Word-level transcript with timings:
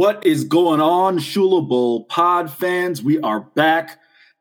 What 0.00 0.24
is 0.24 0.44
going 0.44 0.80
on, 0.80 1.18
Shula 1.18 1.68
Bowl 1.68 2.06
pod 2.06 2.50
fans? 2.50 3.02
We 3.02 3.20
are 3.20 3.40
back. 3.40 3.98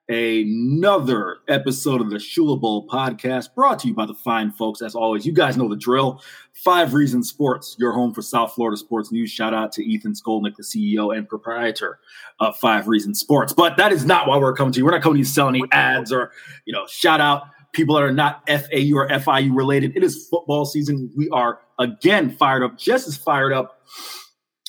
Another 0.08 1.40
episode 1.50 2.00
of 2.00 2.10
the 2.10 2.16
Shula 2.16 2.58
Bowl 2.58 2.88
podcast 2.88 3.54
brought 3.54 3.80
to 3.80 3.90
you 3.90 3.94
by 3.94 4.06
the 4.06 4.14
fine 4.14 4.54
folks. 4.54 4.82
As 4.82 4.96
always, 4.96 5.26
you 5.26 5.34
guys 5.34 5.58
know 5.58 5.68
the 5.68 5.76
drill. 5.76 6.24
Five 6.54 6.94
Reasons 6.94 7.28
Sports, 7.28 7.76
your 7.78 7.92
home 7.92 8.14
for 8.14 8.22
South 8.22 8.54
Florida 8.54 8.78
sports 8.78 9.12
news. 9.12 9.32
Shout 9.32 9.54
out 9.54 9.74
to 9.74 9.84
Ethan 9.84 10.14
Skolnick, 10.14 10.56
the 10.56 10.64
CEO 10.64 11.14
and 11.14 11.28
proprietor 11.28 12.00
of 12.40 12.56
Five 12.58 12.88
Reasons 12.88 13.20
Sports. 13.20 13.52
But 13.52 13.76
that 13.76 13.92
is 13.92 14.06
not 14.06 14.30
why 14.30 14.38
we're 14.38 14.54
coming 14.54 14.72
to 14.72 14.80
you. 14.80 14.86
We're 14.86 14.92
not 14.92 15.02
coming 15.02 15.16
to 15.16 15.20
you 15.20 15.26
selling 15.26 15.56
any 15.56 15.68
ads 15.74 16.14
or, 16.14 16.32
you 16.64 16.72
know, 16.72 16.88
shout 16.88 17.20
out 17.20 17.44
people 17.74 17.96
that 17.96 18.04
are 18.06 18.14
not 18.14 18.48
FAU 18.48 18.96
or 18.96 19.10
FIU 19.10 19.54
related. 19.54 19.98
It 19.98 20.06
is 20.06 20.26
football 20.30 20.64
season. 20.64 21.12
We 21.18 21.28
are 21.32 21.60
again 21.80 22.30
fired 22.30 22.64
up, 22.64 22.78
just 22.78 23.10
as 23.10 23.18
fired 23.18 23.52
up 23.52 23.82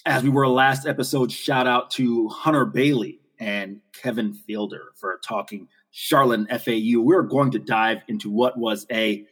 as 0.07 0.23
we 0.23 0.31
were 0.31 0.49
last 0.49 0.87
episode, 0.87 1.31
shout 1.31 1.67
out 1.67 1.91
to 1.93 2.29
Hunter 2.29 2.65
Bailey 2.65 3.21
and 3.39 3.81
Kevin 3.93 4.35
Fielder 4.35 4.93
for 4.97 5.21
talking 5.27 5.69
Charlotte 5.91 6.41
and 6.49 6.63
FAU. 6.63 7.01
We're 7.01 7.23
going 7.23 7.51
to 7.53 7.59
dive 7.59 7.99
into 8.09 8.31
what 8.31 8.59
was 8.59 8.87
a 8.91 9.25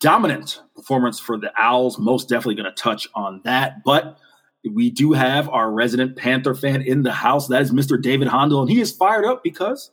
dominant 0.00 0.62
performance 0.74 1.18
for 1.18 1.38
the 1.38 1.52
Owls. 1.56 1.98
Most 1.98 2.28
definitely 2.28 2.56
going 2.56 2.72
to 2.74 2.82
touch 2.82 3.08
on 3.14 3.40
that. 3.44 3.84
But 3.84 4.18
we 4.70 4.90
do 4.90 5.12
have 5.12 5.48
our 5.48 5.70
resident 5.70 6.16
Panther 6.16 6.54
fan 6.54 6.82
in 6.82 7.02
the 7.02 7.12
house. 7.12 7.48
That 7.48 7.62
is 7.62 7.72
Mr. 7.72 8.00
David 8.00 8.28
Hondo, 8.28 8.60
and 8.60 8.70
he 8.70 8.80
is 8.80 8.92
fired 8.92 9.24
up 9.24 9.42
because 9.42 9.90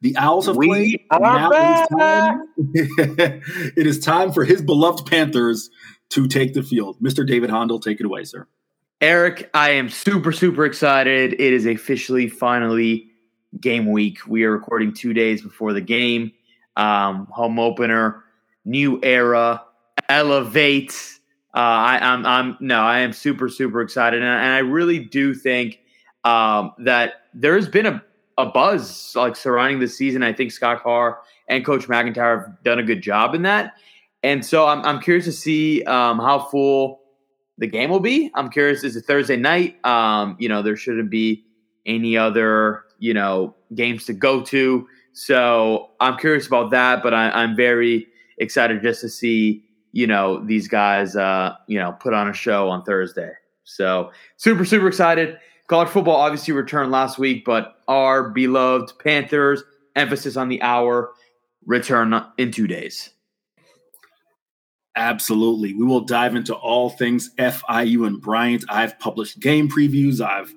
the 0.00 0.16
Owls 0.16 0.46
have 0.46 0.56
we 0.56 0.68
played. 0.68 1.00
Are 1.10 1.20
back. 1.20 1.50
it 1.52 1.80
is, 1.80 1.98
time, 1.98 2.42
it 3.76 3.86
is 3.86 3.98
time 4.00 4.32
for 4.32 4.44
his 4.44 4.62
beloved 4.62 5.06
Panthers 5.06 5.70
to 6.10 6.26
take 6.26 6.54
the 6.54 6.62
field. 6.62 6.98
Mr. 7.00 7.26
David 7.26 7.50
Hondo, 7.50 7.78
take 7.78 8.00
it 8.00 8.06
away, 8.06 8.24
sir. 8.24 8.46
Eric, 9.02 9.50
I 9.52 9.70
am 9.70 9.90
super, 9.90 10.32
super 10.32 10.64
excited. 10.64 11.34
It 11.34 11.52
is 11.52 11.66
officially, 11.66 12.28
finally, 12.28 13.10
game 13.60 13.92
week. 13.92 14.26
We 14.26 14.44
are 14.44 14.52
recording 14.52 14.94
two 14.94 15.12
days 15.12 15.42
before 15.42 15.74
the 15.74 15.82
game. 15.82 16.32
Um, 16.76 17.26
home 17.30 17.58
opener, 17.58 18.24
new 18.64 18.98
era, 19.02 19.62
elevate. 20.08 20.92
Uh, 21.54 21.58
I, 21.58 21.98
I'm, 22.00 22.24
I'm, 22.24 22.56
no, 22.60 22.80
I 22.80 23.00
am 23.00 23.12
super, 23.12 23.50
super 23.50 23.82
excited, 23.82 24.22
and, 24.22 24.30
and 24.30 24.52
I 24.52 24.58
really 24.58 24.98
do 24.98 25.34
think 25.34 25.80
um, 26.24 26.72
that 26.78 27.26
there's 27.34 27.68
been 27.68 27.86
a, 27.86 28.02
a 28.38 28.46
buzz 28.46 29.14
like 29.14 29.36
surrounding 29.36 29.78
the 29.78 29.88
season. 29.88 30.22
I 30.22 30.32
think 30.32 30.52
Scott 30.52 30.82
Carr 30.82 31.20
and 31.48 31.64
Coach 31.66 31.86
MacIntyre 31.86 32.40
have 32.40 32.62
done 32.62 32.78
a 32.78 32.82
good 32.82 33.02
job 33.02 33.34
in 33.34 33.42
that, 33.42 33.74
and 34.22 34.44
so 34.44 34.66
I'm, 34.66 34.82
I'm 34.86 35.00
curious 35.00 35.26
to 35.26 35.32
see 35.32 35.82
um, 35.84 36.18
how 36.18 36.38
full 36.38 37.00
the 37.58 37.66
game 37.66 37.90
will 37.90 38.00
be. 38.00 38.30
I'm 38.34 38.50
curious. 38.50 38.84
Is 38.84 38.96
it 38.96 39.04
Thursday 39.06 39.36
night. 39.36 39.84
Um, 39.84 40.36
you 40.38 40.48
know, 40.48 40.62
there 40.62 40.76
shouldn't 40.76 41.10
be 41.10 41.44
any 41.86 42.16
other 42.16 42.84
you 42.98 43.14
know 43.14 43.54
games 43.74 44.04
to 44.06 44.12
go 44.12 44.42
to. 44.42 44.86
So 45.12 45.90
I'm 46.00 46.18
curious 46.18 46.46
about 46.46 46.70
that, 46.72 47.02
but 47.02 47.14
I, 47.14 47.30
I'm 47.30 47.56
very 47.56 48.06
excited 48.38 48.82
just 48.82 49.00
to 49.00 49.08
see 49.08 49.64
you 49.92 50.06
know 50.06 50.44
these 50.44 50.68
guys 50.68 51.16
uh, 51.16 51.54
you 51.66 51.78
know 51.78 51.92
put 51.92 52.12
on 52.12 52.28
a 52.28 52.34
show 52.34 52.68
on 52.68 52.84
Thursday. 52.84 53.32
So 53.64 54.10
super 54.36 54.64
super 54.64 54.88
excited. 54.88 55.38
College 55.68 55.88
football 55.88 56.16
obviously 56.16 56.54
returned 56.54 56.92
last 56.92 57.18
week, 57.18 57.44
but 57.44 57.78
our 57.88 58.30
beloved 58.30 58.92
Panthers, 59.02 59.64
emphasis 59.96 60.36
on 60.36 60.48
the 60.48 60.62
hour, 60.62 61.12
return 61.64 62.14
in 62.38 62.52
two 62.52 62.68
days. 62.68 63.10
Absolutely. 64.96 65.74
We 65.74 65.84
will 65.84 66.00
dive 66.00 66.34
into 66.34 66.54
all 66.54 66.88
things 66.88 67.30
FIU 67.38 68.06
and 68.06 68.20
Bryant. 68.20 68.64
I've 68.68 68.98
published 68.98 69.38
game 69.38 69.68
previews. 69.68 70.22
I've 70.22 70.54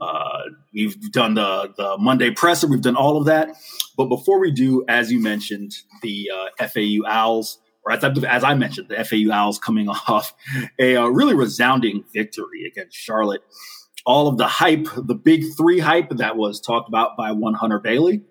uh, 0.00 0.42
we've 0.72 1.12
done 1.12 1.34
the 1.34 1.72
the 1.76 1.96
Monday 1.98 2.30
presser. 2.30 2.66
We've 2.66 2.80
done 2.80 2.96
all 2.96 3.18
of 3.18 3.26
that. 3.26 3.50
But 3.96 4.06
before 4.06 4.40
we 4.40 4.50
do, 4.50 4.84
as 4.88 5.12
you 5.12 5.20
mentioned, 5.20 5.72
the 6.02 6.30
uh, 6.34 6.66
FAU 6.66 7.06
Owls, 7.06 7.58
or 7.84 7.92
as 7.92 8.02
I, 8.02 8.08
as 8.26 8.42
I 8.42 8.54
mentioned, 8.54 8.88
the 8.88 9.04
FAU 9.04 9.32
Owls 9.32 9.58
coming 9.58 9.88
off 10.08 10.34
a 10.78 10.96
uh, 10.96 11.06
really 11.06 11.34
resounding 11.34 12.04
victory 12.12 12.64
against 12.66 12.96
Charlotte. 12.96 13.42
All 14.06 14.28
of 14.28 14.36
the 14.38 14.46
hype, 14.46 14.86
the 14.96 15.14
big 15.14 15.44
three 15.56 15.78
hype 15.78 16.10
that 16.10 16.36
was 16.36 16.60
talked 16.60 16.88
about 16.88 17.16
by 17.16 17.32
one 17.32 17.54
Hunter 17.54 17.78
Bailey. 17.78 18.22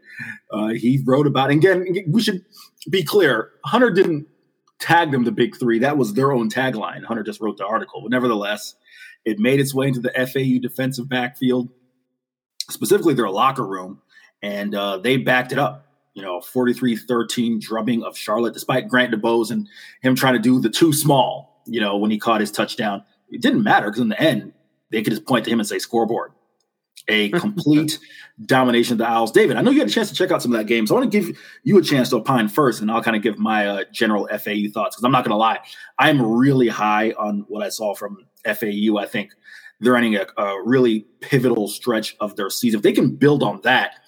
Uh, 0.51 0.69
he 0.69 1.01
wrote 1.05 1.25
about. 1.25 1.49
And 1.51 1.63
again, 1.63 1.85
we 2.07 2.21
should 2.21 2.43
be 2.89 3.03
clear. 3.03 3.51
Hunter 3.65 3.89
didn't 3.89 4.27
tag 4.83 5.11
them 5.11 5.23
the 5.23 5.31
big 5.31 5.57
three. 5.57 5.79
That 5.79 5.97
was 5.97 6.13
their 6.13 6.33
own 6.33 6.49
tagline. 6.49 7.03
Hunter 7.05 7.23
just 7.23 7.39
wrote 7.39 7.57
the 7.57 7.65
article. 7.65 8.01
But 8.01 8.11
nevertheless, 8.11 8.75
it 9.23 9.39
made 9.39 9.59
its 9.59 9.73
way 9.73 9.87
into 9.87 10.01
the 10.01 10.11
FAU 10.11 10.59
defensive 10.61 11.07
backfield, 11.07 11.69
specifically 12.69 13.13
their 13.13 13.29
locker 13.29 13.65
room, 13.65 14.01
and 14.41 14.75
uh, 14.75 14.97
they 14.97 15.17
backed 15.17 15.53
it 15.53 15.59
up. 15.59 15.87
You 16.13 16.21
know, 16.21 16.41
43 16.41 16.97
13 16.97 17.59
drubbing 17.59 18.03
of 18.03 18.17
Charlotte, 18.17 18.53
despite 18.53 18.89
Grant 18.89 19.13
DuBose 19.13 19.49
and 19.49 19.67
him 20.01 20.15
trying 20.15 20.33
to 20.33 20.39
do 20.39 20.59
the 20.59 20.69
too 20.69 20.93
small, 20.93 21.63
you 21.65 21.79
know, 21.79 21.97
when 21.97 22.11
he 22.11 22.19
caught 22.19 22.41
his 22.41 22.51
touchdown. 22.51 23.03
It 23.29 23.41
didn't 23.41 23.63
matter 23.63 23.87
because 23.87 24.01
in 24.01 24.09
the 24.09 24.21
end, 24.21 24.53
they 24.91 25.01
could 25.01 25.11
just 25.11 25.25
point 25.25 25.45
to 25.45 25.51
him 25.51 25.59
and 25.59 25.67
say 25.67 25.79
scoreboard. 25.79 26.33
A 27.07 27.29
complete 27.39 27.99
domination 28.45 28.93
of 28.93 28.97
the 28.99 29.05
Owls. 29.05 29.31
David, 29.31 29.57
I 29.57 29.61
know 29.61 29.71
you 29.71 29.79
had 29.79 29.89
a 29.89 29.91
chance 29.91 30.09
to 30.09 30.15
check 30.15 30.31
out 30.31 30.41
some 30.41 30.51
of 30.53 30.57
that 30.57 30.65
game, 30.65 30.87
so 30.87 30.95
I 30.95 30.99
want 30.99 31.11
to 31.11 31.19
give 31.19 31.37
you 31.63 31.77
a 31.77 31.81
chance 31.81 32.09
to 32.09 32.17
opine 32.17 32.49
first, 32.49 32.81
and 32.81 32.91
I'll 32.91 33.03
kind 33.03 33.15
of 33.15 33.23
give 33.23 33.37
my 33.37 33.67
uh, 33.67 33.83
general 33.91 34.27
FAU 34.27 34.69
thoughts 34.73 34.95
because 34.95 35.03
I'm 35.03 35.11
not 35.11 35.23
going 35.23 35.33
to 35.33 35.37
lie, 35.37 35.59
I'm 35.99 36.21
really 36.21 36.67
high 36.67 37.11
on 37.11 37.45
what 37.47 37.63
I 37.63 37.69
saw 37.69 37.93
from 37.93 38.25
FAU. 38.45 38.97
I 38.97 39.05
think 39.05 39.31
they're 39.79 39.93
running 39.93 40.15
a, 40.15 40.25
a 40.37 40.63
really 40.63 41.01
pivotal 41.21 41.67
stretch 41.67 42.15
of 42.19 42.35
their 42.35 42.49
season. 42.49 42.79
If 42.79 42.83
they 42.83 42.93
can 42.93 43.15
build 43.15 43.43
on 43.43 43.61
that, 43.63 43.99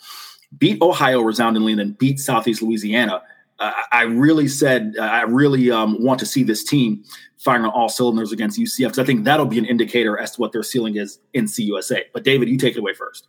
beat 0.57 0.81
Ohio 0.81 1.21
resoundingly, 1.21 1.73
and 1.73 1.79
then 1.79 1.91
beat 1.99 2.19
Southeast 2.19 2.61
Louisiana, 2.61 3.21
I 3.59 4.03
really 4.03 4.47
said 4.47 4.95
I 4.99 5.21
really 5.21 5.71
um, 5.71 6.03
want 6.03 6.19
to 6.19 6.25
see 6.25 6.43
this 6.43 6.63
team 6.63 7.03
firing 7.37 7.63
on 7.63 7.71
all 7.71 7.89
cylinders 7.89 8.31
against 8.31 8.59
UCF 8.59 8.79
because 8.79 8.99
I 8.99 9.03
think 9.05 9.23
that'll 9.23 9.45
be 9.45 9.57
an 9.57 9.65
indicator 9.65 10.17
as 10.17 10.31
to 10.31 10.41
what 10.41 10.51
their 10.51 10.63
ceiling 10.63 10.97
is 10.97 11.19
in 11.33 11.45
CUSA. 11.45 12.03
But 12.13 12.23
David, 12.23 12.49
you 12.49 12.57
take 12.57 12.75
it 12.75 12.79
away 12.79 12.93
first. 12.93 13.27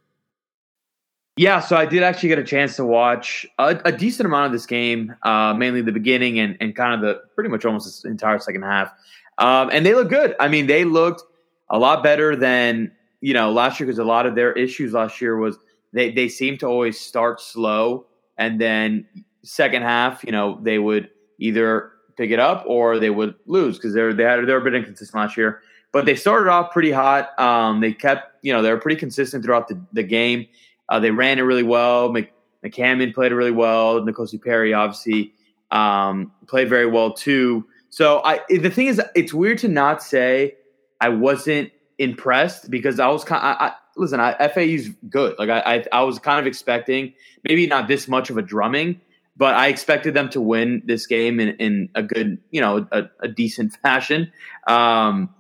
Yeah, 1.37 1.61
so 1.61 1.77
I 1.77 1.85
did 1.85 2.03
actually 2.03 2.31
get 2.31 2.39
a 2.39 2.45
chance 2.45 2.77
to 2.77 2.85
watch 2.85 3.45
a, 3.59 3.79
a 3.85 3.93
decent 3.93 4.27
amount 4.27 4.47
of 4.47 4.53
this 4.53 4.65
game, 4.65 5.15
uh, 5.23 5.53
mainly 5.53 5.83
the 5.83 5.93
beginning 5.93 6.39
and, 6.39 6.57
and 6.61 6.75
kind 6.75 6.95
of 6.95 7.03
the 7.03 7.21
pretty 7.35 7.51
much 7.51 7.67
almost 7.67 8.03
the 8.03 8.09
entire 8.09 8.39
second 8.39 8.63
half. 8.63 8.91
Um, 9.37 9.69
and 9.71 9.85
they 9.85 9.95
look 9.95 10.09
good. 10.09 10.35
I 10.41 10.49
mean, 10.49 10.67
they 10.67 10.85
looked 10.85 11.23
a 11.69 11.79
lot 11.79 12.03
better 12.03 12.35
than 12.37 12.91
you 13.21 13.35
know 13.35 13.53
last 13.53 13.79
year 13.79 13.87
because 13.87 13.99
a 13.99 14.05
lot 14.05 14.25
of 14.25 14.35
their 14.35 14.53
issues 14.53 14.95
last 14.95 15.21
year 15.21 15.37
was 15.37 15.59
they 15.93 16.11
they 16.11 16.29
seemed 16.29 16.61
to 16.61 16.67
always 16.67 16.99
start 16.99 17.41
slow 17.41 18.07
and 18.39 18.61
then 18.61 19.07
second 19.47 19.83
half, 19.83 20.25
you 20.25 20.33
know, 20.33 20.59
they 20.63 20.79
would 20.79 21.11
either 21.39 21.93
pick 22.17 22.31
it 22.31 22.39
up 22.39 22.65
or 22.67 22.99
they 22.99 23.11
would 23.11 23.35
lose 23.47 23.77
because 23.77 23.95
they're 23.95 24.13
they 24.13 24.25
had 24.25 24.47
they're 24.47 24.59
a 24.59 24.65
bit 24.65 24.75
inconsistent 24.75 25.15
last 25.15 25.37
year. 25.37 25.61
But 25.93 26.05
they 26.05 26.17
started 26.17 26.51
off 26.51 26.73
pretty 26.73 26.91
hot. 26.91 27.39
Um, 27.39 27.81
they 27.81 27.93
kept 27.93 28.33
you 28.43 28.53
know 28.53 28.63
they 28.63 28.71
were 28.71 28.81
pretty 28.81 28.99
consistent 28.99 29.45
throughout 29.45 29.69
the, 29.69 29.81
the 29.93 30.03
game. 30.03 30.47
Uh, 30.89 31.01
they 31.01 31.11
ran 31.11 31.39
it 31.39 31.43
really 31.43 31.63
well. 31.63 32.13
Mc, 32.13 32.33
McCammon 32.65 33.15
played 33.15 33.33
really 33.33 33.51
well. 33.51 34.01
N'Kosi 34.01 34.43
Perry 34.43 34.73
obviously 34.73 35.33
um, 35.71 36.33
played 36.47 36.69
very 36.69 36.87
well 36.87 37.13
too. 37.13 37.67
So 37.91 38.21
I 38.25 38.41
the 38.49 38.71
thing 38.71 38.89
is, 38.89 39.01
it's 39.15 39.33
weird 39.33 39.59
to 39.59 39.69
not 39.69 40.03
say 40.03 40.57
I 41.01 41.09
wasn't 41.09 41.71
impressed 41.99 42.71
because 42.71 43.01
I 43.01 43.09
was 43.09 43.25
kind. 43.25 43.43
I, 43.43 43.69
I, 43.69 43.73
listen, 43.97 44.21
I, 44.21 44.49
FAU's 44.49 44.89
good. 45.09 45.39
Like 45.39 45.49
I, 45.49 45.61
I, 45.61 45.85
I 45.93 46.03
was 46.03 46.19
kind 46.19 46.39
of 46.39 46.47
expecting 46.47 47.15
maybe 47.49 47.67
not 47.67 47.89
this 47.89 48.09
much 48.09 48.31
of 48.31 48.37
a 48.37 48.43
drumming, 48.43 49.01
but 49.37 49.55
I 49.55 49.69
expected 49.69 50.15
them 50.15 50.29
to 50.31 50.41
win 50.41 50.83
this 50.87 51.07
game 51.07 51.41
in, 51.41 51.51
in 51.57 51.89
a 51.95 52.03
good, 52.03 52.39
you 52.51 52.61
know, 52.61 52.87
a, 52.91 53.05
a 53.21 53.29
decent 53.29 53.75
fashion. 53.83 54.33
Um, 54.67 55.31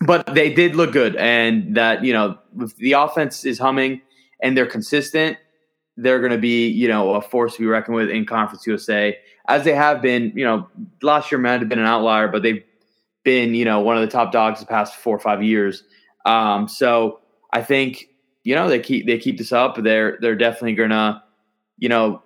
but 0.00 0.32
they 0.32 0.52
did 0.52 0.76
look 0.76 0.92
good, 0.92 1.16
and 1.16 1.76
that 1.76 2.04
you 2.04 2.12
know, 2.12 2.38
if 2.60 2.76
the 2.76 2.92
offense 2.92 3.44
is 3.44 3.58
humming 3.58 4.00
and 4.40 4.56
they're 4.56 4.66
consistent, 4.66 5.38
they're 5.96 6.20
going 6.20 6.30
to 6.30 6.38
be, 6.38 6.68
you 6.68 6.86
know, 6.86 7.14
a 7.14 7.20
force 7.20 7.54
to 7.54 7.60
be 7.60 7.66
reckoned 7.66 7.96
with 7.96 8.08
in 8.08 8.24
Conference 8.24 8.64
USA, 8.66 9.18
as 9.48 9.64
they 9.64 9.74
have 9.74 10.00
been. 10.00 10.32
You 10.36 10.44
know, 10.44 10.68
last 11.02 11.32
year 11.32 11.40
might 11.40 11.58
have 11.58 11.68
been 11.68 11.80
an 11.80 11.86
outlier, 11.86 12.28
but 12.28 12.44
they've 12.44 12.62
been, 13.24 13.54
you 13.54 13.64
know, 13.64 13.80
one 13.80 13.96
of 13.96 14.02
the 14.02 14.08
top 14.08 14.30
dogs 14.30 14.60
the 14.60 14.66
past 14.66 14.94
four 14.94 15.16
or 15.16 15.20
five 15.20 15.42
years. 15.42 15.82
Um, 16.24 16.68
so 16.68 17.18
I 17.52 17.62
think, 17.62 18.08
you 18.44 18.54
know, 18.54 18.68
they 18.68 18.78
keep 18.78 19.06
they 19.06 19.18
keep 19.18 19.36
this 19.36 19.50
up. 19.50 19.82
They're 19.82 20.16
they're 20.20 20.36
definitely 20.36 20.74
gonna, 20.74 21.24
you 21.76 21.88
know, 21.88 22.22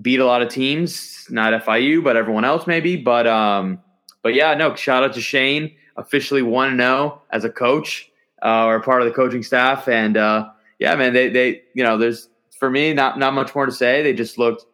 beat 0.00 0.20
a 0.20 0.26
lot 0.26 0.42
of 0.42 0.48
teams. 0.48 1.26
Not 1.30 1.52
FIU, 1.64 2.02
but 2.02 2.16
everyone 2.16 2.44
else 2.44 2.66
maybe. 2.66 2.96
But 2.96 3.26
um, 3.26 3.80
but 4.22 4.34
yeah, 4.34 4.54
no. 4.54 4.74
Shout 4.74 5.02
out 5.02 5.14
to 5.14 5.20
Shane, 5.20 5.72
officially 5.96 6.42
one 6.42 6.76
zero 6.76 7.22
as 7.30 7.44
a 7.44 7.50
coach 7.50 8.10
uh, 8.42 8.64
or 8.66 8.80
part 8.80 9.02
of 9.02 9.08
the 9.08 9.14
coaching 9.14 9.42
staff, 9.42 9.88
and 9.88 10.16
uh, 10.16 10.48
yeah, 10.78 10.94
man, 10.94 11.12
they 11.12 11.28
they 11.28 11.62
you 11.74 11.84
know, 11.84 11.98
there's 11.98 12.28
for 12.58 12.70
me 12.70 12.92
not 12.92 13.18
not 13.18 13.34
much 13.34 13.54
more 13.54 13.66
to 13.66 13.72
say. 13.72 14.02
They 14.02 14.12
just 14.12 14.38
looked 14.38 14.64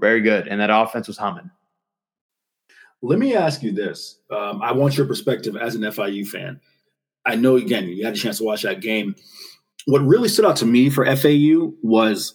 very 0.00 0.20
good, 0.20 0.48
and 0.48 0.60
that 0.60 0.70
offense 0.70 1.06
was 1.06 1.18
humming. 1.18 1.50
Let 3.02 3.18
me 3.18 3.34
ask 3.34 3.62
you 3.62 3.72
this. 3.72 4.18
Um, 4.30 4.60
I 4.62 4.72
want 4.72 4.96
your 4.96 5.06
perspective 5.06 5.56
as 5.56 5.74
an 5.74 5.82
FIU 5.82 6.26
fan. 6.26 6.60
I 7.24 7.36
know 7.36 7.56
again 7.56 7.88
you 7.88 8.04
had 8.04 8.14
a 8.14 8.18
chance 8.18 8.38
to 8.38 8.44
watch 8.44 8.62
that 8.62 8.80
game. 8.80 9.14
What 9.86 10.00
really 10.00 10.28
stood 10.28 10.44
out 10.44 10.56
to 10.56 10.66
me 10.66 10.90
for 10.90 11.04
FAU 11.16 11.72
was 11.82 12.34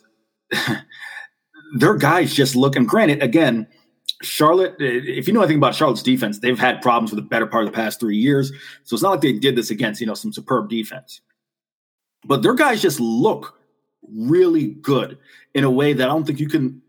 their 1.75 1.95
guys 1.95 2.33
just 2.33 2.55
look. 2.55 2.75
And 2.75 2.87
granted, 2.87 3.21
again, 3.21 3.67
Charlotte. 4.21 4.71
Uh, 4.73 4.85
if 5.19 5.27
you 5.27 5.33
know 5.33 5.41
anything 5.41 5.57
about 5.57 5.75
Charlotte's 5.75 6.01
defense, 6.01 6.39
they've 6.39 6.57
had 6.57 6.81
problems 6.81 7.09
for 7.09 7.17
the 7.17 7.21
better 7.21 7.45
part 7.45 7.65
of 7.65 7.71
the 7.71 7.75
past 7.75 7.99
three 7.99 8.17
years. 8.17 8.51
So 8.83 8.95
it's 8.95 9.03
not 9.03 9.11
like 9.11 9.21
they 9.21 9.33
did 9.33 9.55
this 9.55 9.69
against 9.69 9.99
you 9.99 10.07
know 10.07 10.13
some 10.13 10.31
superb 10.31 10.69
defense. 10.69 11.21
But 12.23 12.41
their 12.41 12.55
guys 12.55 12.81
just 12.81 12.99
look 12.99 13.59
really 14.09 14.67
good 14.67 15.17
in 15.53 15.63
a 15.63 15.69
way 15.69 15.93
that 15.93 16.09
I 16.09 16.11
don't 16.11 16.25
think 16.25 16.39
you 16.39 16.47
can 16.47 16.81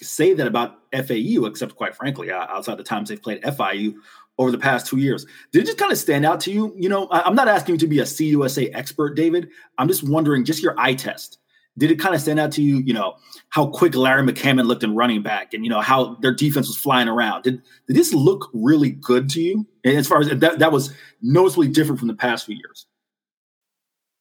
say 0.00 0.32
that 0.32 0.46
about 0.46 0.78
FAU, 0.92 1.44
except 1.44 1.74
quite 1.76 1.94
frankly, 1.94 2.30
uh, 2.30 2.46
outside 2.48 2.78
the 2.78 2.84
times 2.84 3.08
they've 3.08 3.20
played 3.20 3.42
FIU 3.42 3.94
over 4.38 4.50
the 4.50 4.58
past 4.58 4.86
two 4.86 4.96
years. 4.96 5.26
Did 5.52 5.64
it 5.64 5.66
just 5.66 5.78
kind 5.78 5.92
of 5.92 5.98
stand 5.98 6.24
out 6.24 6.40
to 6.40 6.52
you? 6.52 6.72
You 6.76 6.88
know, 6.88 7.08
I'm 7.10 7.34
not 7.34 7.48
asking 7.48 7.74
you 7.74 7.78
to 7.80 7.86
be 7.86 7.98
a 7.98 8.04
CUSA 8.04 8.70
expert, 8.72 9.14
David. 9.16 9.48
I'm 9.76 9.88
just 9.88 10.08
wondering, 10.08 10.44
just 10.44 10.62
your 10.62 10.74
eye 10.78 10.94
test. 10.94 11.38
Did 11.78 11.90
it 11.90 11.96
kind 11.96 12.14
of 12.14 12.20
stand 12.20 12.38
out 12.40 12.52
to 12.52 12.62
you, 12.62 12.78
you 12.78 12.92
know, 12.92 13.16
how 13.50 13.66
quick 13.66 13.94
Larry 13.94 14.22
McCammon 14.22 14.66
looked 14.66 14.82
in 14.82 14.94
running 14.94 15.22
back 15.22 15.54
and, 15.54 15.64
you 15.64 15.70
know, 15.70 15.80
how 15.80 16.16
their 16.16 16.34
defense 16.34 16.68
was 16.68 16.76
flying 16.76 17.08
around? 17.08 17.42
Did, 17.42 17.62
did 17.86 17.96
this 17.96 18.12
look 18.12 18.50
really 18.52 18.90
good 18.90 19.28
to 19.30 19.40
you? 19.40 19.66
And 19.84 19.96
as 19.96 20.06
far 20.06 20.20
as 20.20 20.28
that, 20.28 20.58
that 20.58 20.72
was 20.72 20.92
noticeably 21.22 21.68
different 21.68 21.98
from 21.98 22.08
the 22.08 22.14
past 22.14 22.46
few 22.46 22.56
years. 22.56 22.86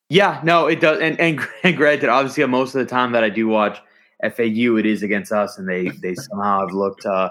Yeah, 0.10 0.42
no, 0.44 0.68
it 0.68 0.80
does. 0.80 1.00
And, 1.00 1.20
and, 1.20 1.40
and 1.64 1.78
granted, 1.78 2.10
obviously, 2.10 2.46
most 2.46 2.76
of 2.76 2.80
the 2.80 2.86
time 2.86 3.12
that 3.12 3.24
I 3.24 3.30
do 3.30 3.48
watch 3.48 3.80
FAU, 4.22 4.76
it 4.78 4.86
is 4.86 5.04
against 5.04 5.32
us, 5.32 5.58
and 5.58 5.68
they 5.68 5.90
they 5.90 6.16
somehow 6.16 6.62
have 6.62 6.72
looked 6.72 7.06
uh, 7.06 7.30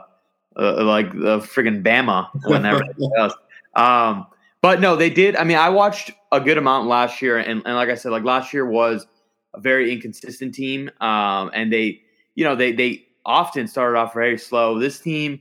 uh, 0.59 0.85
like 0.85 1.13
the 1.13 1.41
friggin' 1.41 1.83
Bama 1.83 2.29
whenever 2.45 2.85
us. 3.19 3.35
Um, 3.75 4.27
but 4.63 4.81
no, 4.81 4.97
they 4.97 5.11
did. 5.11 5.37
I 5.37 5.45
mean, 5.45 5.57
I 5.57 5.69
watched 5.69 6.11
a 6.33 6.41
good 6.41 6.59
amount 6.59 6.89
last 6.89 7.23
year, 7.23 7.39
and, 7.39 7.63
and 7.65 7.75
like 7.75 7.89
I 7.89 7.95
said, 7.95 8.13
like 8.13 8.25
last 8.25 8.53
year 8.53 8.67
was 8.67 9.07
a 9.55 9.61
very 9.61 9.93
inconsistent 9.93 10.55
team, 10.55 10.91
um, 11.01 11.51
and 11.55 11.73
they, 11.73 12.01
you 12.35 12.45
know, 12.45 12.55
they 12.55 12.73
they 12.73 13.07
often 13.25 13.67
started 13.67 13.99
off 13.99 14.15
very 14.15 14.39
slow. 14.39 14.79
This 14.79 15.01
team, 15.01 15.41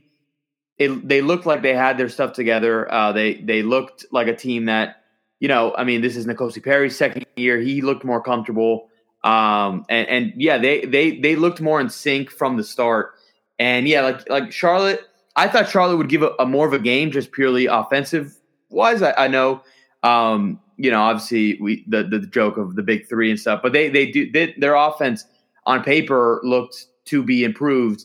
it, 0.78 1.08
they 1.08 1.22
looked 1.22 1.46
like 1.46 1.62
they 1.62 1.74
had 1.74 1.98
their 1.98 2.08
stuff 2.08 2.32
together. 2.32 2.90
Uh, 2.92 3.12
they 3.12 3.34
they 3.34 3.62
looked 3.62 4.06
like 4.12 4.26
a 4.26 4.36
team 4.36 4.66
that, 4.66 5.02
you 5.40 5.48
know, 5.48 5.74
I 5.76 5.84
mean, 5.84 6.00
this 6.00 6.16
is 6.16 6.26
N'Kosi 6.26 6.62
Perry's 6.62 6.96
second 6.96 7.26
year. 7.36 7.58
He 7.58 7.80
looked 7.80 8.04
more 8.04 8.22
comfortable. 8.22 8.88
Um, 9.24 9.84
and, 9.88 10.08
and 10.08 10.32
yeah, 10.36 10.58
they 10.58 10.84
they 10.84 11.18
they 11.18 11.36
looked 11.36 11.60
more 11.60 11.80
in 11.80 11.90
sync 11.90 12.30
from 12.30 12.56
the 12.56 12.64
start. 12.64 13.14
And 13.58 13.88
yeah, 13.88 14.02
like 14.02 14.28
like 14.30 14.52
Charlotte, 14.52 15.00
I 15.34 15.48
thought 15.48 15.68
Charlotte 15.68 15.96
would 15.96 16.08
give 16.08 16.22
a, 16.22 16.32
a 16.38 16.46
more 16.46 16.66
of 16.66 16.72
a 16.72 16.78
game 16.78 17.10
just 17.10 17.32
purely 17.32 17.66
offensive 17.66 18.36
wise. 18.70 19.02
I, 19.02 19.12
I 19.12 19.28
know, 19.28 19.62
um, 20.02 20.60
you 20.78 20.90
know, 20.90 21.00
obviously 21.00 21.58
we 21.60 21.84
the, 21.88 22.04
the 22.04 22.20
joke 22.20 22.56
of 22.56 22.76
the 22.76 22.82
big 22.82 23.08
three 23.08 23.30
and 23.30 23.38
stuff, 23.38 23.60
but 23.62 23.72
they 23.72 23.90
they 23.90 24.10
do 24.10 24.30
they, 24.30 24.54
their 24.56 24.74
offense 24.74 25.24
on 25.66 25.82
paper 25.82 26.40
looked 26.44 26.86
to 27.06 27.22
be 27.22 27.44
improved. 27.44 28.04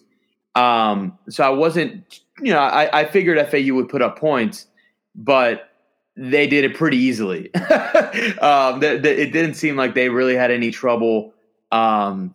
Um, 0.55 1.17
so 1.29 1.43
I 1.43 1.49
wasn't, 1.49 2.21
you 2.39 2.51
know, 2.51 2.59
I, 2.59 3.01
I 3.01 3.05
figured 3.05 3.39
FAU 3.49 3.73
would 3.75 3.89
put 3.89 4.01
up 4.01 4.19
points, 4.19 4.67
but 5.15 5.69
they 6.15 6.47
did 6.47 6.63
it 6.63 6.75
pretty 6.75 6.97
easily. 6.97 7.53
um, 8.41 8.81
it 8.83 9.01
didn't 9.31 9.55
seem 9.55 9.75
like 9.75 9.95
they 9.95 10.09
really 10.09 10.35
had 10.35 10.51
any 10.51 10.71
trouble 10.71 11.33
um, 11.71 12.33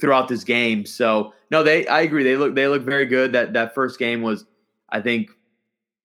throughout 0.00 0.28
this 0.28 0.44
game. 0.44 0.86
So 0.86 1.32
no, 1.50 1.62
they 1.62 1.86
I 1.86 2.00
agree. 2.02 2.24
They 2.24 2.36
look 2.36 2.54
they 2.54 2.68
look 2.68 2.82
very 2.82 3.06
good. 3.06 3.32
That 3.32 3.52
that 3.54 3.74
first 3.74 3.98
game 3.98 4.22
was, 4.22 4.44
I 4.88 5.00
think, 5.00 5.30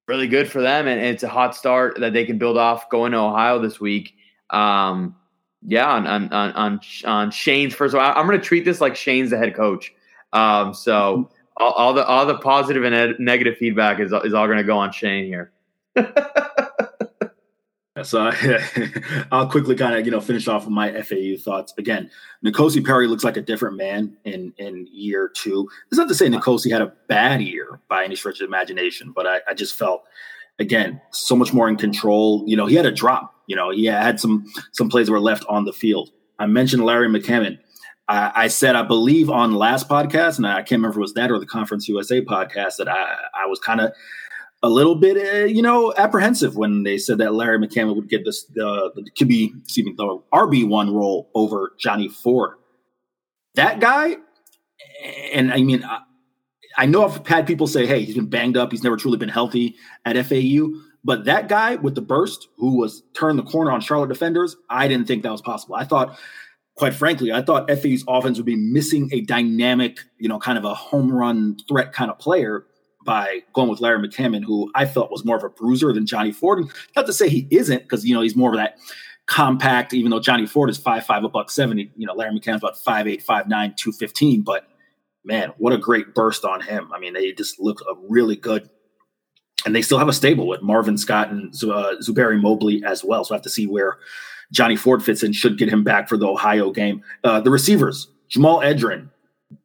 really 0.07 0.27
good 0.27 0.49
for 0.49 0.61
them, 0.61 0.87
and, 0.87 0.99
and 0.99 1.09
it's 1.09 1.23
a 1.23 1.29
hot 1.29 1.55
start 1.55 1.99
that 1.99 2.13
they 2.13 2.25
can 2.25 2.37
build 2.37 2.57
off 2.57 2.89
going 2.89 3.11
to 3.11 3.17
Ohio 3.17 3.59
this 3.59 3.79
week. 3.79 4.15
Um, 4.49 5.15
yeah, 5.67 5.87
on 5.87 6.05
on 6.05 6.31
on 6.31 6.79
on 7.05 7.31
Shane's 7.31 7.73
first. 7.73 7.95
All, 7.95 8.01
I'm 8.01 8.27
going 8.27 8.39
to 8.39 8.45
treat 8.45 8.65
this 8.65 8.81
like 8.81 8.95
Shane's 8.95 9.31
the 9.31 9.37
head 9.37 9.55
coach. 9.55 9.93
Um, 10.33 10.73
so 10.73 11.29
all, 11.57 11.71
all 11.71 11.93
the 11.93 12.05
all 12.05 12.25
the 12.25 12.37
positive 12.37 12.83
and 12.83 13.17
negative 13.19 13.57
feedback 13.57 13.99
is 13.99 14.11
is 14.23 14.33
all 14.33 14.45
going 14.45 14.57
to 14.57 14.63
go 14.63 14.77
on 14.77 14.91
Shane 14.91 15.25
here. 15.25 15.51
So 18.03 18.19
I, 18.29 19.27
will 19.31 19.47
quickly 19.47 19.73
kind 19.75 19.95
of 19.95 20.05
you 20.05 20.11
know 20.11 20.19
finish 20.19 20.47
off 20.49 20.65
with 20.65 20.73
my 20.73 21.01
FAU 21.01 21.37
thoughts. 21.39 21.73
Again, 21.77 22.09
N'Kosi 22.43 22.85
Perry 22.85 23.07
looks 23.07 23.23
like 23.23 23.37
a 23.37 23.41
different 23.41 23.77
man 23.77 24.17
in 24.25 24.53
in 24.57 24.87
year 24.91 25.29
two. 25.33 25.69
It's 25.87 25.97
not 25.97 26.09
to 26.09 26.15
say 26.15 26.27
N'Kosi 26.27 26.69
had 26.69 26.81
a 26.81 26.91
bad 27.07 27.41
year 27.41 27.79
by 27.87 28.03
any 28.03 28.17
stretch 28.17 28.41
of 28.41 28.47
imagination, 28.47 29.13
but 29.15 29.25
I, 29.25 29.39
I 29.47 29.53
just 29.53 29.77
felt 29.77 30.03
again 30.59 30.99
so 31.11 31.37
much 31.37 31.53
more 31.53 31.69
in 31.69 31.77
control. 31.77 32.43
You 32.45 32.57
know, 32.57 32.65
he 32.65 32.75
had 32.75 32.85
a 32.85 32.91
drop. 32.91 33.33
You 33.47 33.55
know, 33.55 33.71
he 33.71 33.85
had 33.85 34.19
some 34.19 34.45
some 34.73 34.89
plays 34.89 35.07
that 35.07 35.13
were 35.13 35.21
left 35.21 35.45
on 35.47 35.63
the 35.63 35.73
field. 35.73 36.11
I 36.37 36.47
mentioned 36.47 36.83
Larry 36.83 37.07
McCammon. 37.07 37.59
I, 38.09 38.31
I 38.35 38.47
said 38.49 38.75
I 38.75 38.83
believe 38.83 39.29
on 39.29 39.55
last 39.55 39.87
podcast, 39.87 40.35
and 40.37 40.45
I 40.45 40.57
can't 40.57 40.79
remember 40.81 40.99
was 40.99 41.13
that 41.13 41.31
or 41.31 41.39
the 41.39 41.45
Conference 41.45 41.87
USA 41.87 42.19
podcast 42.19 42.75
that 42.77 42.89
I 42.89 43.15
I 43.33 43.45
was 43.45 43.59
kind 43.59 43.79
of 43.79 43.93
a 44.65 44.69
little 44.69 44.95
bit, 44.95 45.15
uh, 45.15 45.45
you 45.45 45.61
know, 45.61 45.93
apprehensive 45.95 46.55
when 46.55 46.81
they 46.81 46.97
said 46.97 47.19
that 47.19 47.35
Larry 47.35 47.59
McCammon 47.59 47.95
would 47.95 48.09
get 48.09 48.25
this 48.25 48.45
the, 48.45 48.91
the 48.95 49.03
QB, 49.11 49.61
excuse 49.61 49.85
me, 49.85 49.93
the 49.95 50.19
RB 50.33 50.67
one 50.67 50.91
role 50.91 51.29
over 51.35 51.73
Johnny 51.79 52.09
Ford. 52.09 52.55
That 53.53 53.79
guy, 53.79 54.15
and 55.31 55.53
I 55.53 55.61
mean, 55.61 55.83
I, 55.83 55.99
I 56.77 56.87
know 56.87 57.05
I've 57.05 57.25
had 57.27 57.45
people 57.45 57.67
say, 57.67 57.85
"Hey, 57.85 58.03
he's 58.03 58.15
been 58.15 58.25
banged 58.25 58.57
up. 58.57 58.71
He's 58.71 58.83
never 58.83 58.97
truly 58.97 59.19
been 59.19 59.29
healthy 59.29 59.75
at 60.03 60.17
FAU." 60.25 60.69
But 61.03 61.25
that 61.25 61.47
guy 61.47 61.75
with 61.75 61.93
the 61.93 62.01
burst, 62.01 62.47
who 62.57 62.79
was 62.79 63.03
turned 63.15 63.37
the 63.37 63.43
corner 63.43 63.69
on 63.69 63.81
Charlotte 63.81 64.09
defenders, 64.09 64.55
I 64.71 64.87
didn't 64.87 65.05
think 65.07 65.21
that 65.21 65.31
was 65.31 65.43
possible. 65.43 65.75
I 65.75 65.83
thought, 65.83 66.17
quite 66.75 66.95
frankly, 66.95 67.31
I 67.31 67.43
thought 67.43 67.69
FAU's 67.69 68.03
offense 68.07 68.37
would 68.37 68.47
be 68.47 68.55
missing 68.55 69.11
a 69.13 69.21
dynamic, 69.21 69.99
you 70.17 70.27
know, 70.27 70.39
kind 70.39 70.57
of 70.57 70.65
a 70.65 70.73
home 70.73 71.13
run 71.13 71.55
threat 71.69 71.93
kind 71.93 72.09
of 72.09 72.17
player 72.17 72.65
by 73.05 73.43
going 73.53 73.69
with 73.69 73.79
Larry 73.79 74.05
McCammon, 74.05 74.43
who 74.43 74.69
I 74.75 74.85
felt 74.85 75.11
was 75.11 75.23
more 75.23 75.37
of 75.37 75.43
a 75.43 75.49
bruiser 75.49 75.93
than 75.93 76.05
Johnny 76.05 76.31
Ford. 76.31 76.59
And 76.59 76.71
not 76.95 77.05
to 77.05 77.13
say 77.13 77.29
he 77.29 77.47
isn't, 77.51 77.83
because 77.83 78.05
you 78.05 78.13
know 78.13 78.21
he's 78.21 78.35
more 78.35 78.49
of 78.49 78.57
that 78.57 78.77
compact. 79.27 79.93
Even 79.93 80.11
though 80.11 80.19
Johnny 80.19 80.45
Ford 80.45 80.69
is 80.69 80.77
five 80.77 81.05
five, 81.05 81.23
a 81.23 81.29
buck 81.29 81.49
seventy, 81.49 81.91
you 81.95 82.05
know 82.05 82.13
Larry 82.13 82.37
McCammon's 82.37 82.63
about 82.63 82.77
five 82.77 83.07
eight, 83.07 83.21
five 83.21 83.47
nine, 83.47 83.73
two 83.77 83.91
fifteen. 83.91 84.41
But 84.41 84.67
man, 85.23 85.53
what 85.57 85.71
a 85.71 85.77
great 85.77 86.13
burst 86.13 86.43
on 86.43 86.61
him! 86.61 86.89
I 86.93 86.99
mean, 86.99 87.13
they 87.13 87.31
just 87.31 87.59
look 87.59 87.81
really 88.09 88.35
good. 88.35 88.69
And 89.65 89.75
they 89.75 89.81
still 89.81 89.97
have 89.97 90.09
a 90.09 90.13
stable 90.13 90.47
with 90.47 90.61
Marvin 90.61 90.97
Scott 90.97 91.31
and 91.31 91.53
uh, 91.63 91.95
Zuberi 91.99 92.39
Mobley 92.39 92.83
as 92.85 93.03
well. 93.03 93.23
So 93.23 93.33
I 93.33 93.37
have 93.37 93.43
to 93.43 93.49
see 93.49 93.65
where 93.65 93.97
Johnny 94.51 94.75
Ford 94.75 95.03
fits 95.03 95.23
in. 95.23 95.31
Should 95.31 95.57
get 95.57 95.69
him 95.69 95.83
back 95.83 96.07
for 96.07 96.17
the 96.17 96.27
Ohio 96.27 96.71
game. 96.71 97.01
Uh, 97.23 97.39
the 97.39 97.49
receivers: 97.49 98.07
Jahmal 98.29 98.63
Edrine, 98.63 99.09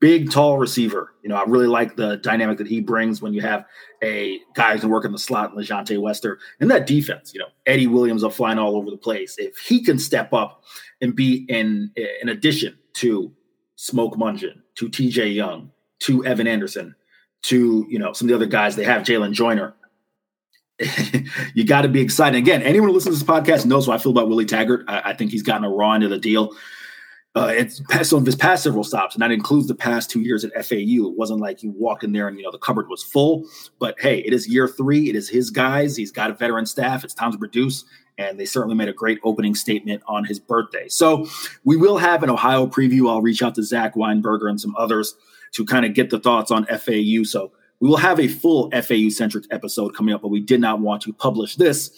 big, 0.00 0.30
tall 0.30 0.58
receiver. 0.58 1.14
You 1.22 1.28
know, 1.28 1.36
I 1.36 1.44
really 1.44 1.66
like 1.66 1.96
the 1.96 2.16
dynamic 2.18 2.58
that 2.58 2.66
he 2.66 2.80
brings 2.80 3.22
when 3.22 3.32
you 3.32 3.40
have 3.40 3.64
a 4.02 4.38
guy 4.54 4.74
who 4.74 4.80
can 4.80 4.90
work 4.90 5.04
in 5.04 5.12
the 5.12 5.18
slot, 5.18 5.54
LaJohntay 5.54 6.00
Wester, 6.00 6.38
and 6.60 6.70
that 6.70 6.86
defense. 6.86 7.32
You 7.34 7.40
know, 7.40 7.48
Eddie 7.66 7.86
Williams 7.86 8.24
are 8.24 8.30
flying 8.30 8.58
all 8.58 8.76
over 8.76 8.90
the 8.90 8.96
place. 8.96 9.36
If 9.38 9.56
he 9.58 9.82
can 9.82 9.98
step 9.98 10.32
up 10.32 10.64
and 11.00 11.14
be 11.14 11.46
in 11.48 11.90
in 12.20 12.28
addition 12.28 12.78
to 12.94 13.32
Smoke 13.76 14.16
Mongeon, 14.16 14.62
to 14.76 14.88
T.J. 14.88 15.28
Young, 15.28 15.70
to 16.00 16.24
Evan 16.24 16.46
Anderson, 16.46 16.94
to 17.42 17.86
you 17.88 17.98
know 17.98 18.12
some 18.12 18.26
of 18.26 18.30
the 18.30 18.36
other 18.36 18.46
guys 18.46 18.76
they 18.76 18.84
have, 18.84 19.02
Jalen 19.02 19.32
Joyner. 19.32 19.74
you 21.54 21.64
got 21.64 21.82
to 21.82 21.88
be 21.88 22.00
excited. 22.00 22.38
Again, 22.38 22.62
anyone 22.62 22.88
who 22.88 22.94
listens 22.94 23.18
to 23.18 23.24
this 23.24 23.30
podcast 23.30 23.66
knows 23.66 23.86
what 23.86 24.00
I 24.00 24.02
feel 24.02 24.12
about 24.12 24.28
Willie 24.28 24.46
Taggart. 24.46 24.86
I, 24.88 25.10
I 25.10 25.14
think 25.14 25.30
he's 25.30 25.42
gotten 25.42 25.64
a 25.64 25.68
raw 25.68 25.92
end 25.92 26.04
of 26.04 26.10
the 26.10 26.18
deal 26.18 26.54
uh, 27.36 27.52
it's 27.54 27.80
some 28.08 28.18
of 28.18 28.26
his 28.26 28.34
past 28.34 28.64
several 28.64 28.82
stops, 28.82 29.14
and 29.14 29.22
that 29.22 29.30
includes 29.30 29.68
the 29.68 29.74
past 29.74 30.10
two 30.10 30.20
years 30.20 30.44
at 30.44 30.52
FAU. 30.66 31.08
It 31.08 31.16
wasn't 31.16 31.40
like 31.40 31.62
you 31.62 31.70
walked 31.70 32.02
in 32.02 32.12
there 32.12 32.26
and 32.26 32.36
you 32.36 32.42
know 32.42 32.50
the 32.50 32.58
cupboard 32.58 32.88
was 32.88 33.04
full. 33.04 33.46
But 33.78 33.94
hey, 34.00 34.18
it 34.18 34.32
is 34.32 34.48
year 34.48 34.66
three. 34.66 35.08
It 35.08 35.14
is 35.14 35.28
his 35.28 35.50
guys. 35.50 35.96
He's 35.96 36.10
got 36.10 36.30
a 36.30 36.34
veteran 36.34 36.66
staff. 36.66 37.04
It's 37.04 37.14
time 37.14 37.30
to 37.30 37.38
produce, 37.38 37.84
and 38.18 38.38
they 38.38 38.46
certainly 38.46 38.74
made 38.74 38.88
a 38.88 38.92
great 38.92 39.20
opening 39.22 39.54
statement 39.54 40.02
on 40.08 40.24
his 40.24 40.40
birthday. 40.40 40.88
So 40.88 41.28
we 41.64 41.76
will 41.76 41.98
have 41.98 42.24
an 42.24 42.30
Ohio 42.30 42.66
preview. 42.66 43.08
I'll 43.08 43.22
reach 43.22 43.42
out 43.42 43.54
to 43.54 43.62
Zach 43.62 43.94
Weinberger 43.94 44.50
and 44.50 44.60
some 44.60 44.74
others 44.76 45.14
to 45.52 45.64
kind 45.64 45.84
of 45.84 45.94
get 45.94 46.10
the 46.10 46.18
thoughts 46.18 46.50
on 46.50 46.66
FAU. 46.66 47.22
So 47.22 47.52
we 47.80 47.88
will 47.88 47.96
have 47.96 48.20
a 48.20 48.28
full 48.28 48.70
FAU 48.70 49.08
centric 49.08 49.46
episode 49.50 49.94
coming 49.94 50.14
up, 50.14 50.20
but 50.20 50.28
we 50.28 50.40
did 50.40 50.60
not 50.60 50.80
want 50.80 51.02
to 51.02 51.12
publish 51.12 51.56
this 51.56 51.90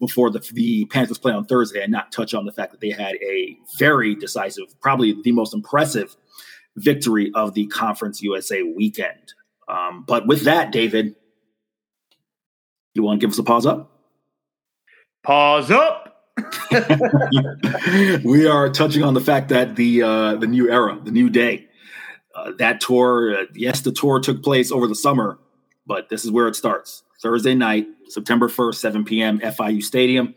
before 0.00 0.30
the, 0.30 0.40
the 0.52 0.84
Panthers 0.86 1.18
play 1.18 1.32
on 1.32 1.44
Thursday 1.44 1.82
and 1.82 1.92
not 1.92 2.10
touch 2.10 2.34
on 2.34 2.44
the 2.44 2.52
fact 2.52 2.72
that 2.72 2.80
they 2.80 2.90
had 2.90 3.14
a 3.16 3.56
very 3.78 4.16
decisive, 4.16 4.64
probably 4.80 5.16
the 5.22 5.32
most 5.32 5.54
impressive 5.54 6.16
victory 6.76 7.30
of 7.34 7.54
the 7.54 7.66
Conference 7.66 8.20
USA 8.20 8.62
weekend. 8.62 9.32
Um, 9.68 10.04
but 10.06 10.26
with 10.26 10.42
that, 10.42 10.72
David, 10.72 11.14
you 12.94 13.02
want 13.04 13.20
to 13.20 13.26
give 13.26 13.32
us 13.32 13.38
a 13.38 13.44
pause 13.44 13.66
up? 13.66 13.92
Pause 15.22 15.70
up. 15.70 16.04
we 18.24 18.46
are 18.46 18.70
touching 18.70 19.02
on 19.02 19.14
the 19.14 19.20
fact 19.20 19.48
that 19.48 19.76
the 19.76 20.02
uh, 20.02 20.36
the 20.36 20.46
new 20.46 20.70
era, 20.70 20.98
the 21.02 21.10
new 21.10 21.28
day, 21.28 21.67
uh, 22.38 22.52
that 22.58 22.80
tour. 22.80 23.36
Uh, 23.36 23.44
yes, 23.54 23.80
the 23.80 23.92
tour 23.92 24.20
took 24.20 24.42
place 24.42 24.70
over 24.70 24.86
the 24.86 24.94
summer, 24.94 25.38
but 25.86 26.08
this 26.08 26.24
is 26.24 26.30
where 26.30 26.48
it 26.48 26.56
starts. 26.56 27.02
Thursday 27.22 27.54
night, 27.54 27.86
September 28.08 28.48
1st, 28.48 28.74
7 28.76 29.04
p.m., 29.04 29.40
FIU 29.40 29.82
Stadium. 29.82 30.34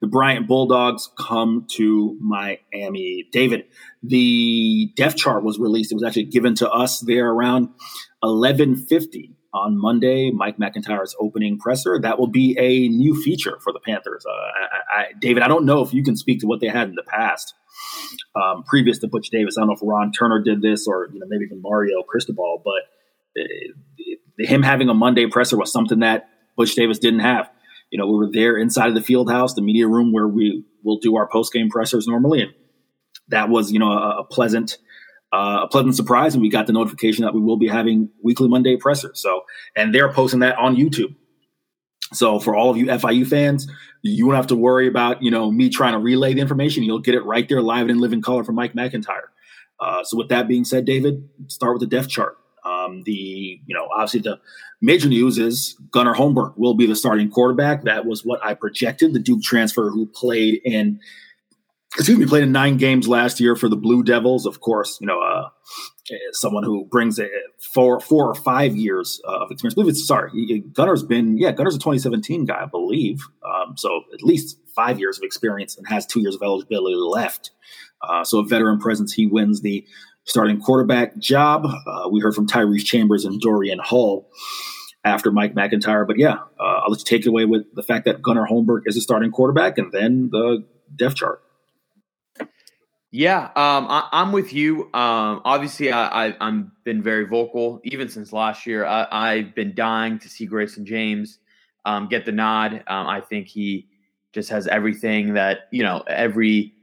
the 0.00 0.06
Bryant 0.06 0.48
Bulldogs 0.48 1.08
come 1.18 1.66
to 1.72 2.18
Miami. 2.20 3.28
David, 3.32 3.64
the 4.02 4.92
depth 4.96 5.16
chart 5.16 5.44
was 5.44 5.58
released. 5.58 5.92
It 5.92 5.94
was 5.94 6.04
actually 6.04 6.24
given 6.24 6.54
to 6.56 6.70
us 6.70 7.00
there 7.00 7.30
around 7.30 7.68
1150 8.20 9.36
on 9.54 9.80
Monday, 9.80 10.30
Mike 10.30 10.58
MacIntyre's 10.58 11.14
opening 11.18 11.58
presser. 11.58 11.98
That 12.00 12.18
will 12.18 12.26
be 12.26 12.56
a 12.58 12.88
new 12.88 13.20
feature 13.20 13.58
for 13.62 13.72
the 13.72 13.80
Panthers. 13.80 14.24
Uh, 14.26 14.32
I, 14.32 15.00
I, 15.00 15.04
David, 15.18 15.42
I 15.42 15.48
don't 15.48 15.64
know 15.64 15.82
if 15.82 15.94
you 15.94 16.02
can 16.02 16.16
speak 16.16 16.40
to 16.40 16.46
what 16.46 16.60
they 16.60 16.68
had 16.68 16.88
in 16.88 16.94
the 16.94 17.02
past, 17.02 17.54
um, 18.34 18.64
previous 18.64 18.98
to 18.98 19.08
Butch 19.08 19.30
Davis. 19.30 19.56
I 19.56 19.60
don't 19.60 19.68
know 19.68 19.74
if 19.74 19.80
Ron 19.82 20.12
Turner 20.12 20.42
did 20.42 20.62
this 20.62 20.86
or 20.86 21.08
you 21.12 21.18
know 21.18 21.26
maybe 21.28 21.44
even 21.44 21.62
Mario 21.62 22.02
Cristobal, 22.02 22.62
but 22.64 23.40
uh, 23.40 24.44
him 24.46 24.62
having 24.62 24.88
a 24.88 24.94
Monday 24.94 25.26
presser 25.26 25.56
was 25.56 25.72
something 25.72 26.00
that 26.00 26.28
Butch 26.56 26.74
Davis 26.74 26.98
didn't 26.98 27.20
have. 27.20 27.50
You 27.90 27.98
know, 27.98 28.06
we 28.06 28.16
were 28.16 28.30
there 28.30 28.56
inside 28.56 28.88
of 28.88 28.94
the 28.94 29.02
field 29.02 29.30
house, 29.30 29.54
the 29.54 29.62
media 29.62 29.86
room 29.86 30.12
where 30.12 30.26
we 30.26 30.64
will 30.82 30.98
do 30.98 31.16
our 31.16 31.28
post 31.28 31.52
game 31.52 31.68
pressers 31.70 32.06
normally, 32.06 32.42
and 32.42 32.52
that 33.28 33.48
was 33.48 33.72
you 33.72 33.78
know 33.78 33.92
a, 33.92 34.20
a 34.20 34.24
pleasant 34.24 34.78
uh, 35.32 35.60
a 35.64 35.68
pleasant 35.68 35.94
surprise, 35.94 36.34
and 36.34 36.42
we 36.42 36.48
got 36.48 36.66
the 36.66 36.72
notification 36.72 37.24
that 37.24 37.34
we 37.34 37.40
will 37.40 37.56
be 37.56 37.68
having 37.68 38.10
weekly 38.22 38.48
Monday 38.48 38.76
pressers. 38.76 39.20
So, 39.20 39.42
and 39.74 39.94
they're 39.94 40.12
posting 40.12 40.40
that 40.40 40.56
on 40.58 40.76
YouTube. 40.76 41.14
So, 42.16 42.38
for 42.38 42.56
all 42.56 42.70
of 42.70 42.76
you 42.76 42.86
FIU 42.86 43.26
fans, 43.26 43.66
you 44.02 44.26
won't 44.26 44.36
have 44.36 44.46
to 44.48 44.56
worry 44.56 44.88
about 44.88 45.22
you 45.22 45.30
know 45.30 45.50
me 45.50 45.68
trying 45.68 45.92
to 45.92 45.98
relay 45.98 46.34
the 46.34 46.40
information. 46.40 46.82
You'll 46.82 47.00
get 47.00 47.14
it 47.14 47.24
right 47.24 47.48
there, 47.48 47.62
live 47.62 47.82
and 47.82 47.90
in 47.92 47.98
living 47.98 48.22
color 48.22 48.44
from 48.44 48.54
Mike 48.54 48.74
MacIntyre. 48.74 49.30
Uh, 49.78 50.04
so, 50.04 50.16
with 50.16 50.28
that 50.28 50.48
being 50.48 50.64
said, 50.64 50.84
David, 50.84 51.28
start 51.48 51.74
with 51.74 51.80
the 51.80 51.96
depth 51.96 52.08
chart. 52.08 52.36
Um, 52.64 53.02
the 53.04 53.60
you 53.64 53.74
know 53.74 53.88
obviously 53.94 54.20
the 54.20 54.40
major 54.80 55.08
news 55.08 55.38
is 55.38 55.76
Gunnar 55.92 56.14
Holmberg 56.14 56.54
will 56.56 56.74
be 56.74 56.86
the 56.86 56.96
starting 56.96 57.30
quarterback. 57.30 57.84
That 57.84 58.06
was 58.06 58.24
what 58.24 58.44
I 58.44 58.54
projected. 58.54 59.12
The 59.12 59.20
Duke 59.20 59.42
transfer 59.42 59.90
who 59.90 60.06
played 60.06 60.60
in 60.64 60.98
excuse 61.94 62.18
me, 62.18 62.26
played 62.26 62.42
in 62.42 62.52
nine 62.52 62.76
games 62.76 63.08
last 63.08 63.40
year 63.40 63.56
for 63.56 63.68
the 63.68 63.76
Blue 63.76 64.02
Devils. 64.02 64.46
Of 64.46 64.60
course, 64.60 64.98
you 65.00 65.06
know, 65.06 65.20
uh, 65.20 65.48
someone 66.32 66.64
who 66.64 66.84
brings 66.86 67.18
a 67.18 67.28
four, 67.58 68.00
four 68.00 68.28
or 68.28 68.34
five 68.34 68.76
years 68.76 69.20
uh, 69.26 69.44
of 69.44 69.50
experience. 69.50 69.74
I 69.74 69.76
believe 69.76 69.90
it's 69.90 70.06
sorry, 70.06 70.62
Gunnar's 70.72 71.02
been 71.02 71.38
yeah, 71.38 71.52
Gunnar's 71.52 71.74
a 71.74 71.78
2017 71.78 72.44
guy, 72.44 72.62
I 72.62 72.66
believe. 72.66 73.20
Um, 73.44 73.76
so 73.76 74.02
at 74.12 74.22
least 74.22 74.58
five 74.74 74.98
years 74.98 75.18
of 75.18 75.24
experience 75.24 75.76
and 75.76 75.86
has 75.88 76.06
two 76.06 76.20
years 76.20 76.34
of 76.34 76.42
eligibility 76.42 76.96
left. 76.96 77.50
Uh, 78.02 78.24
so 78.24 78.38
a 78.38 78.44
veteran 78.44 78.78
presence, 78.78 79.12
he 79.12 79.26
wins 79.26 79.62
the 79.62 79.86
starting 80.24 80.60
quarterback 80.60 81.16
job. 81.18 81.66
Uh, 81.66 82.08
we 82.10 82.20
heard 82.20 82.34
from 82.34 82.46
Tyrese 82.46 82.84
Chambers 82.84 83.24
and 83.24 83.40
Dorian 83.40 83.78
Hall 83.78 84.30
after 85.04 85.30
Mike 85.30 85.54
MacIntyre, 85.54 86.04
But 86.04 86.18
yeah, 86.18 86.38
uh, 86.58 86.80
I'll 86.82 86.90
let 86.90 86.98
you 86.98 87.04
take 87.04 87.22
it 87.24 87.28
away 87.28 87.44
with 87.44 87.62
the 87.74 87.82
fact 87.82 88.04
that 88.06 88.20
Gunnar 88.22 88.46
Holmberg 88.46 88.82
is 88.86 88.96
a 88.96 89.00
starting 89.00 89.30
quarterback 89.30 89.78
and 89.78 89.92
then 89.92 90.30
the 90.32 90.64
depth 90.96 91.16
chart. 91.16 91.42
Yeah, 93.16 93.44
um, 93.56 93.86
I, 93.88 94.08
am 94.12 94.30
with 94.30 94.52
you. 94.52 94.90
Um, 94.92 95.40
obviously, 95.46 95.90
I, 95.90 96.34
I, 96.38 96.62
been 96.84 97.02
very 97.02 97.24
vocal 97.24 97.80
even 97.82 98.10
since 98.10 98.30
last 98.30 98.66
year. 98.66 98.84
I, 98.84 99.36
have 99.36 99.54
been 99.54 99.74
dying 99.74 100.18
to 100.18 100.28
see 100.28 100.44
Grayson 100.44 100.84
James 100.84 101.38
um, 101.86 102.08
get 102.08 102.26
the 102.26 102.32
nod. 102.32 102.74
Um, 102.86 103.06
I 103.06 103.22
think 103.22 103.46
he 103.48 103.88
just 104.34 104.50
has 104.50 104.66
everything 104.66 105.32
that 105.32 105.60
you 105.70 105.82
know, 105.82 106.04
every 106.06 106.74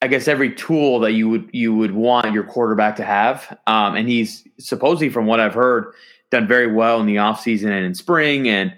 I 0.00 0.06
guess 0.06 0.28
every 0.28 0.54
tool 0.54 1.00
that 1.00 1.12
you 1.12 1.28
would 1.28 1.50
you 1.52 1.74
would 1.74 1.92
want 1.92 2.32
your 2.32 2.44
quarterback 2.44 2.96
to 2.96 3.04
have. 3.04 3.54
Um, 3.66 3.96
and 3.96 4.08
he's 4.08 4.48
supposedly, 4.58 5.10
from 5.10 5.26
what 5.26 5.40
I've 5.40 5.52
heard, 5.52 5.92
done 6.30 6.48
very 6.48 6.72
well 6.72 7.00
in 7.00 7.06
the 7.06 7.16
offseason 7.16 7.66
and 7.66 7.84
in 7.84 7.94
spring. 7.94 8.48
And 8.48 8.74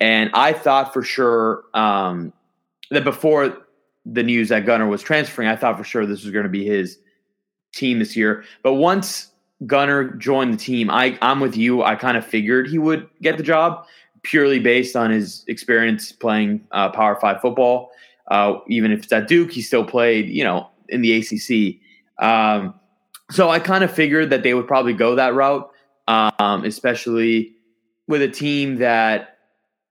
and 0.00 0.30
I 0.34 0.52
thought 0.52 0.92
for 0.92 1.04
sure 1.04 1.62
um, 1.74 2.32
that 2.90 3.04
before 3.04 3.65
the 4.06 4.22
news 4.22 4.48
that 4.50 4.64
Gunnar 4.64 4.86
was 4.86 5.02
transferring, 5.02 5.48
I 5.48 5.56
thought 5.56 5.76
for 5.76 5.84
sure 5.84 6.06
this 6.06 6.22
was 6.22 6.32
going 6.32 6.44
to 6.44 6.50
be 6.50 6.64
his 6.64 6.98
team 7.74 7.98
this 7.98 8.16
year. 8.16 8.44
But 8.62 8.74
once 8.74 9.32
Gunnar 9.66 10.10
joined 10.12 10.54
the 10.54 10.58
team, 10.58 10.90
I, 10.90 11.18
I'm 11.20 11.40
with 11.40 11.56
you. 11.56 11.82
I 11.82 11.96
kind 11.96 12.16
of 12.16 12.24
figured 12.24 12.68
he 12.68 12.78
would 12.78 13.08
get 13.20 13.36
the 13.36 13.42
job 13.42 13.86
purely 14.22 14.60
based 14.60 14.96
on 14.96 15.10
his 15.10 15.44
experience 15.48 16.12
playing 16.12 16.66
uh, 16.70 16.90
Power 16.90 17.16
Five 17.20 17.40
football. 17.40 17.90
Uh, 18.28 18.58
even 18.68 18.92
if 18.92 19.04
it's 19.04 19.12
at 19.12 19.28
Duke, 19.28 19.52
he 19.52 19.62
still 19.62 19.84
played, 19.84 20.28
you 20.28 20.44
know, 20.44 20.68
in 20.88 21.00
the 21.00 21.14
ACC. 21.16 21.80
Um, 22.24 22.74
so 23.30 23.50
I 23.50 23.58
kind 23.58 23.84
of 23.84 23.92
figured 23.92 24.30
that 24.30 24.42
they 24.42 24.54
would 24.54 24.66
probably 24.66 24.92
go 24.92 25.16
that 25.16 25.34
route, 25.34 25.70
um, 26.08 26.64
especially 26.64 27.54
with 28.08 28.22
a 28.22 28.28
team 28.28 28.76
that 28.76 29.38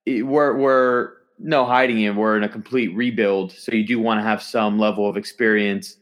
were 0.05 0.55
were 0.57 1.14
no 1.39 1.65
hiding 1.65 2.01
it. 2.01 2.15
We're 2.15 2.37
in 2.37 2.43
a 2.43 2.49
complete 2.49 2.95
rebuild, 2.95 3.51
so 3.51 3.73
you 3.73 3.85
do 3.85 3.99
want 3.99 4.19
to 4.19 4.23
have 4.23 4.41
some 4.41 4.79
level 4.79 5.09
of 5.09 5.17
experience, 5.17 5.97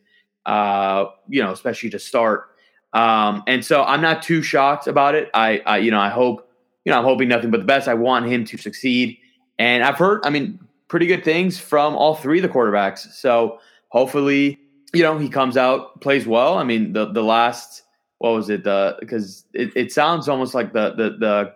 uh, 0.46 1.06
you 1.28 1.42
know, 1.42 1.52
especially 1.52 1.90
to 1.92 2.00
start. 2.00 2.50
Um, 2.94 3.44
and 3.48 3.66
so 3.66 3.84
I'm 3.84 4.02
not 4.02 4.22
too 4.22 4.42
shocked 4.42 4.88
about 4.88 5.16
it. 5.16 5.30
I, 5.34 5.62
I, 5.66 5.78
you 5.80 5.90
know, 5.92 6.00
I 6.00 6.10
hope, 6.10 6.50
you 6.86 6.92
know, 6.92 7.00
I'm 7.00 7.04
hoping 7.06 7.28
nothing 7.28 7.50
but 7.50 7.62
the 7.62 7.66
best. 7.66 7.88
I 7.88 7.96
want 7.96 8.28
him 8.28 8.46
to 8.46 8.58
succeed, 8.58 9.18
and 9.58 9.84
I've 9.84 9.98
heard, 9.98 10.22
I 10.26 10.30
mean, 10.30 10.60
pretty 10.88 11.08
good 11.08 11.24
things 11.24 11.60
from 11.60 11.96
all 11.96 12.16
three 12.16 12.38
of 12.38 12.44
the 12.44 12.50
quarterbacks. 12.50 13.12
So 13.14 13.60
hopefully, 13.90 14.60
you 14.94 15.02
know, 15.02 15.18
he 15.18 15.28
comes 15.28 15.58
out, 15.58 16.02
plays 16.02 16.28
well. 16.28 16.60
I 16.60 16.64
mean, 16.64 16.94
the 16.94 17.12
the 17.12 17.24
last, 17.24 17.82
what 18.20 18.34
was 18.34 18.50
it? 18.52 18.64
The 18.64 18.96
because 19.00 19.46
it, 19.54 19.72
it 19.76 19.92
sounds 19.92 20.30
almost 20.30 20.54
like 20.54 20.72
the 20.74 20.94
the 20.96 21.18
the 21.18 21.54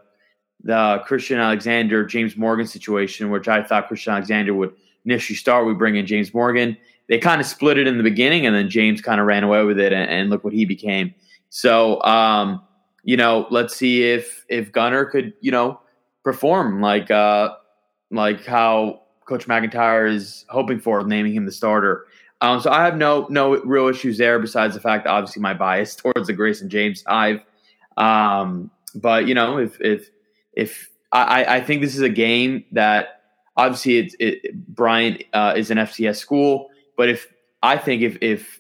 the 0.68 1.02
Christian 1.06 1.40
Alexander 1.40 2.06
James 2.06 2.36
Morgan 2.36 2.68
situation, 2.68 3.30
which 3.30 3.48
I 3.48 3.64
thought 3.64 3.88
Christian 3.88 4.12
Alexander 4.12 4.54
would 4.54 4.74
initially 5.06 5.38
start. 5.38 5.66
We 5.66 5.74
bring 5.74 5.96
in 5.96 6.06
James 6.06 6.34
Morgan. 6.34 6.76
They 7.08 7.18
kind 7.20 7.40
of 7.40 7.48
split 7.48 7.78
it 7.78 7.88
in 7.88 7.96
the 7.96 8.04
beginning, 8.04 8.46
and 8.46 8.54
then 8.54 8.70
James 8.70 9.02
kind 9.02 9.22
of 9.22 9.28
ran 9.28 9.46
away 9.46 9.64
with 9.64 9.80
it, 9.80 9.94
and, 9.94 10.10
and 10.10 10.30
look 10.30 10.44
what 10.44 10.52
he 10.52 10.66
became. 10.66 11.16
So, 11.50 12.04
um, 12.04 12.62
you 13.04 13.16
know, 13.16 13.48
let's 13.50 13.78
see 13.78 14.04
if 14.04 14.46
if 14.50 14.74
Gunnar 14.74 15.06
could, 15.06 15.32
you 15.40 15.52
know, 15.52 15.80
perform 16.26 16.82
like 16.82 17.10
uh, 17.10 17.56
like 18.12 18.46
how 18.46 19.04
Coach 19.26 19.48
MacIntyre 19.48 20.06
is 20.06 20.44
hoping 20.50 20.82
for, 20.82 21.02
naming 21.06 21.34
him 21.34 21.46
the 21.46 21.52
starter. 21.54 22.08
Um, 22.42 22.60
so 22.60 22.72
I 22.72 22.84
have 22.84 22.98
no 22.98 23.26
no 23.30 23.56
real 23.62 23.88
issues 23.88 24.18
there, 24.18 24.38
besides 24.38 24.74
the 24.74 24.82
fact 24.82 25.06
that 25.06 25.12
obviously 25.12 25.42
my 25.42 25.54
bias 25.54 25.96
towards 26.04 26.28
the 26.28 26.34
Grayson 26.34 26.68
James 26.68 27.06
I've. 27.08 27.40
Um, 27.96 28.70
but 28.96 29.30
you 29.30 29.34
know, 29.34 29.60
if 29.60 29.80
if 29.80 30.10
if 30.58 30.90
I, 31.12 31.58
I 31.58 31.62
think 31.62 31.82
this 31.82 31.96
is 31.96 32.02
a 32.02 32.10
game 32.10 32.66
that 32.72 33.22
obviously 33.56 34.00
it's 34.00 34.16
it, 34.20 34.56
Bryant 34.68 35.24
uh, 35.32 35.54
is 35.56 35.72
an 35.72 35.78
FCS 35.78 36.18
school, 36.18 36.70
but 36.98 37.10
if 37.10 37.28
I 37.62 37.78
think 37.78 38.02
if 38.02 38.18
if 38.22 38.60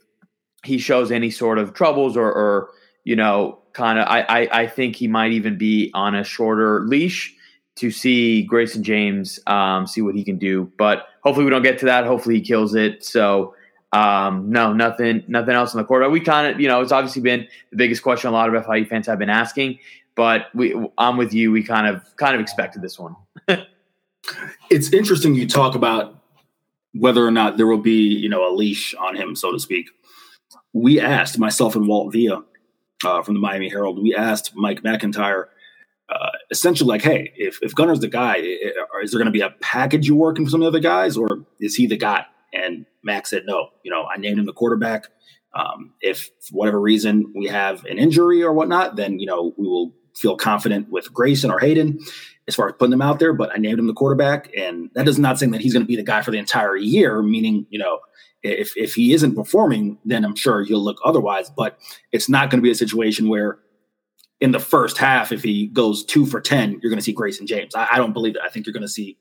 he 0.63 0.77
shows 0.77 1.11
any 1.11 1.31
sort 1.31 1.57
of 1.57 1.73
troubles 1.73 2.15
or, 2.15 2.31
or 2.31 2.69
you 3.03 3.15
know 3.15 3.59
kind 3.73 3.99
of 3.99 4.07
I, 4.07 4.21
I, 4.21 4.61
I 4.61 4.67
think 4.67 4.95
he 4.95 5.07
might 5.07 5.31
even 5.31 5.57
be 5.57 5.91
on 5.93 6.15
a 6.15 6.23
shorter 6.23 6.81
leash 6.81 7.33
to 7.77 7.91
see 7.91 8.43
Grayson 8.43 8.83
James 8.83 9.39
um, 9.47 9.87
see 9.87 10.01
what 10.01 10.15
he 10.15 10.23
can 10.23 10.37
do. 10.37 10.71
But 10.77 11.07
hopefully 11.23 11.45
we 11.45 11.51
don't 11.51 11.63
get 11.63 11.79
to 11.79 11.85
that. 11.85 12.05
Hopefully 12.05 12.35
he 12.35 12.41
kills 12.41 12.75
it. 12.75 13.03
So 13.03 13.55
um, 13.91 14.49
no, 14.49 14.73
nothing, 14.73 15.23
nothing 15.27 15.53
else 15.53 15.73
in 15.73 15.77
the 15.77 15.83
court. 15.83 16.09
We 16.11 16.19
kind 16.19 16.47
of, 16.47 16.59
you 16.59 16.67
know, 16.67 16.81
it's 16.81 16.91
obviously 16.91 17.21
been 17.21 17.47
the 17.69 17.77
biggest 17.77 18.01
question 18.01 18.29
a 18.29 18.33
lot 18.33 18.53
of 18.53 18.65
FIU 18.65 18.87
fans 18.87 19.05
have 19.05 19.19
been 19.19 19.29
asking 19.29 19.77
but 20.17 20.47
we 20.53 20.75
I'm 20.97 21.15
with 21.15 21.33
you. 21.33 21.51
We 21.53 21.63
kind 21.63 21.87
of 21.87 22.03
kind 22.17 22.35
of 22.35 22.41
expected 22.41 22.81
this 22.81 22.99
one. 22.99 23.15
it's 24.69 24.91
interesting 24.91 25.35
you 25.35 25.47
talk 25.47 25.75
about 25.75 26.15
whether 26.93 27.25
or 27.25 27.31
not 27.31 27.55
there 27.55 27.67
will 27.67 27.77
be 27.77 28.01
you 28.01 28.27
know 28.27 28.51
a 28.51 28.51
leash 28.53 28.93
on 28.95 29.15
him, 29.15 29.35
so 29.35 29.53
to 29.53 29.59
speak. 29.59 29.85
We 30.73 30.99
asked 30.99 31.39
myself 31.39 31.75
and 31.75 31.87
Walt 31.87 32.11
Villa 32.11 32.43
uh, 33.05 33.21
from 33.21 33.35
the 33.35 33.39
Miami 33.39 33.69
Herald. 33.69 34.01
We 34.01 34.13
asked 34.13 34.51
Mike 34.55 34.83
MacIntyre. 34.83 35.49
Uh, 36.09 36.29
essentially, 36.51 36.87
like, 36.87 37.01
hey, 37.01 37.33
if, 37.35 37.59
if 37.61 37.75
Gunnar's 37.75 37.99
the 37.99 38.07
guy, 38.07 38.37
is 38.37 39.11
there 39.11 39.19
going 39.19 39.25
to 39.25 39.31
be 39.31 39.41
a 39.41 39.53
package 39.59 40.07
you're 40.07 40.15
working 40.15 40.45
for 40.45 40.51
some 40.51 40.61
of 40.61 40.63
the 40.63 40.69
other 40.69 40.79
guys, 40.79 41.17
or 41.17 41.45
is 41.59 41.75
he 41.75 41.85
the 41.85 41.97
guy? 41.97 42.25
And 42.53 42.85
Mac 43.03 43.27
said, 43.27 43.43
no. 43.45 43.71
You 43.83 43.91
know, 43.91 44.05
I 44.05 44.15
named 44.15 44.39
him 44.39 44.45
the 44.45 44.53
quarterback. 44.53 45.07
Um, 45.53 45.93
if 46.01 46.29
for 46.41 46.53
whatever 46.55 46.79
reason 46.79 47.33
we 47.35 47.47
have 47.47 47.83
an 47.85 47.97
injury 47.97 48.43
or 48.43 48.53
whatnot, 48.53 48.95
then 48.95 49.19
you 49.19 49.25
know 49.25 49.53
we 49.57 49.67
will 49.67 49.93
feel 50.19 50.35
confident 50.35 50.89
with 50.89 51.13
Grayson 51.13 51.51
or 51.51 51.59
Hayden 51.59 51.99
as 52.47 52.55
far 52.55 52.69
as 52.69 52.75
putting 52.79 52.91
them 52.91 53.01
out 53.01 53.19
there, 53.19 53.33
but 53.33 53.51
I 53.53 53.57
named 53.57 53.79
him 53.79 53.87
the 53.87 53.93
quarterback, 53.93 54.49
and 54.57 54.89
that 54.93 55.07
is 55.07 55.19
not 55.19 55.37
saying 55.37 55.51
that 55.51 55.61
he's 55.61 55.73
going 55.73 55.83
to 55.83 55.87
be 55.87 55.95
the 55.95 56.03
guy 56.03 56.21
for 56.21 56.31
the 56.31 56.37
entire 56.37 56.77
year. 56.77 57.21
Meaning, 57.21 57.65
you 57.69 57.79
know, 57.79 57.99
if 58.41 58.73
if 58.77 58.93
he 58.93 59.13
isn't 59.13 59.35
performing, 59.35 59.97
then 60.05 60.23
I'm 60.23 60.35
sure 60.35 60.63
he'll 60.63 60.83
look 60.83 60.99
otherwise. 61.03 61.49
But 61.49 61.77
it's 62.11 62.29
not 62.29 62.49
going 62.49 62.59
to 62.59 62.63
be 62.63 62.71
a 62.71 62.75
situation 62.75 63.27
where 63.27 63.59
in 64.39 64.51
the 64.51 64.59
first 64.59 64.97
half, 64.97 65.31
if 65.31 65.43
he 65.43 65.67
goes 65.67 66.05
two 66.05 66.25
for 66.25 66.39
ten, 66.39 66.79
you're 66.81 66.89
going 66.89 66.99
to 66.99 67.03
see 67.03 67.13
Grayson 67.13 67.47
James. 67.47 67.75
I, 67.75 67.87
I 67.93 67.97
don't 67.97 68.13
believe 68.13 68.35
that. 68.35 68.43
I 68.43 68.49
think 68.49 68.65
you're 68.65 68.73
going 68.73 68.81
to 68.81 68.87
see. 68.87 69.17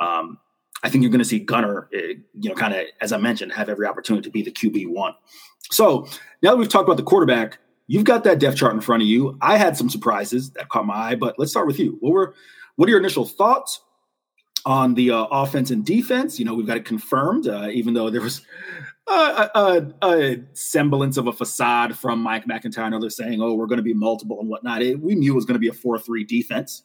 Um, 0.00 0.38
I 0.82 0.90
think 0.90 1.02
you're 1.02 1.10
going 1.10 1.20
to 1.20 1.24
see 1.24 1.38
Gunnar, 1.38 1.88
uh, 1.94 1.98
you 2.34 2.50
know, 2.50 2.54
kind 2.54 2.74
of 2.74 2.84
as 3.00 3.10
I 3.10 3.16
mentioned, 3.16 3.52
have 3.52 3.70
every 3.70 3.86
opportunity 3.86 4.24
to 4.24 4.30
be 4.30 4.42
the 4.42 4.52
QB 4.52 4.88
one. 4.88 5.14
So 5.70 6.06
now 6.42 6.50
that 6.50 6.58
we've 6.58 6.68
talked 6.68 6.86
about 6.86 6.98
the 6.98 7.02
quarterback, 7.02 7.58
You've 7.86 8.04
got 8.04 8.24
that 8.24 8.38
depth 8.38 8.56
chart 8.56 8.74
in 8.74 8.80
front 8.80 9.02
of 9.02 9.08
you. 9.08 9.38
I 9.40 9.56
had 9.56 9.76
some 9.76 9.88
surprises 9.88 10.50
that 10.50 10.68
caught 10.68 10.86
my 10.86 10.94
eye, 10.94 11.14
but 11.14 11.38
let's 11.38 11.50
start 11.50 11.66
with 11.66 11.78
you. 11.78 11.96
What 12.00 12.12
were 12.12 12.34
what 12.76 12.88
are 12.88 12.90
your 12.90 13.00
initial 13.00 13.24
thoughts? 13.24 13.80
on 14.66 14.94
the 14.94 15.12
uh, 15.12 15.24
offense 15.30 15.70
and 15.70 15.86
defense. 15.86 16.38
You 16.38 16.44
know, 16.44 16.52
we've 16.52 16.66
got 16.66 16.76
it 16.76 16.84
confirmed, 16.84 17.46
uh, 17.46 17.68
even 17.70 17.94
though 17.94 18.10
there 18.10 18.20
was 18.20 18.42
a, 19.08 19.48
a, 19.54 19.92
a, 20.02 20.36
semblance 20.54 21.16
of 21.16 21.28
a 21.28 21.32
facade 21.32 21.96
from 21.96 22.20
Mike 22.20 22.46
MacIntyre. 22.48 22.90
Know 22.90 23.00
they're 23.00 23.08
saying, 23.08 23.40
oh, 23.40 23.54
we're 23.54 23.66
going 23.66 23.78
to 23.78 23.84
be 23.84 23.94
multiple 23.94 24.40
and 24.40 24.48
whatnot. 24.48 24.82
It, 24.82 25.00
we 25.00 25.14
knew 25.14 25.32
it 25.32 25.36
was 25.36 25.44
going 25.44 25.54
to 25.54 25.60
be 25.60 25.68
a 25.68 25.72
4 25.72 26.00
3 26.00 26.24
defense. 26.24 26.82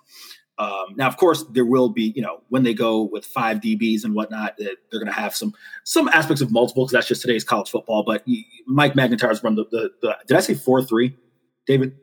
Um, 0.62 0.94
now, 0.96 1.08
of 1.08 1.18
course, 1.18 1.44
there 1.50 1.66
will 1.66 1.90
be, 1.90 2.14
you 2.16 2.22
know, 2.22 2.42
when 2.50 2.62
they 2.62 2.76
go 2.76 3.02
with 3.02 3.26
five 3.26 3.62
DBs 3.62 4.04
and 4.04 4.14
whatnot, 4.14 4.58
they're 4.60 4.76
going 4.92 5.08
to 5.08 5.12
have 5.12 5.34
some 5.36 5.56
some 5.86 6.08
aspects 6.10 6.40
of 6.40 6.52
multiple 6.52 6.86
because 6.86 6.92
that's 6.92 7.08
just 7.08 7.22
today's 7.24 7.44
college 7.44 7.72
football. 7.72 8.04
But 8.04 8.24
Mike 8.68 8.96
MacIntyre's 8.96 9.44
run 9.44 9.56
the, 9.56 9.66
the, 9.72 9.90
the 10.04 10.18
did 10.28 10.38
I 10.38 10.40
say 10.40 10.54
4 10.54 10.84
3, 10.84 11.18
David? 11.66 11.98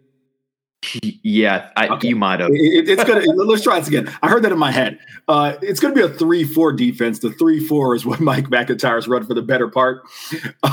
Yeah, 1.03 1.71
I, 1.77 1.89
okay. 1.89 2.09
you 2.09 2.17
might 2.17 2.41
have. 2.41 2.51
It, 2.51 2.89
it's 2.89 3.05
gonna. 3.05 3.21
let's 3.45 3.63
try 3.63 3.79
this 3.79 3.87
again. 3.87 4.13
I 4.23 4.29
heard 4.29 4.43
that 4.43 4.51
in 4.51 4.59
my 4.59 4.73
head. 4.73 4.99
Uh, 5.29 5.57
it's 5.63 5.79
gonna 5.79 5.95
be 5.95 6.03
a 6.03 6.09
three-four 6.09 6.73
defense. 6.73 7.19
The 7.19 7.33
three-four 7.33 7.95
is 7.95 8.07
what 8.07 8.21
Mike 8.31 8.49
MacIntyre's 8.51 9.07
run 9.07 9.25
for 9.25 9.35
the 9.35 9.43
better 9.43 9.69
part 9.69 10.03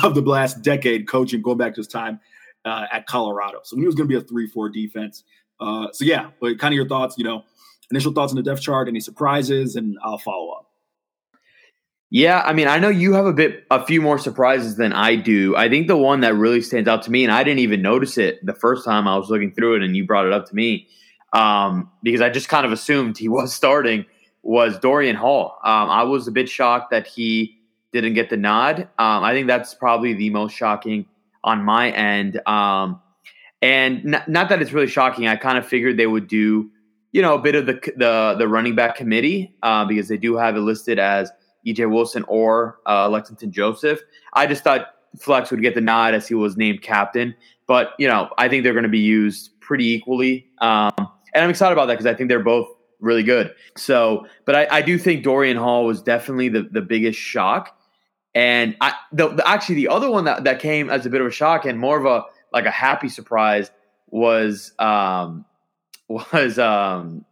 of 0.03 0.15
the 0.15 0.21
last 0.21 0.61
decade 0.61 1.07
coaching, 1.07 1.41
going 1.41 1.57
back 1.57 1.73
to 1.75 1.79
his 1.81 1.87
time 1.87 2.19
uh, 2.65 2.85
at 2.91 3.07
Colorado. 3.07 3.59
So 3.63 3.75
he 3.77 3.85
was 3.85 3.95
gonna 3.95 4.07
be 4.07 4.15
a 4.15 4.21
three-four 4.21 4.69
defense. 4.69 5.23
Uh, 5.59 5.87
so 5.91 6.05
yeah, 6.05 6.29
but 6.39 6.59
kind 6.59 6.73
of 6.73 6.75
your 6.75 6.87
thoughts. 6.87 7.15
You 7.17 7.23
know, 7.23 7.43
initial 7.91 8.11
thoughts 8.11 8.31
on 8.31 8.37
the 8.37 8.43
depth 8.43 8.61
chart. 8.61 8.87
Any 8.87 8.99
surprises, 8.99 9.75
and 9.75 9.97
I'll 10.03 10.17
follow 10.17 10.51
up. 10.51 10.65
Yeah, 12.11 12.43
I 12.45 12.53
mean, 12.53 12.67
I 12.67 12.77
know 12.79 12.89
you 12.89 13.13
have 13.13 13.25
a 13.25 13.33
bit, 13.33 13.65
a 13.71 13.85
few 13.85 14.01
more 14.01 14.17
surprises 14.17 14.77
than 14.77 14.93
I 14.93 15.15
do. 15.15 15.55
I 15.55 15.67
think 15.67 15.87
the 15.87 15.97
one 15.97 16.21
that 16.21 16.35
really 16.35 16.61
stands 16.61 16.87
out 16.87 17.01
to 17.03 17.11
me, 17.11 17.23
and 17.23 17.33
I 17.33 17.43
didn't 17.43 17.59
even 17.59 17.81
notice 17.81 18.17
it 18.17 18.45
the 18.45 18.53
first 18.53 18.85
time 18.85 19.07
I 19.07 19.17
was 19.17 19.29
looking 19.29 19.51
through 19.51 19.77
it, 19.77 19.83
and 19.83 19.97
you 19.97 20.05
brought 20.05 20.25
it 20.25 20.31
up 20.31 20.47
to 20.47 20.55
me, 20.55 20.87
um, 21.33 21.91
because 22.03 22.21
I 22.21 22.29
just 22.29 22.47
kind 22.47 22.65
of 22.65 22.71
assumed 22.71 23.17
he 23.17 23.27
was 23.29 23.53
starting, 23.53 24.05
was 24.43 24.79
Dorian 24.79 25.15
Hall. 25.15 25.57
Um, 25.63 25.89
I 25.89 26.03
was 26.03 26.27
a 26.27 26.31
bit 26.31 26.47
shocked 26.47 26.91
that 26.91 27.07
he 27.07 27.57
didn't 27.91 28.13
get 28.13 28.29
the 28.29 28.37
nod. 28.37 28.81
Um, 28.99 29.23
I 29.23 29.33
think 29.33 29.47
that's 29.47 29.73
probably 29.73 30.13
the 30.13 30.29
most 30.29 30.55
shocking 30.55 31.07
on 31.43 31.63
my 31.63 31.91
end. 31.91 32.39
Um, 32.47 33.01
and 33.61 34.03
not, 34.05 34.27
not 34.27 34.49
that 34.49 34.61
it's 34.61 34.73
really 34.73 34.87
shocking. 34.87 35.27
I 35.27 35.37
kind 35.37 35.57
of 35.57 35.65
figured 35.65 35.97
they 35.97 36.07
would 36.07 36.27
do, 36.27 36.69
you 37.15 37.21
know, 37.21 37.35
a 37.35 37.39
bit 37.39 37.55
of 37.55 37.65
the 37.65 37.79
the, 37.95 38.35
the 38.37 38.47
running 38.47 38.75
back 38.75 38.95
committee 38.95 39.55
uh, 39.63 39.85
because 39.85 40.07
they 40.07 40.17
do 40.17 40.35
have 40.35 40.55
it 40.55 40.61
listed 40.61 40.99
as– 40.99 41.31
EJ 41.65 41.89
Wilson 41.89 42.23
or 42.27 42.79
uh, 42.85 43.09
Lexington 43.09 43.51
Joseph. 43.51 44.01
I 44.33 44.47
just 44.47 44.63
thought 44.63 44.87
Flex 45.19 45.51
would 45.51 45.61
get 45.61 45.75
the 45.75 45.81
nod 45.81 46.13
as 46.13 46.27
he 46.27 46.35
was 46.35 46.57
named 46.57 46.81
captain, 46.81 47.35
but 47.67 47.93
you 47.97 48.07
know 48.07 48.29
I 48.37 48.49
think 48.49 48.63
they're 48.63 48.73
going 48.73 48.83
to 48.83 48.89
be 48.89 48.99
used 48.99 49.59
pretty 49.59 49.87
equally, 49.87 50.47
um, 50.59 50.93
and 50.97 51.43
I'm 51.43 51.49
excited 51.49 51.73
about 51.73 51.87
that 51.87 51.93
because 51.93 52.05
I 52.05 52.13
think 52.13 52.29
they're 52.29 52.43
both 52.43 52.67
really 52.99 53.23
good. 53.23 53.53
So, 53.77 54.25
but 54.45 54.55
I, 54.55 54.67
I, 54.77 54.81
do 54.81 54.97
think 54.97 55.23
Dorian 55.23 55.57
Hall 55.57 55.85
was 55.85 56.01
definitely 56.01 56.49
the 56.49 56.63
the 56.71 56.81
biggest 56.81 57.19
shock, 57.19 57.77
and 58.33 58.75
I 58.81 58.93
the, 59.11 59.29
the, 59.29 59.47
actually 59.47 59.75
the 59.75 59.87
other 59.87 60.09
one 60.09 60.25
that 60.25 60.43
that 60.43 60.59
came 60.59 60.89
as 60.89 61.05
a 61.05 61.09
bit 61.09 61.21
of 61.21 61.27
a 61.27 61.31
shock 61.31 61.65
and 61.65 61.79
more 61.79 61.97
of 61.97 62.05
a 62.05 62.25
like 62.53 62.65
a 62.65 62.71
happy 62.71 63.09
surprise 63.09 63.71
was 64.07 64.73
um 64.79 65.45
was 66.07 66.59
um 66.59 67.25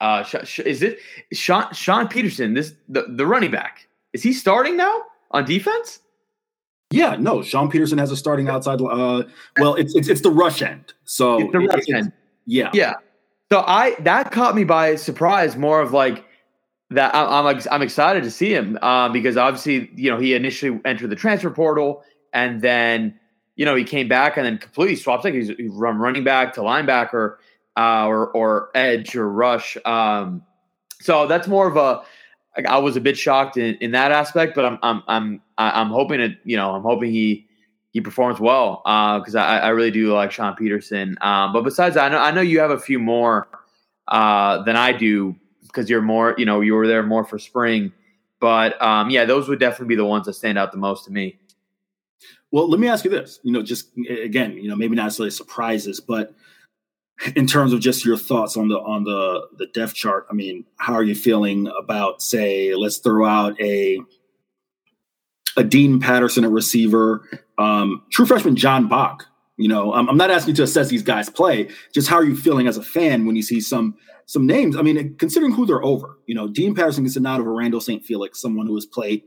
uh, 0.00 0.24
is 0.66 0.82
it 0.82 0.98
Sean, 1.32 1.72
Sean 1.72 2.06
Peterson? 2.06 2.52
This 2.54 2.74
the, 2.88 3.06
the 3.08 3.26
running 3.26 3.50
back 3.50 3.88
is 4.12 4.22
he 4.22 4.32
starting 4.32 4.76
now 4.76 5.02
on 5.30 5.44
defense? 5.44 6.00
Yeah, 6.90 7.16
no. 7.18 7.42
Sean 7.42 7.70
Peterson 7.70 7.98
has 7.98 8.10
a 8.10 8.16
starting 8.16 8.48
outside. 8.48 8.80
Uh, 8.80 9.24
well, 9.58 9.74
it's 9.74 9.94
it's 9.94 10.08
it's 10.08 10.20
the 10.20 10.30
rush 10.30 10.62
end. 10.62 10.94
So 11.04 11.40
it's 11.40 11.52
the 11.52 11.58
rush 11.58 11.88
it, 11.88 11.94
end. 11.94 12.12
Yeah, 12.46 12.70
yeah. 12.72 12.94
So 13.50 13.64
I 13.66 13.96
that 14.00 14.30
caught 14.30 14.54
me 14.54 14.64
by 14.64 14.94
surprise. 14.96 15.56
More 15.56 15.80
of 15.80 15.92
like 15.92 16.24
that. 16.90 17.14
I'm 17.14 17.46
I'm, 17.46 17.60
I'm 17.70 17.82
excited 17.82 18.22
to 18.22 18.30
see 18.30 18.54
him 18.54 18.78
uh, 18.82 19.08
because 19.08 19.36
obviously 19.36 19.90
you 19.94 20.10
know 20.10 20.18
he 20.18 20.34
initially 20.34 20.80
entered 20.84 21.10
the 21.10 21.16
transfer 21.16 21.50
portal 21.50 22.04
and 22.32 22.60
then 22.60 23.18
you 23.56 23.64
know 23.64 23.74
he 23.74 23.82
came 23.82 24.06
back 24.06 24.36
and 24.36 24.46
then 24.46 24.58
completely 24.58 24.96
swapped. 24.96 25.24
Like 25.24 25.34
he's 25.34 25.50
run 25.70 25.98
running 25.98 26.22
back 26.22 26.54
to 26.54 26.60
linebacker 26.60 27.36
uh, 27.76 28.06
or 28.06 28.28
or 28.28 28.70
edge 28.74 29.16
or 29.16 29.30
rush. 29.30 29.76
Um, 29.84 30.42
so 31.00 31.26
that's 31.26 31.48
more 31.48 31.68
of 31.68 31.76
a. 31.76 32.02
I 32.66 32.78
was 32.78 32.96
a 32.96 33.00
bit 33.00 33.18
shocked 33.18 33.58
in, 33.58 33.74
in 33.76 33.90
that 33.90 34.12
aspect, 34.12 34.54
but 34.54 34.64
I'm 34.64 34.78
I'm 34.82 35.02
I'm 35.08 35.42
I'm 35.58 35.88
hoping 35.88 36.20
it. 36.20 36.38
You 36.44 36.56
know, 36.56 36.74
I'm 36.74 36.82
hoping 36.82 37.10
he 37.10 37.46
he 37.90 38.00
performs 38.00 38.40
well 38.40 38.82
because 39.18 39.34
uh, 39.34 39.40
I, 39.40 39.58
I 39.58 39.68
really 39.68 39.90
do 39.90 40.12
like 40.12 40.32
Sean 40.32 40.54
Peterson. 40.54 41.16
Um, 41.20 41.52
but 41.52 41.62
besides 41.62 41.94
that, 41.94 42.04
I 42.04 42.08
know 42.14 42.18
I 42.18 42.30
know 42.30 42.40
you 42.40 42.60
have 42.60 42.70
a 42.70 42.78
few 42.78 42.98
more 42.98 43.48
uh, 44.08 44.62
than 44.62 44.76
I 44.76 44.92
do 44.92 45.36
because 45.62 45.90
you're 45.90 46.02
more. 46.02 46.34
You 46.38 46.46
know, 46.46 46.60
you 46.60 46.74
were 46.74 46.86
there 46.86 47.02
more 47.02 47.24
for 47.24 47.38
spring. 47.38 47.92
But 48.40 48.80
um, 48.82 49.10
yeah, 49.10 49.24
those 49.24 49.48
would 49.48 49.60
definitely 49.60 49.88
be 49.88 49.96
the 49.96 50.04
ones 50.04 50.26
that 50.26 50.34
stand 50.34 50.58
out 50.58 50.72
the 50.72 50.78
most 50.78 51.04
to 51.06 51.12
me. 51.12 51.38
Well, 52.50 52.68
let 52.68 52.80
me 52.80 52.88
ask 52.88 53.04
you 53.04 53.10
this. 53.10 53.40
You 53.42 53.52
know, 53.52 53.62
just 53.62 53.88
again, 54.08 54.52
you 54.52 54.68
know, 54.68 54.76
maybe 54.76 54.94
not 54.94 55.04
necessarily 55.04 55.30
surprises, 55.30 56.00
but 56.00 56.34
in 57.34 57.46
terms 57.46 57.72
of 57.72 57.80
just 57.80 58.04
your 58.04 58.16
thoughts 58.16 58.56
on 58.56 58.68
the 58.68 58.78
on 58.78 59.04
the 59.04 59.48
the 59.58 59.66
depth 59.66 59.94
chart, 59.94 60.26
I 60.30 60.34
mean, 60.34 60.64
how 60.76 60.94
are 60.94 61.02
you 61.02 61.14
feeling 61.14 61.70
about 61.78 62.22
say 62.22 62.74
let's 62.74 62.98
throw 62.98 63.26
out 63.26 63.60
a 63.60 64.00
a 65.56 65.64
Dean 65.64 66.00
Patterson 66.00 66.44
at 66.44 66.50
receiver, 66.50 67.26
um, 67.58 68.02
true 68.10 68.26
freshman 68.26 68.56
John 68.56 68.88
Bach. 68.88 69.26
You 69.56 69.68
know, 69.68 69.94
I'm, 69.94 70.08
I'm 70.08 70.18
not 70.18 70.30
asking 70.30 70.52
you 70.52 70.56
to 70.56 70.62
assess 70.64 70.88
these 70.88 71.02
guys' 71.02 71.30
play. 71.30 71.70
Just 71.94 72.08
how 72.08 72.16
are 72.16 72.24
you 72.24 72.36
feeling 72.36 72.66
as 72.66 72.76
a 72.76 72.82
fan 72.82 73.24
when 73.24 73.36
you 73.36 73.42
see 73.42 73.60
some 73.60 73.96
some 74.26 74.46
names? 74.46 74.76
I 74.76 74.82
mean, 74.82 75.16
considering 75.16 75.52
who 75.52 75.64
they're 75.64 75.82
over. 75.82 76.18
You 76.26 76.34
know, 76.34 76.48
Dean 76.48 76.74
Patterson 76.74 77.06
a 77.06 77.20
nod 77.20 77.40
over 77.40 77.54
Randall 77.54 77.80
St. 77.80 78.04
Felix, 78.04 78.40
someone 78.40 78.66
who 78.66 78.74
has 78.74 78.84
played 78.84 79.22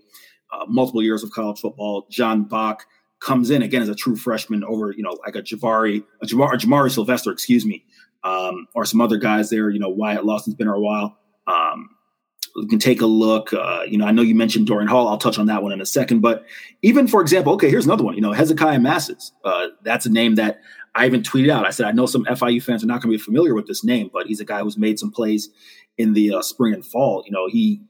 uh, 0.52 0.66
multiple 0.68 1.02
years 1.02 1.24
of 1.24 1.32
college 1.32 1.60
football. 1.60 2.06
John 2.12 2.44
Bach 2.44 2.86
comes 3.20 3.50
in 3.50 3.62
again 3.62 3.82
as 3.82 3.90
a 3.90 3.96
true 3.96 4.16
freshman 4.16 4.64
over, 4.64 4.92
you 4.92 5.04
know, 5.04 5.18
like 5.26 5.36
a 5.36 5.42
Javari, 5.42 6.04
a 6.22 6.26
Jamar, 6.26 6.54
Jamari 6.54 6.92
Sylvester, 6.92 7.32
excuse 7.32 7.66
me, 7.66 7.86
um, 8.24 8.68
or 8.76 8.86
some 8.86 9.02
other 9.02 9.18
guys 9.18 9.50
there. 9.50 9.70
You 9.70 9.80
know, 9.80 9.90
Wyatt 9.90 10.26
Lawson's 10.26 10.56
been 10.56 10.68
there 10.68 10.76
a 10.76 10.80
while. 10.80 11.18
Um, 11.48 11.90
we 12.56 12.68
can 12.68 12.80
take 12.80 13.02
a 13.02 13.06
look. 13.06 13.54
Uh, 13.54 13.82
you 13.88 13.98
know, 13.98 14.06
I 14.06 14.12
know 14.12 14.22
you 14.22 14.36
mentioned 14.36 14.68
Dorian 14.68 14.88
Hall. 14.88 15.08
I'll 15.08 15.18
touch 15.18 15.38
on 15.38 15.46
that 15.48 15.64
one 15.64 15.72
in 15.72 15.82
a 15.82 15.86
second. 15.86 16.22
But 16.22 16.46
even 16.82 17.08
for 17.08 17.22
example, 17.22 17.54
okay, 17.54 17.70
here's 17.70 17.86
another 17.86 18.04
one. 18.04 18.16
You 18.16 18.22
know, 18.22 18.32
Hezekiah 18.32 18.80
Masses. 18.80 19.32
Uh, 19.44 19.68
that's 19.84 20.06
a 20.06 20.10
name 20.10 20.36
that 20.36 20.62
I 20.96 21.06
even 21.06 21.22
tweeted 21.22 21.50
out. 21.50 21.66
I 21.66 21.70
said 21.70 21.86
I 21.86 21.92
know 21.92 22.06
some 22.06 22.26
FIU 22.26 22.62
fans 22.64 22.84
are 22.84 22.88
not 22.88 23.02
going 23.02 23.12
to 23.12 23.18
be 23.18 23.24
familiar 23.24 23.54
with 23.54 23.68
this 23.68 23.84
name, 23.84 24.10
but 24.12 24.28
he's 24.28 24.40
a 24.40 24.46
guy 24.46 24.62
who's 24.62 24.78
made 24.78 25.00
some 25.00 25.12
plays 25.12 25.50
in 25.98 26.14
the 26.14 26.36
uh, 26.36 26.42
spring 26.42 26.74
and 26.74 26.86
fall. 26.86 27.24
You 27.26 27.32
know, 27.32 27.48
he 27.48 27.82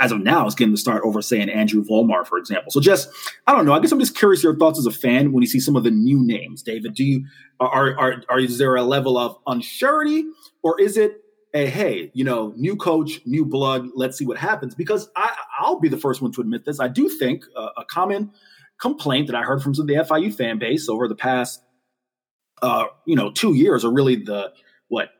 as 0.00 0.12
of 0.12 0.20
now, 0.20 0.46
is 0.46 0.54
getting 0.54 0.72
the 0.72 0.78
start 0.78 1.02
over, 1.04 1.22
say, 1.22 1.40
an 1.40 1.48
Andrew 1.48 1.84
Volmar, 1.84 2.26
for 2.26 2.38
example. 2.38 2.70
So 2.70 2.80
just, 2.80 3.08
I 3.46 3.52
don't 3.52 3.66
know. 3.66 3.72
I 3.72 3.80
guess 3.80 3.92
I'm 3.92 4.00
just 4.00 4.16
curious 4.16 4.42
your 4.42 4.56
thoughts 4.56 4.78
as 4.78 4.86
a 4.86 4.90
fan 4.90 5.32
when 5.32 5.42
you 5.42 5.48
see 5.48 5.60
some 5.60 5.76
of 5.76 5.84
the 5.84 5.90
new 5.90 6.24
names, 6.24 6.62
David. 6.62 6.94
Do 6.94 7.04
you, 7.04 7.26
are, 7.60 7.98
are, 7.98 8.22
are, 8.28 8.40
is 8.40 8.58
there 8.58 8.76
a 8.76 8.82
level 8.82 9.18
of 9.18 9.42
unsurety 9.46 10.24
or 10.62 10.80
is 10.80 10.96
it 10.96 11.22
a, 11.54 11.66
hey, 11.66 12.10
you 12.14 12.24
know, 12.24 12.52
new 12.56 12.76
coach, 12.76 13.20
new 13.24 13.44
blood, 13.44 13.88
let's 13.94 14.18
see 14.18 14.26
what 14.26 14.36
happens? 14.36 14.74
Because 14.74 15.08
I, 15.16 15.34
I'll 15.58 15.80
be 15.80 15.88
the 15.88 15.96
first 15.96 16.20
one 16.20 16.32
to 16.32 16.40
admit 16.40 16.64
this. 16.64 16.80
I 16.80 16.88
do 16.88 17.08
think 17.08 17.44
uh, 17.56 17.70
a 17.76 17.84
common 17.84 18.32
complaint 18.78 19.28
that 19.28 19.36
I 19.36 19.42
heard 19.42 19.62
from 19.62 19.74
some 19.74 19.84
of 19.84 19.88
the 19.88 19.94
FIU 19.94 20.34
fan 20.34 20.58
base 20.58 20.88
over 20.88 21.08
the 21.08 21.14
past, 21.14 21.62
uh, 22.62 22.86
you 23.06 23.16
know, 23.16 23.30
two 23.30 23.54
years 23.54 23.84
or 23.84 23.92
really 23.92 24.16
the, 24.16 24.52
what, 24.88 25.10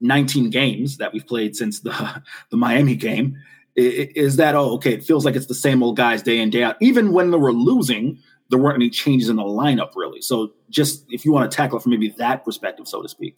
19 0.00 0.50
games 0.50 0.98
that 0.98 1.12
we've 1.12 1.26
played 1.26 1.56
since 1.56 1.80
the, 1.80 2.22
the 2.50 2.56
Miami 2.56 2.94
game 2.94 3.36
is 3.78 4.36
that 4.36 4.54
oh 4.54 4.74
okay 4.74 4.92
it 4.92 5.04
feels 5.04 5.24
like 5.24 5.36
it's 5.36 5.46
the 5.46 5.54
same 5.54 5.82
old 5.82 5.96
guys 5.96 6.22
day 6.22 6.38
in 6.38 6.50
day 6.50 6.62
out 6.62 6.76
even 6.80 7.12
when 7.12 7.30
they 7.30 7.38
were 7.38 7.52
losing 7.52 8.18
there 8.50 8.58
weren't 8.58 8.76
any 8.76 8.90
changes 8.90 9.28
in 9.28 9.36
the 9.36 9.42
lineup 9.42 9.90
really. 9.94 10.22
So 10.22 10.52
just 10.70 11.04
if 11.10 11.24
you 11.24 11.32
want 11.32 11.50
to 11.50 11.56
tackle 11.56 11.78
it 11.78 11.82
from 11.82 11.90
maybe 11.90 12.14
that 12.18 12.44
perspective 12.44 12.88
so 12.88 13.02
to 13.02 13.08
speak. 13.08 13.36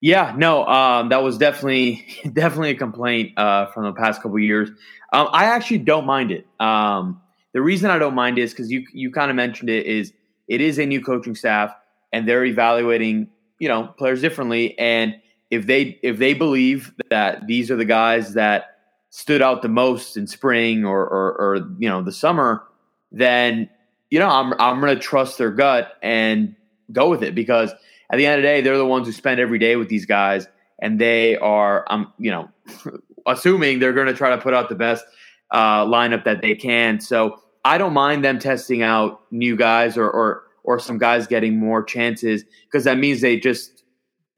Yeah 0.00 0.34
no 0.36 0.66
um, 0.66 1.08
that 1.08 1.22
was 1.22 1.38
definitely 1.38 2.06
definitely 2.32 2.70
a 2.70 2.74
complaint 2.74 3.38
uh, 3.38 3.66
from 3.66 3.84
the 3.84 3.92
past 3.92 4.22
couple 4.22 4.38
years. 4.38 4.70
Um, 5.12 5.28
i 5.32 5.44
actually 5.44 5.78
don't 5.78 6.04
mind 6.04 6.30
it. 6.30 6.46
Um, 6.60 7.20
the 7.52 7.62
reason 7.62 7.90
i 7.90 7.98
don't 7.98 8.14
mind 8.14 8.38
is 8.38 8.52
because 8.52 8.70
you 8.70 8.84
you 8.92 9.10
kind 9.10 9.30
of 9.30 9.36
mentioned 9.36 9.70
it 9.70 9.86
is 9.86 10.12
it 10.46 10.60
is 10.60 10.78
a 10.78 10.84
new 10.84 11.02
coaching 11.02 11.34
staff 11.34 11.74
and 12.12 12.28
they're 12.28 12.44
evaluating 12.44 13.28
you 13.58 13.68
know 13.68 13.86
players 13.98 14.20
differently 14.20 14.78
and 14.78 15.16
if 15.50 15.66
they 15.66 15.98
if 16.02 16.18
they 16.18 16.34
believe 16.34 16.92
that 17.08 17.46
these 17.46 17.70
are 17.70 17.76
the 17.76 17.84
guys 17.84 18.34
that 18.34 18.75
stood 19.10 19.42
out 19.42 19.62
the 19.62 19.68
most 19.68 20.16
in 20.16 20.26
spring 20.26 20.84
or, 20.84 21.00
or, 21.00 21.32
or 21.38 21.56
you 21.78 21.88
know 21.88 22.02
the 22.02 22.12
summer, 22.12 22.64
then 23.12 23.68
you 24.10 24.18
know 24.18 24.28
I'm 24.28 24.52
I'm 24.60 24.80
to 24.80 24.96
trust 24.96 25.38
their 25.38 25.50
gut 25.50 25.96
and 26.02 26.54
go 26.92 27.08
with 27.08 27.22
it 27.22 27.34
because 27.34 27.72
at 28.10 28.16
the 28.16 28.26
end 28.26 28.36
of 28.36 28.42
the 28.42 28.48
day, 28.48 28.60
they're 28.60 28.78
the 28.78 28.86
ones 28.86 29.06
who 29.06 29.12
spend 29.12 29.40
every 29.40 29.58
day 29.58 29.76
with 29.76 29.88
these 29.88 30.06
guys, 30.06 30.46
and 30.78 31.00
they 31.00 31.36
are 31.36 31.84
I'm 31.88 32.06
um, 32.06 32.12
you 32.18 32.30
know 32.30 32.50
assuming 33.26 33.78
they're 33.78 33.92
to 33.92 34.14
try 34.14 34.30
to 34.30 34.38
put 34.38 34.54
out 34.54 34.68
the 34.68 34.74
best 34.74 35.04
uh, 35.50 35.84
lineup 35.84 36.24
that 36.24 36.42
they 36.42 36.54
can. 36.54 37.00
So 37.00 37.40
I 37.64 37.78
don't 37.78 37.92
mind 37.92 38.24
them 38.24 38.38
testing 38.38 38.82
out 38.82 39.22
new 39.30 39.56
guys 39.56 39.96
or 39.96 40.08
or 40.08 40.44
or 40.62 40.78
some 40.78 40.98
guys 40.98 41.26
getting 41.26 41.58
more 41.58 41.82
chances 41.82 42.44
because 42.64 42.84
that 42.84 42.98
means 42.98 43.20
they 43.20 43.38
just 43.38 43.84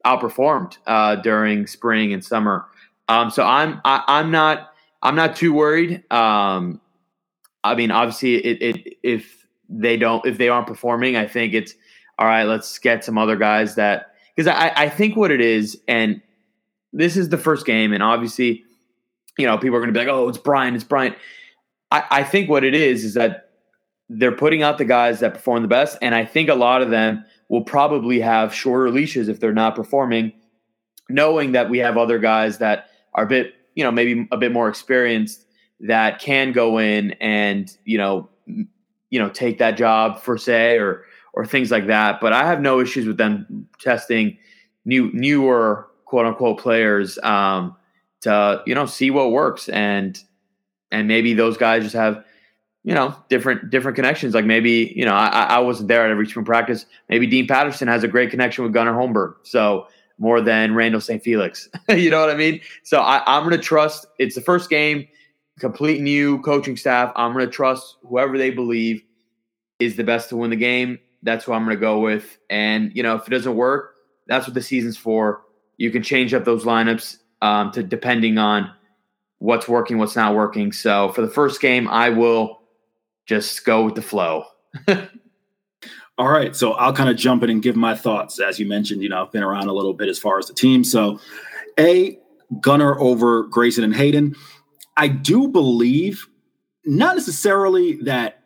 outperformed 0.05 0.77
uh, 0.87 1.15
during 1.15 1.67
spring 1.67 2.13
and 2.13 2.23
summer. 2.23 2.65
Um, 3.09 3.31
so 3.31 3.43
I'm 3.43 3.81
I, 3.83 3.95
am 3.97 4.03
i 4.07 4.19
am 4.19 4.31
not 4.31 4.69
I'm 5.01 5.15
not 5.15 5.35
too 5.35 5.51
worried. 5.51 6.03
Um, 6.11 6.79
I 7.63 7.75
mean, 7.75 7.91
obviously, 7.91 8.35
it, 8.35 8.61
it 8.61 8.97
if 9.03 9.45
they 9.67 9.97
don't 9.97 10.25
if 10.25 10.37
they 10.37 10.47
aren't 10.47 10.67
performing, 10.67 11.15
I 11.15 11.27
think 11.27 11.53
it's 11.53 11.73
all 12.17 12.27
right. 12.27 12.43
Let's 12.43 12.77
get 12.77 13.03
some 13.03 13.17
other 13.17 13.35
guys 13.35 13.75
that 13.75 14.13
because 14.35 14.47
I 14.47 14.71
I 14.75 14.89
think 14.89 15.17
what 15.17 15.31
it 15.31 15.41
is, 15.41 15.81
and 15.87 16.21
this 16.93 17.17
is 17.17 17.29
the 17.29 17.37
first 17.37 17.65
game, 17.65 17.93
and 17.93 18.03
obviously, 18.03 18.63
you 19.37 19.47
know, 19.47 19.57
people 19.57 19.75
are 19.75 19.79
going 19.79 19.93
to 19.93 19.99
be 19.99 20.05
like, 20.05 20.13
oh, 20.13 20.29
it's 20.29 20.37
Brian, 20.37 20.75
it's 20.75 20.83
Brian. 20.83 21.15
I, 21.91 22.03
I 22.11 22.23
think 22.23 22.47
what 22.47 22.63
it 22.63 22.75
is 22.75 23.03
is 23.03 23.15
that 23.15 23.49
they're 24.07 24.31
putting 24.31 24.61
out 24.61 24.77
the 24.77 24.85
guys 24.85 25.19
that 25.21 25.33
perform 25.33 25.63
the 25.63 25.67
best, 25.67 25.97
and 26.03 26.13
I 26.13 26.25
think 26.25 26.49
a 26.49 26.55
lot 26.55 26.83
of 26.83 26.91
them 26.91 27.25
will 27.47 27.63
probably 27.63 28.19
have 28.19 28.53
shorter 28.53 28.91
leashes 28.91 29.27
if 29.27 29.39
they're 29.39 29.53
not 29.53 29.75
performing, 29.75 30.33
knowing 31.09 31.53
that 31.53 31.71
we 31.71 31.79
have 31.79 31.97
other 31.97 32.19
guys 32.19 32.59
that 32.59 32.89
are 33.13 33.23
a 33.25 33.27
bit, 33.27 33.53
you 33.75 33.83
know, 33.83 33.91
maybe 33.91 34.27
a 34.31 34.37
bit 34.37 34.51
more 34.51 34.69
experienced 34.69 35.45
that 35.81 36.19
can 36.19 36.51
go 36.51 36.77
in 36.79 37.11
and 37.21 37.75
you 37.85 37.97
know, 37.97 38.29
you 38.45 39.19
know, 39.19 39.29
take 39.29 39.59
that 39.59 39.77
job 39.77 40.21
for 40.21 40.37
say 40.37 40.77
or 40.77 41.05
or 41.33 41.45
things 41.45 41.71
like 41.71 41.87
that. 41.87 42.19
But 42.19 42.33
I 42.33 42.45
have 42.45 42.61
no 42.61 42.79
issues 42.79 43.07
with 43.07 43.17
them 43.17 43.67
testing 43.79 44.37
new 44.85 45.09
newer 45.13 45.87
quote 46.05 46.25
unquote 46.25 46.59
players 46.59 47.17
um, 47.19 47.75
to 48.21 48.61
you 48.65 48.75
know 48.75 48.85
see 48.85 49.11
what 49.11 49.31
works 49.31 49.69
and 49.69 50.21
and 50.91 51.07
maybe 51.07 51.33
those 51.33 51.57
guys 51.57 51.83
just 51.83 51.95
have 51.95 52.23
you 52.83 52.93
know 52.93 53.15
different 53.29 53.69
different 53.69 53.95
connections. 53.95 54.33
Like 54.33 54.45
maybe 54.45 54.91
you 54.95 55.05
know 55.05 55.13
I, 55.13 55.27
I 55.27 55.59
wasn't 55.59 55.87
there 55.87 56.03
at 56.03 56.11
every 56.11 56.27
spring 56.27 56.45
practice. 56.45 56.85
Maybe 57.07 57.27
Dean 57.27 57.47
Patterson 57.47 57.87
has 57.87 58.03
a 58.03 58.07
great 58.07 58.31
connection 58.31 58.63
with 58.63 58.73
Gunnar 58.73 58.93
Holmberg. 58.93 59.35
So 59.43 59.87
more 60.19 60.41
than 60.41 60.75
Randall 60.75 61.01
St. 61.01 61.23
Felix. 61.23 61.69
you 61.89 62.09
know 62.09 62.19
what 62.19 62.29
I 62.29 62.35
mean? 62.35 62.61
So 62.83 62.99
I, 62.99 63.23
I'm 63.25 63.43
going 63.43 63.55
to 63.55 63.63
trust. 63.63 64.05
It's 64.19 64.35
the 64.35 64.41
first 64.41 64.69
game, 64.69 65.07
complete 65.59 66.01
new 66.01 66.41
coaching 66.41 66.77
staff. 66.77 67.11
I'm 67.15 67.33
going 67.33 67.45
to 67.45 67.51
trust 67.51 67.95
whoever 68.03 68.37
they 68.37 68.51
believe 68.51 69.01
is 69.79 69.95
the 69.95 70.03
best 70.03 70.29
to 70.29 70.37
win 70.37 70.49
the 70.49 70.55
game. 70.55 70.99
That's 71.23 71.45
who 71.45 71.53
I'm 71.53 71.63
going 71.65 71.75
to 71.75 71.81
go 71.81 71.99
with. 71.99 72.37
And 72.49 72.91
you 72.95 73.03
know, 73.03 73.15
if 73.15 73.27
it 73.27 73.31
doesn't 73.31 73.55
work, 73.55 73.95
that's 74.27 74.45
what 74.45 74.53
the 74.53 74.61
season's 74.61 74.97
for. 74.97 75.41
You 75.77 75.91
can 75.91 76.03
change 76.03 76.33
up 76.33 76.45
those 76.45 76.65
lineups 76.65 77.17
um, 77.41 77.71
to 77.71 77.81
depending 77.83 78.37
on 78.37 78.71
what's 79.39 79.67
working, 79.67 79.97
what's 79.97 80.15
not 80.15 80.35
working. 80.35 80.71
So 80.71 81.09
for 81.13 81.21
the 81.21 81.29
first 81.29 81.61
game, 81.61 81.87
I 81.87 82.09
will 82.09 82.59
just 83.25 83.65
go 83.65 83.85
with 83.85 83.95
the 83.95 84.01
flow. 84.01 84.45
All 86.19 86.27
right, 86.27 86.53
so 86.53 86.73
I'll 86.73 86.91
kind 86.91 87.09
of 87.09 87.15
jump 87.15 87.43
in 87.43 87.49
and 87.49 87.63
give 87.63 87.77
my 87.77 87.95
thoughts. 87.95 88.41
As 88.41 88.59
you 88.59 88.65
mentioned, 88.65 89.01
you 89.01 89.07
know, 89.07 89.23
I've 89.23 89.31
been 89.31 89.41
around 89.41 89.69
a 89.69 89.73
little 89.73 89.93
bit 89.93 90.09
as 90.09 90.19
far 90.19 90.37
as 90.37 90.47
the 90.47 90.53
team. 90.53 90.83
So, 90.83 91.17
A, 91.79 92.19
Gunnar 92.59 92.99
over 92.99 93.43
Grayson 93.43 93.85
and 93.85 93.95
Hayden. 93.95 94.35
I 94.97 95.07
do 95.07 95.47
believe, 95.47 96.27
not 96.83 97.15
necessarily 97.15 98.01
that 98.01 98.43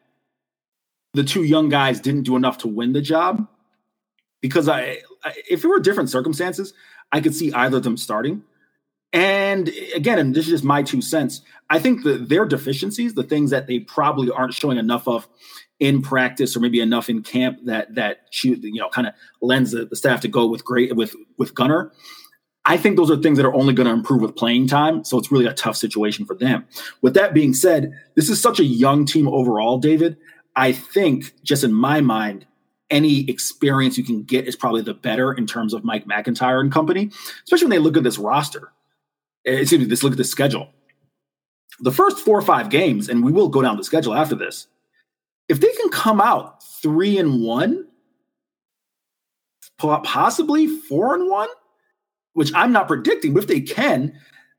the 1.15 1.23
two 1.23 1.43
young 1.45 1.67
guys 1.67 1.99
didn't 1.99 2.23
do 2.23 2.35
enough 2.35 2.59
to 2.59 2.67
win 2.67 2.93
the 2.93 3.01
job, 3.01 3.47
because 4.39 4.69
I, 4.69 4.99
if 5.49 5.63
it 5.63 5.67
were 5.67 5.79
different 5.79 6.11
circumstances, 6.11 6.75
I 7.11 7.21
could 7.21 7.33
see 7.33 7.51
either 7.53 7.77
of 7.77 7.83
them 7.83 7.97
starting. 7.97 8.43
And 9.13 9.71
again, 9.95 10.19
and 10.19 10.35
this 10.35 10.45
is 10.45 10.51
just 10.51 10.63
my 10.63 10.83
two 10.83 11.01
cents. 11.01 11.41
I 11.71 11.79
think 11.79 12.03
that 12.03 12.29
their 12.29 12.45
deficiencies, 12.45 13.15
the 13.15 13.23
things 13.23 13.49
that 13.49 13.65
they 13.65 13.79
probably 13.79 14.29
aren't 14.29 14.53
showing 14.53 14.77
enough 14.77 15.07
of 15.07 15.27
in 15.83 16.01
practice, 16.01 16.55
or 16.55 16.61
maybe 16.61 16.79
enough 16.79 17.09
in 17.09 17.21
camp 17.21 17.59
that 17.65 17.93
that 17.95 18.21
you 18.41 18.79
know 18.79 18.89
kind 18.89 19.05
of 19.05 19.13
lends 19.41 19.71
the, 19.71 19.85
the, 19.85 19.97
staff 19.97 20.21
to 20.21 20.29
go 20.29 20.47
with 20.47 20.63
great 20.63 20.95
with 20.95 21.13
with 21.37 21.53
Gunnar. 21.53 21.91
I 22.65 22.77
think 22.77 22.95
those 22.95 23.11
are 23.11 23.17
things 23.17 23.35
that 23.37 23.45
are 23.45 23.53
only 23.53 23.73
going 23.73 23.87
to 23.87 23.93
improve 23.93 24.21
with 24.21 24.37
playing 24.37 24.67
time. 24.67 25.03
So 25.03 25.19
it's 25.19 25.29
really 25.29 25.45
a 25.45 25.53
tough 25.53 25.75
situation 25.75 26.25
for 26.25 26.33
them. 26.33 26.65
With 27.01 27.13
that 27.15 27.33
being 27.33 27.53
said, 27.53 27.91
this 28.15 28.29
is 28.29 28.41
such 28.41 28.61
a 28.61 28.63
young 28.63 29.05
team 29.05 29.27
overall, 29.27 29.77
David. 29.77 30.15
I 30.55 30.71
think, 30.71 31.33
just 31.43 31.65
in 31.65 31.73
my 31.73 31.99
mind, 31.99 32.45
any 32.89 33.29
experience 33.29 33.97
you 33.97 34.05
can 34.05 34.23
get 34.23 34.47
is 34.47 34.55
probably 34.55 34.81
the 34.81 34.93
better 34.93 35.33
in 35.33 35.45
terms 35.45 35.73
of 35.73 35.83
Mike 35.83 36.07
MacIntyre 36.07 36.61
and 36.61 36.71
company, 36.71 37.11
especially 37.43 37.65
when 37.65 37.71
they 37.71 37.79
look 37.79 37.97
at 37.97 38.03
this 38.03 38.17
roster. 38.17 38.71
Eh, 39.45 39.51
excuse 39.51 39.81
me, 39.81 39.87
let's 39.87 40.03
look 40.03 40.13
at 40.13 40.17
the 40.17 40.23
schedule. 40.23 40.69
The 41.81 41.91
first 41.91 42.19
four 42.19 42.37
or 42.37 42.43
five 42.43 42.69
games, 42.69 43.09
and 43.09 43.25
we 43.25 43.33
will 43.33 43.49
go 43.49 43.61
down 43.61 43.75
the 43.75 43.83
schedule 43.83 44.13
after 44.13 44.35
this. 44.35 44.67
If 45.49 45.59
they 45.59 45.71
can 45.71 45.89
come 45.89 46.21
out 46.21 46.63
three 46.81 47.17
and 47.17 47.41
one, 47.41 47.87
possibly 49.77 50.67
four 50.67 51.15
and 51.15 51.29
one, 51.29 51.49
which 52.33 52.51
I'm 52.55 52.71
not 52.71 52.87
predicting, 52.87 53.33
but 53.33 53.43
if 53.43 53.49
they 53.49 53.61
can, 53.61 54.13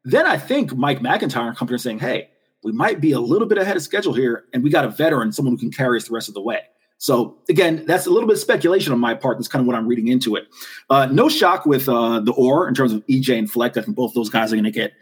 then 0.04 0.26
I 0.26 0.36
think 0.36 0.76
Mike 0.76 1.00
MacIntyre 1.00 1.48
and 1.48 1.56
company 1.56 1.76
are 1.76 1.78
saying, 1.78 1.98
hey, 1.98 2.28
we 2.62 2.72
might 2.72 3.00
be 3.00 3.12
a 3.12 3.20
little 3.20 3.48
bit 3.48 3.58
ahead 3.58 3.76
of 3.76 3.82
schedule 3.82 4.14
here, 4.14 4.44
and 4.52 4.62
we 4.62 4.70
got 4.70 4.84
a 4.84 4.88
veteran, 4.88 5.32
someone 5.32 5.54
who 5.54 5.58
can 5.58 5.70
carry 5.70 5.98
us 5.98 6.08
the 6.08 6.14
rest 6.14 6.28
of 6.28 6.34
the 6.34 6.40
way. 6.40 6.60
So 6.98 7.36
again, 7.48 7.84
that's 7.86 8.06
a 8.06 8.10
little 8.10 8.26
bit 8.26 8.34
of 8.34 8.40
speculation 8.40 8.92
on 8.92 8.98
my 8.98 9.14
part. 9.14 9.36
That's 9.36 9.48
kind 9.48 9.60
of 9.60 9.66
what 9.66 9.76
I'm 9.76 9.86
reading 9.86 10.08
into 10.08 10.36
it. 10.36 10.46
Uh, 10.88 11.06
no 11.06 11.28
shock 11.28 11.66
with 11.66 11.88
uh, 11.88 12.20
the 12.20 12.32
or 12.32 12.68
in 12.68 12.74
terms 12.74 12.92
of 12.92 13.04
EJ 13.06 13.38
and 13.38 13.50
Flex. 13.50 13.76
I 13.76 13.82
think 13.82 13.96
both 13.96 14.14
those 14.14 14.30
guys 14.30 14.52
are 14.52 14.56
going 14.56 14.64
to 14.64 14.70
get 14.70 14.92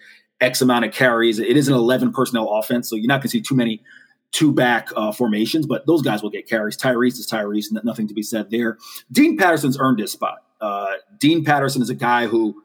X 0.40 0.61
amount 0.61 0.85
of 0.85 0.92
carries. 0.92 1.38
It 1.38 1.57
is 1.57 1.68
an 1.68 1.75
11 1.75 2.12
personnel 2.12 2.49
offense, 2.49 2.88
so 2.88 2.97
you're 2.97 3.07
not 3.07 3.21
going 3.21 3.23
to 3.23 3.29
see 3.29 3.40
too 3.40 3.55
many 3.55 3.83
two 4.33 4.53
back 4.53 4.88
uh, 4.97 5.12
formations, 5.12 5.66
but 5.66 5.87
those 5.87 6.03
guys 6.03 6.23
will 6.23 6.31
get 6.31 6.49
carries. 6.49 6.77
Tyrese 6.77 7.18
is 7.18 7.31
Tyrese, 7.31 7.71
and 7.71 7.83
nothing 7.85 8.09
to 8.09 8.14
be 8.14 8.23
said 8.23 8.51
there. 8.51 8.79
Dean 9.11 9.37
Patterson's 9.37 9.79
earned 9.79 9.99
his 9.99 10.11
spot. 10.11 10.45
Uh, 10.61 10.92
Dean 11.18 11.45
Patterson 11.45 11.83
is 11.83 11.90
a 11.90 11.95
guy 11.95 12.27
who 12.27 12.62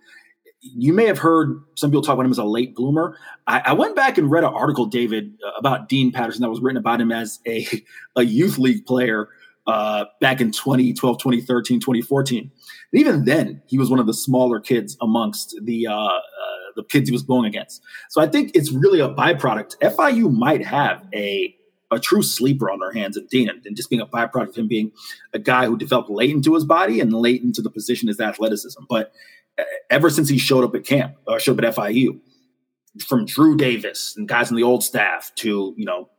you 0.59 0.93
may 0.93 1.05
have 1.05 1.19
heard 1.19 1.61
some 1.75 1.91
people 1.91 2.01
talk 2.01 2.13
about 2.13 2.25
him 2.25 2.31
as 2.31 2.37
a 2.37 2.43
late 2.43 2.75
bloomer. 2.75 3.17
I, 3.45 3.59
I, 3.67 3.73
went 3.73 3.95
back 3.95 4.17
and 4.17 4.29
read 4.29 4.43
an 4.43 4.53
article, 4.53 4.85
David, 4.85 5.37
uh, 5.45 5.51
about 5.57 5.87
Dean 5.87 6.11
Patterson 6.11 6.41
that 6.41 6.49
was 6.49 6.59
written 6.59 6.77
about 6.77 6.99
him 6.99 7.11
as 7.11 7.39
a, 7.45 7.67
a 8.15 8.23
youth 8.23 8.57
league 8.57 8.85
player 8.85 9.29
uh, 9.67 10.05
back 10.19 10.41
in 10.41 10.51
2012, 10.51 11.17
2013, 11.17 11.79
2014. 11.79 12.51
And 12.91 13.01
even 13.01 13.25
then, 13.25 13.61
he 13.67 13.77
was 13.77 13.89
one 13.89 13.99
of 13.99 14.07
the 14.07 14.13
smaller 14.13 14.59
kids 14.59 14.97
amongst 15.01 15.59
the 15.61 15.87
uh, 15.87 15.93
uh, 15.93 16.19
the 16.77 16.83
kids 16.83 17.09
he 17.09 17.13
was 17.13 17.23
going 17.23 17.45
against. 17.45 17.83
So 18.09 18.21
I 18.21 18.27
think 18.27 18.51
it's 18.53 18.71
really 18.71 19.01
a 19.01 19.09
byproduct. 19.09 19.77
FIU 19.81 20.31
might 20.31 20.65
have 20.65 21.05
a 21.13 21.53
a 21.89 21.99
true 21.99 22.21
sleeper 22.21 22.69
on 22.69 22.79
their 22.79 22.91
hands 22.91 23.15
in 23.15 23.25
Dean, 23.27 23.49
and 23.49 23.75
just 23.75 23.89
being 23.89 24.01
a 24.01 24.05
byproduct 24.05 24.49
of 24.49 24.55
him 24.55 24.67
being 24.67 24.91
a 25.33 25.39
guy 25.39 25.65
who 25.65 25.77
developed 25.77 26.09
late 26.09 26.31
into 26.31 26.53
his 26.53 26.65
body 26.65 26.99
and 26.99 27.13
late 27.13 27.41
into 27.41 27.61
the 27.61 27.69
position 27.69 28.09
is 28.09 28.19
athleticism. 28.19 28.83
But 28.89 29.13
uh, 29.57 29.63
ever 29.89 30.09
since 30.09 30.27
he 30.27 30.37
showed 30.37 30.63
up 30.63 30.75
at 30.75 30.85
camp, 30.85 31.15
or 31.25 31.39
showed 31.39 31.63
up 31.63 31.65
at 31.65 31.75
FIU, 31.75 32.19
from 33.05 33.25
Drew 33.25 33.55
Davis 33.55 34.15
and 34.17 34.27
guys 34.27 34.49
in 34.49 34.57
the 34.57 34.63
old 34.63 34.83
staff 34.83 35.31
to 35.35 35.73
you 35.77 35.85
know 35.85 36.09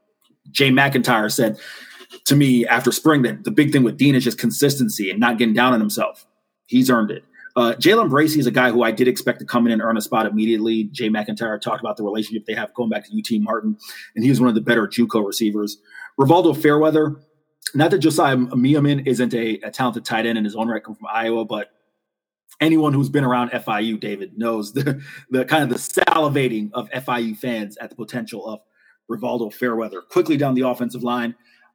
Jay 0.51 0.71
MacIntyre 0.71 1.29
said 1.29 1.59
to 2.25 2.37
me 2.37 2.67
after 2.67 2.93
spring 2.93 3.23
that 3.23 3.45
the 3.45 3.51
big 3.51 3.73
thing 3.73 3.83
with 3.83 3.97
Dean 3.97 4.15
is 4.15 4.25
just 4.25 4.39
consistency 4.39 5.11
and 5.11 5.21
not 5.21 5.39
getting 5.39 5.55
down 5.55 5.73
on 5.73 5.81
himself. 5.81 6.27
He's 6.67 6.91
earned 6.91 7.11
it. 7.11 7.25
Uh, 7.59 7.75
Jalen 7.75 8.09
Bracy 8.09 8.39
is 8.39 8.47
a 8.47 8.53
guy 8.53 8.71
who 8.71 8.85
I 8.85 8.93
did 8.93 9.09
expect 9.09 9.41
to 9.41 9.45
come 9.45 9.67
in 9.67 9.73
and 9.73 9.83
earn 9.83 9.97
a 9.97 10.01
spot 10.01 10.27
immediately. 10.27 10.85
Jay 10.85 11.09
MacIntyre 11.09 11.59
talked 11.59 11.81
about 11.81 11.97
the 11.97 12.05
relationship 12.05 12.47
they 12.47 12.55
have 12.55 12.73
going 12.73 12.89
back 12.89 13.05
to 13.07 13.19
UT 13.19 13.43
Martin, 13.43 13.77
and 14.15 14.23
he 14.23 14.31
was 14.31 14.39
one 14.39 14.49
of 14.49 14.55
the 14.55 14.61
better 14.61 14.87
JUCO 14.87 15.27
receivers. 15.27 15.77
Rivaldo 16.21 16.57
Fairweather, 16.57 17.17
not 17.75 17.91
that 17.91 17.99
Josiah 17.99 18.37
Miamen 18.37 19.09
isn't 19.09 19.35
a, 19.35 19.59
a 19.65 19.73
talented 19.73 20.05
tight 20.05 20.25
end 20.25 20.39
in 20.39 20.45
his 20.45 20.55
own 20.55 20.69
right, 20.69 20.85
come 20.85 20.95
from 20.95 21.09
Iowa, 21.13 21.45
but 21.45 21.73
anyone 22.61 22.93
who's 22.93 23.09
been 23.09 23.25
around 23.25 23.51
FIU, 23.51 23.99
David, 23.99 24.39
knows 24.39 24.73
the, 24.75 25.03
the 25.31 25.45
kind 25.45 25.65
of 25.65 25.69
the 25.69 26.03
salivating 26.03 26.71
of 26.75 26.89
FIU 26.91 27.37
fans 27.37 27.77
at 27.79 27.91
the 27.91 27.97
potential 27.97 28.47
of 28.47 28.61
Rivaldo 29.11 29.53
Fairweather. 29.53 30.01
Quickly 30.01 30.37
down 30.37 30.55
the 30.55 30.69
offensive 30.69 31.03
line, 31.03 31.35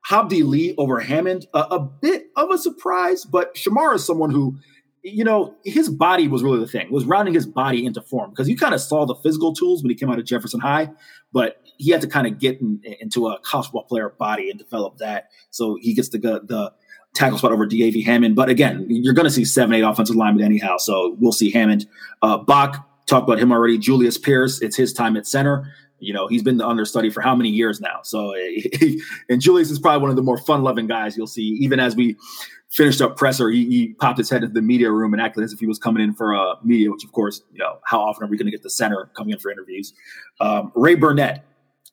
Hamdi 0.10 0.46
Lee 0.46 0.76
over 0.78 1.02
Hammond, 1.02 1.48
a, 1.54 1.60
a, 1.60 1.80
bit 1.80 2.28
of 2.36 2.52
a 2.52 2.58
surprise, 2.58 3.26
but 3.26 3.56
Shamar 3.56 3.96
is 3.96 4.06
someone 4.06 4.32
who, 4.32 4.58
you 5.04 5.24
know, 5.24 5.54
his 5.66 5.90
body 5.90 6.28
was 6.28 6.44
really 6.44 6.60
the 6.60 6.68
thing, 6.68 6.90
was 6.90 7.06
rounding 7.06 7.34
his 7.34 7.46
body 7.46 7.86
into 7.86 8.02
form 8.02 8.30
because 8.30 8.48
you 8.48 8.56
kind 8.56 8.74
of 8.74 8.80
saw 8.80 9.06
the 9.06 9.16
physical 9.16 9.54
tools 9.54 9.84
when 9.84 9.90
he 9.90 9.96
came 9.96 10.10
out 10.10 10.18
of 10.18 10.26
Jefferson 10.26 10.62
High, 10.62 10.90
but 11.34 11.62
he 11.78 11.92
had 11.92 12.02
to 12.02 12.08
kind 12.08 12.26
of 12.26 12.40
get 12.40 12.62
in, 12.62 12.80
into 13.02 13.28
a 13.28 13.38
college 13.42 13.68
player 13.88 14.10
body 14.18 14.50
and 14.50 14.58
develop 14.58 14.98
that. 14.98 15.30
So 15.50 15.78
he 15.82 15.94
gets 15.94 16.10
the, 16.10 16.20
the 16.20 16.74
tackle 17.14 17.38
spot 17.38 17.52
over 17.52 17.66
DAV 17.66 17.96
Hammond. 18.06 18.36
But 18.36 18.50
again, 18.50 18.86
you're 18.90 19.14
going 19.14 19.26
to 19.28 19.32
see 19.32 19.46
seven, 19.46 19.76
eight 19.76 19.82
offensive 19.82 20.16
linemen 20.16 20.46
anyhow. 20.46 20.78
So 20.78 21.18
we'll 21.20 21.34
see 21.34 21.52
Hammond. 21.52 21.86
Uh, 22.22 22.38
Bach, 22.38 22.90
talked 23.06 23.28
about 23.28 23.40
him 23.40 23.52
already. 23.52 23.78
Julius 23.78 24.18
Pierce, 24.18 24.62
it's 24.62 24.78
his 24.78 24.94
time 24.94 25.18
at 25.18 25.28
center. 25.28 25.72
You 26.00 26.14
know, 26.14 26.28
he's 26.28 26.44
been 26.44 26.58
the 26.58 26.68
understudy 26.68 27.10
for 27.10 27.22
how 27.22 27.36
many 27.36 27.50
years 27.50 27.80
now? 27.80 28.00
So, 28.04 28.34
and 29.30 29.42
Julius 29.42 29.72
is 29.72 29.80
probably 29.80 30.02
one 30.02 30.10
of 30.10 30.16
the 30.16 30.22
more 30.22 30.38
fun 30.38 30.64
loving 30.64 30.88
guys 30.88 31.16
you'll 31.16 31.28
see. 31.28 31.58
Even 31.62 31.80
as 31.80 31.96
we 31.96 32.18
finished 32.74 33.02
up 33.02 33.16
presser, 33.16 33.50
he, 33.50 33.66
he, 33.66 33.94
popped 33.94 34.18
his 34.18 34.30
head 34.30 34.44
into 34.44 34.54
the 34.54 34.62
media 34.62 34.92
room 34.92 35.14
and 35.14 35.22
acted 35.22 35.44
as 35.44 35.54
if 35.54 35.60
he 35.60 35.68
was 35.68 35.78
coming 35.78 36.04
in 36.04 36.14
for 36.14 36.34
a 36.34 36.56
media, 36.64 36.90
which 36.92 37.04
of 37.04 37.12
course, 37.12 37.42
you 37.52 37.60
know, 37.60 37.78
how 37.86 38.02
often 38.02 38.24
are 38.24 38.28
we 38.28 38.38
going 38.38 38.48
to 38.48 38.52
get 38.52 38.64
the 38.64 38.70
center 38.70 39.10
coming 39.16 39.32
in 39.32 39.40
for 39.40 39.52
interviews? 39.52 39.94
Um, 40.42 40.72
Ray 40.76 40.96
Burnett, 40.96 41.46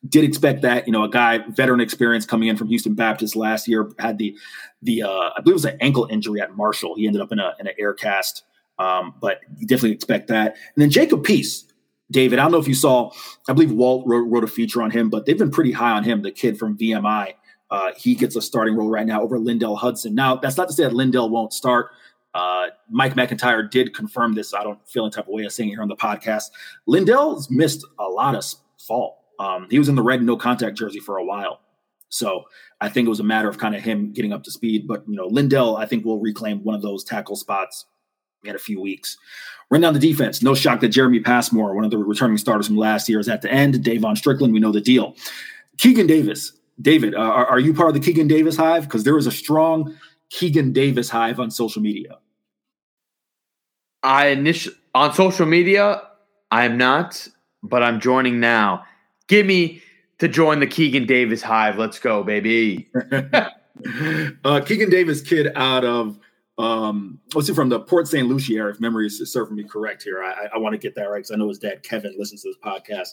did 0.09 0.25
expect 0.25 0.63
that. 0.63 0.87
You 0.87 0.93
know, 0.93 1.05
a 1.05 1.11
guy 1.11 1.39
veteran 1.49 1.81
experience 1.81 2.25
coming 2.25 2.49
in 2.49 2.57
from 2.57 2.69
Houston 2.69 2.95
Baptist 2.95 3.37
last 3.37 3.69
year 3.69 3.91
had 3.99 4.17
the 4.17 4.35
the 4.83 5.03
uh, 5.03 5.31
I 5.37 5.41
believe 5.43 5.53
it 5.53 5.55
was 5.55 5.65
an 5.67 5.77
ankle 5.81 6.09
injury 6.11 6.41
at 6.41 6.57
Marshall. 6.57 6.95
He 6.97 7.07
ended 7.07 7.21
up 7.21 7.33
in 7.33 7.39
a 7.39 7.55
in 7.61 7.67
an 7.67 7.75
air 7.79 7.93
cast, 7.93 8.45
um, 8.79 9.15
but 9.21 9.41
you 9.59 9.67
definitely 9.67 9.93
expect 9.93 10.29
that. 10.29 10.57
And 10.75 10.83
then 10.83 10.91
Jacob 10.91 11.23
Peace. 11.23 11.67
David. 12.11 12.41
I 12.41 12.43
don't 12.43 12.51
know 12.51 12.59
if 12.59 12.67
you 12.67 12.75
saw, 12.75 13.13
I 13.49 13.53
believe 13.53 13.71
Walt 13.71 14.05
wrote, 14.05 14.29
wrote 14.29 14.43
a 14.43 14.49
feature 14.49 14.83
on 14.83 14.91
him, 14.91 15.11
but 15.11 15.27
they've 15.27 15.39
been 15.39 15.53
pretty 15.53 15.71
high 15.71 15.93
on 15.93 16.03
him, 16.03 16.23
the 16.23 16.33
kid 16.33 16.59
from 16.59 16.77
VMI. 16.77 17.35
Uh, 17.71 17.93
he 17.97 18.15
gets 18.15 18.37
a 18.37 18.43
starting 18.43 18.75
role 18.75 18.89
right 18.89 19.07
now 19.07 19.23
over 19.23 19.39
Lindell 19.39 19.77
Hudson. 19.77 20.15
Now, 20.15 20.37
that's 20.37 20.57
not 20.57 20.69
to 20.69 20.75
say 20.75 20.85
that 20.85 20.93
Lindell 20.93 21.31
won't 21.31 21.53
start. 21.53 21.91
Uh, 22.35 22.69
Mike 22.89 23.17
MacIntyre 23.17 23.63
did 23.63 23.95
confirm 23.95 24.35
this. 24.35 24.55
I 24.55 24.63
don't 24.63 24.79
feel 24.89 25.05
any 25.05 25.13
type 25.13 25.27
of 25.27 25.35
way 25.35 25.45
of 25.45 25.53
saying 25.53 25.71
it 25.71 25.73
here 25.73 25.83
on 25.83 25.89
the 25.89 25.97
podcast. 25.97 26.51
Lindell's 26.87 27.51
missed 27.51 27.85
a 27.99 28.05
lot 28.05 28.35
of 28.35 28.45
fall. 28.79 29.25
Um, 29.39 29.67
he 29.71 29.79
was 29.79 29.89
in 29.89 29.95
the 29.95 30.03
red 30.03 30.23
no 30.23 30.37
contact 30.37 30.77
jersey 30.77 31.01
for 31.01 31.17
a 31.17 31.25
while. 31.25 31.61
So 32.09 32.45
I 32.81 32.89
think 32.89 33.07
it 33.07 33.09
was 33.09 33.21
a 33.21 33.25
matter 33.25 33.49
of 33.49 33.59
kind 33.59 33.75
of 33.75 33.83
him 33.83 34.13
getting 34.13 34.33
up 34.33 34.43
to 34.45 34.51
speed. 34.51 34.87
But, 34.87 35.05
you 35.09 35.17
know, 35.17 35.27
Lindell, 35.27 35.77
I 35.77 35.87
think, 35.87 36.05
will 36.05 36.19
reclaim 36.19 36.63
one 36.63 36.75
of 36.75 36.83
those 36.83 37.05
tackle 37.05 37.37
spots 37.37 37.87
in 38.45 38.55
a 38.55 38.59
few 38.59 38.81
weeks. 38.81 39.17
Run 39.71 39.81
down 39.81 39.95
the 39.95 40.01
defense. 40.01 40.43
No 40.43 40.55
shock 40.55 40.81
that 40.81 40.89
Jeremy 40.89 41.21
Passmore, 41.21 41.75
one 41.75 41.85
of 41.85 41.93
the 41.93 41.99
returning 41.99 42.37
starters 42.37 42.67
from 42.67 42.77
last 42.77 43.09
year, 43.09 43.21
is 43.21 43.29
at 43.29 43.43
the 43.43 43.51
end. 43.51 43.83
Davon 43.85 44.17
Strickland, 44.17 44.53
we 44.53 44.59
know 44.59 44.73
the 44.73 44.81
deal. 44.81 45.15
Keegan 45.79 46.09
Davis. 46.09 46.53
David, 46.81 47.15
uh, 47.15 47.19
are, 47.19 47.47
are, 47.47 47.59
you 47.59 47.75
part 47.75 47.89
of 47.89 47.95
the 47.95 48.01
Keegan 48.01 48.29
Davis 48.29 48.57
hive? 48.57 48.85
Because 48.85 49.05
there 49.05 49.19
is 49.19 49.27
a 49.27 49.33
strong 49.33 49.97
Keegan 50.31 50.73
Davis 50.73 51.11
hive 51.11 51.41
on 51.41 51.51
social 51.51 51.83
media. 51.83 52.19
I 54.03 54.29
initially 54.29 54.77
on 54.95 55.13
social 55.13 55.47
media, 55.47 56.03
I 56.51 56.65
am 56.65 56.79
not, 56.79 57.29
but 57.63 57.83
I'm 57.83 58.01
joining 58.01 58.41
now. 58.41 58.85
Give 59.29 59.47
me 59.47 59.83
to 60.19 60.29
join 60.29 60.61
the 60.61 60.67
Keegan 60.67 61.07
Davis 61.07 61.43
hive. 61.43 61.79
Let's 61.79 61.99
go, 61.99 62.23
baby. 62.23 62.91
uh, 64.45 64.61
Keegan 64.65 64.91
Davis, 64.91 65.21
kid 65.21 65.53
out 65.55 65.85
of 65.85 66.19
um, 66.61 67.19
let's 67.35 67.47
see, 67.47 67.55
from 67.55 67.71
the 67.71 67.81
Port 67.81 68.07
St. 68.07 68.29
Lucie 68.29 68.59
area, 68.59 68.75
if 68.75 68.81
memory 68.81 69.07
is 69.07 69.33
serving 69.33 69.57
me 69.57 69.65
correct 69.65 70.03
here. 70.03 70.23
I, 70.23 70.49
I 70.55 70.59
want 70.59 70.75
to 70.75 70.79
get 70.79 70.95
that 70.97 71.05
right 71.05 71.19
because 71.19 71.31
I 71.31 71.37
know 71.37 71.49
his 71.49 71.59
dad 71.59 71.83
Kevin 71.83 72.15
listens 72.19 72.43
to 72.43 72.51
this 72.51 72.57
podcast. 72.63 73.09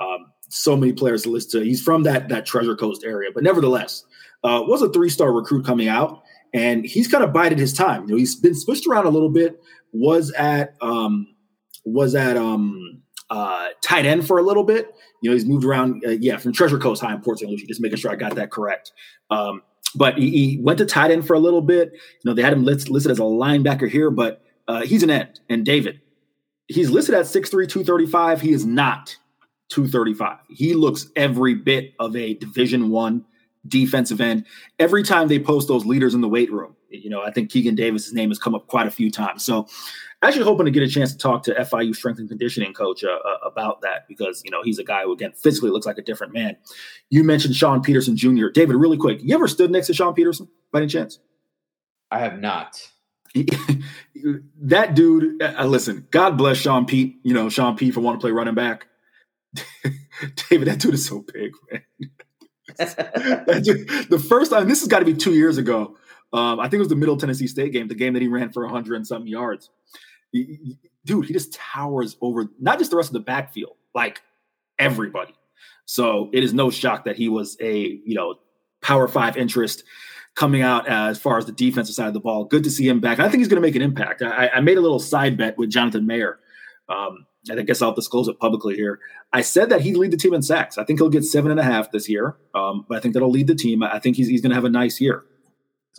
Um, 0.00 0.32
so 0.48 0.76
many 0.76 0.94
players 0.94 1.22
to 1.24 1.30
listen 1.30 1.60
to. 1.60 1.66
He's 1.66 1.82
from 1.82 2.04
that 2.04 2.30
that 2.30 2.46
Treasure 2.46 2.74
Coast 2.74 3.04
area, 3.04 3.30
but 3.34 3.42
nevertheless, 3.42 4.04
uh, 4.44 4.62
was 4.66 4.80
a 4.80 4.88
three 4.88 5.10
star 5.10 5.30
recruit 5.30 5.66
coming 5.66 5.88
out, 5.88 6.22
and 6.54 6.86
he's 6.86 7.06
kind 7.06 7.22
of 7.22 7.34
bided 7.34 7.58
his 7.58 7.74
time. 7.74 8.04
You 8.04 8.12
know, 8.12 8.16
he's 8.16 8.34
been 8.34 8.54
switched 8.54 8.86
around 8.86 9.04
a 9.04 9.10
little 9.10 9.30
bit. 9.30 9.60
Was 9.92 10.32
at 10.32 10.74
um, 10.80 11.26
was 11.84 12.14
at 12.14 12.38
um, 12.38 13.02
uh, 13.28 13.68
tight 13.82 14.06
end 14.06 14.26
for 14.26 14.38
a 14.38 14.42
little 14.42 14.64
bit. 14.64 14.94
You 15.20 15.30
know, 15.30 15.34
he's 15.34 15.44
moved 15.44 15.66
around. 15.66 16.02
Uh, 16.06 16.12
yeah, 16.12 16.38
from 16.38 16.52
Treasure 16.52 16.78
Coast 16.78 17.02
High 17.02 17.12
in 17.12 17.20
Port 17.20 17.40
St. 17.40 17.50
Lucie. 17.50 17.66
Just 17.66 17.82
making 17.82 17.98
sure 17.98 18.10
I 18.10 18.16
got 18.16 18.36
that 18.36 18.50
correct. 18.50 18.92
Um, 19.30 19.62
but 19.96 20.18
he, 20.18 20.30
he, 20.30 20.58
went 20.60 20.78
to 20.78 20.86
tight 20.86 21.10
end 21.10 21.26
for 21.26 21.34
a 21.34 21.38
little 21.38 21.62
bit. 21.62 21.92
You 21.92 22.00
know, 22.24 22.34
they 22.34 22.42
had 22.42 22.52
him 22.52 22.64
listed, 22.64 22.90
listed 22.90 23.12
as 23.12 23.18
a 23.18 23.22
linebacker 23.22 23.88
here, 23.88 24.10
but 24.10 24.42
uh, 24.68 24.82
he's 24.82 25.02
an 25.02 25.10
end. 25.10 25.40
And 25.48 25.64
David, 25.64 26.00
he's 26.68 26.90
listed 26.90 27.14
at 27.14 27.24
6'3", 27.24 27.50
235. 27.50 28.40
He 28.40 28.52
is 28.52 28.64
not 28.64 29.16
235. 29.70 30.38
He 30.48 30.74
looks 30.74 31.10
every 31.16 31.54
bit 31.54 31.94
of 31.98 32.14
a 32.14 32.34
Division 32.34 32.90
One 32.90 33.24
defensive 33.66 34.20
end. 34.20 34.44
Every 34.78 35.02
time 35.02 35.28
they 35.28 35.38
post 35.38 35.68
those 35.68 35.84
leaders 35.84 36.14
in 36.14 36.20
the 36.20 36.28
weight 36.28 36.52
room, 36.52 36.76
you 36.88 37.10
know, 37.10 37.22
I 37.22 37.30
think 37.30 37.50
Keegan 37.50 37.74
Davis's 37.74 38.12
name 38.12 38.30
has 38.30 38.38
come 38.38 38.54
up 38.54 38.68
quite 38.68 38.86
a 38.86 38.90
few 38.90 39.10
times. 39.10 39.44
So 39.44 39.66
actually 40.22 40.44
hoping 40.44 40.66
to 40.66 40.70
get 40.70 40.82
a 40.82 40.88
chance 40.88 41.12
to 41.12 41.18
talk 41.18 41.42
to 41.44 41.54
FIU 41.54 41.94
strength 41.94 42.18
and 42.18 42.28
conditioning 42.28 42.72
coach 42.72 43.04
uh, 43.04 43.08
uh, 43.08 43.38
about 43.44 43.82
that 43.82 44.06
because 44.08 44.42
you 44.44 44.50
know 44.50 44.62
he's 44.62 44.78
a 44.78 44.84
guy 44.84 45.02
who 45.02 45.12
again 45.12 45.32
physically 45.32 45.70
looks 45.70 45.86
like 45.86 45.98
a 45.98 46.02
different 46.02 46.32
man. 46.32 46.56
You 47.10 47.24
mentioned 47.24 47.54
Sean 47.54 47.82
Peterson 47.82 48.16
Jr. 48.16 48.48
David, 48.48 48.76
really 48.76 48.96
quick, 48.96 49.20
you 49.22 49.34
ever 49.34 49.48
stood 49.48 49.70
next 49.70 49.88
to 49.88 49.94
Sean 49.94 50.14
Peterson 50.14 50.48
by 50.72 50.80
any 50.80 50.88
chance? 50.88 51.18
I 52.10 52.20
have 52.20 52.38
not. 52.38 52.80
that 54.62 54.94
dude, 54.94 55.42
uh, 55.42 55.54
uh, 55.58 55.66
listen, 55.66 56.06
God 56.10 56.38
bless 56.38 56.56
Sean 56.56 56.86
Pete. 56.86 57.16
You 57.22 57.34
know 57.34 57.48
Sean 57.48 57.76
Pete 57.76 57.94
for 57.94 58.00
wanting 58.00 58.20
to 58.20 58.24
play 58.24 58.32
running 58.32 58.54
back. 58.54 58.86
David, 60.50 60.68
that 60.68 60.80
dude 60.80 60.94
is 60.94 61.06
so 61.06 61.24
big, 61.32 61.52
man. 61.70 61.82
dude, 63.62 63.88
the 64.10 64.18
first 64.18 64.50
time, 64.50 64.68
this 64.68 64.80
has 64.80 64.88
got 64.88 65.00
to 65.00 65.04
be 65.04 65.14
two 65.14 65.34
years 65.34 65.58
ago. 65.58 65.96
Um, 66.36 66.60
I 66.60 66.64
think 66.64 66.74
it 66.74 66.78
was 66.80 66.88
the 66.88 66.96
Middle 66.96 67.16
Tennessee 67.16 67.46
State 67.46 67.72
game, 67.72 67.88
the 67.88 67.94
game 67.94 68.12
that 68.12 68.22
he 68.22 68.28
ran 68.28 68.52
for 68.52 68.62
100 68.64 68.94
and 68.94 69.06
something 69.06 69.26
yards 69.26 69.70
dude, 71.06 71.24
he 71.24 71.32
just 71.32 71.54
towers 71.54 72.16
over 72.20 72.50
not 72.60 72.78
just 72.78 72.90
the 72.90 72.96
rest 72.96 73.08
of 73.08 73.14
the 73.14 73.20
backfield, 73.20 73.76
like 73.94 74.20
everybody. 74.78 75.34
So 75.86 76.28
it 76.34 76.44
is 76.44 76.52
no 76.52 76.68
shock 76.68 77.04
that 77.04 77.16
he 77.16 77.28
was 77.28 77.56
a 77.60 77.78
you 77.78 78.14
know 78.14 78.34
power 78.82 79.08
five 79.08 79.36
interest 79.36 79.84
coming 80.34 80.60
out 80.60 80.86
as 80.86 81.18
far 81.18 81.38
as 81.38 81.46
the 81.46 81.52
defensive 81.52 81.94
side 81.94 82.08
of 82.08 82.12
the 82.14 82.20
ball. 82.20 82.44
Good 82.44 82.64
to 82.64 82.70
see 82.70 82.86
him 82.86 83.00
back. 83.00 83.20
I 83.20 83.28
think 83.28 83.38
he's 83.38 83.48
going 83.48 83.62
to 83.62 83.66
make 83.66 83.76
an 83.76 83.80
impact. 83.80 84.20
I, 84.20 84.50
I, 84.54 84.60
made 84.60 84.76
a 84.76 84.82
little 84.82 84.98
side 84.98 85.38
bet 85.38 85.56
with 85.56 85.70
Jonathan 85.70 86.06
Mayer. 86.06 86.38
Um, 86.90 87.24
and 87.48 87.58
I 87.58 87.62
guess 87.62 87.80
I'll 87.80 87.94
disclose 87.94 88.28
it 88.28 88.38
publicly 88.38 88.74
here. 88.74 89.00
I 89.32 89.40
said 89.40 89.70
that 89.70 89.80
he'd 89.80 89.96
lead 89.96 90.10
the 90.10 90.18
team 90.18 90.34
in 90.34 90.42
sacks. 90.42 90.76
I 90.76 90.84
think 90.84 90.98
he'll 90.98 91.08
get 91.08 91.24
seven 91.24 91.50
and 91.50 91.58
a 91.58 91.62
half 91.62 91.90
this 91.90 92.06
year. 92.06 92.36
Um, 92.54 92.84
but 92.86 92.98
I 92.98 93.00
think 93.00 93.14
that'll 93.14 93.30
lead 93.30 93.46
the 93.46 93.54
team. 93.54 93.82
I 93.82 93.98
think 93.98 94.16
he's, 94.16 94.28
he's 94.28 94.42
going 94.42 94.50
to 94.50 94.56
have 94.56 94.66
a 94.66 94.70
nice 94.70 95.00
year. 95.00 95.24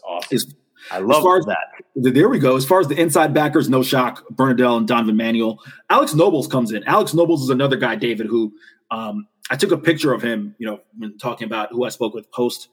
Awesome. 0.07 0.53
I 0.91 0.99
love 0.99 1.17
as 1.17 1.23
far 1.23 1.37
as, 1.39 1.45
that. 1.45 1.57
There 1.95 2.29
we 2.29 2.39
go. 2.39 2.55
As 2.55 2.65
far 2.65 2.79
as 2.79 2.87
the 2.87 2.99
inside 2.99 3.33
backers, 3.33 3.69
no 3.69 3.83
shock. 3.83 4.23
Bernadell 4.31 4.77
and 4.77 4.87
Donovan 4.87 5.17
Manuel. 5.17 5.59
Alex 5.89 6.13
Nobles 6.13 6.47
comes 6.47 6.71
in. 6.71 6.83
Alex 6.85 7.13
Nobles 7.13 7.43
is 7.43 7.49
another 7.49 7.75
guy, 7.75 7.95
David, 7.95 8.27
who 8.27 8.53
um, 8.91 9.27
I 9.49 9.55
took 9.55 9.71
a 9.71 9.77
picture 9.77 10.13
of 10.13 10.21
him, 10.21 10.55
you 10.59 10.67
know, 10.67 10.79
when 10.97 11.17
talking 11.17 11.45
about 11.45 11.69
who 11.71 11.83
I 11.83 11.89
spoke 11.89 12.13
with 12.13 12.31
post 12.31 12.69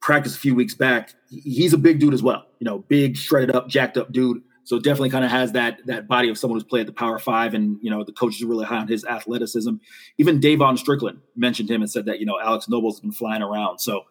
practice 0.00 0.36
a 0.36 0.38
few 0.38 0.54
weeks 0.54 0.74
back. 0.74 1.14
He's 1.28 1.72
a 1.72 1.78
big 1.78 1.98
dude 1.98 2.14
as 2.14 2.22
well. 2.22 2.46
You 2.60 2.64
know, 2.64 2.78
big, 2.78 3.16
shredded 3.16 3.54
up, 3.54 3.68
jacked 3.68 3.96
up 3.96 4.12
dude. 4.12 4.42
So 4.64 4.78
definitely 4.78 5.08
kind 5.08 5.24
of 5.24 5.30
has 5.30 5.52
that 5.52 5.78
that 5.86 6.08
body 6.08 6.28
of 6.28 6.36
someone 6.36 6.56
who's 6.60 6.68
played 6.68 6.82
at 6.82 6.86
the 6.86 6.92
Power 6.92 7.18
Five, 7.18 7.54
and 7.54 7.78
you 7.80 7.90
know 7.90 8.04
the 8.04 8.12
coaches 8.12 8.42
are 8.42 8.46
really 8.46 8.66
high 8.66 8.76
on 8.76 8.86
his 8.86 9.02
athleticism. 9.02 9.76
Even 10.18 10.40
Davon 10.40 10.76
Strickland 10.76 11.20
mentioned 11.34 11.70
him 11.70 11.80
and 11.80 11.90
said 11.90 12.04
that 12.04 12.20
you 12.20 12.26
know 12.26 12.38
Alex 12.38 12.68
Nobles 12.68 12.96
has 12.96 13.00
been 13.00 13.12
flying 13.12 13.40
around. 13.40 13.78
So 13.78 14.02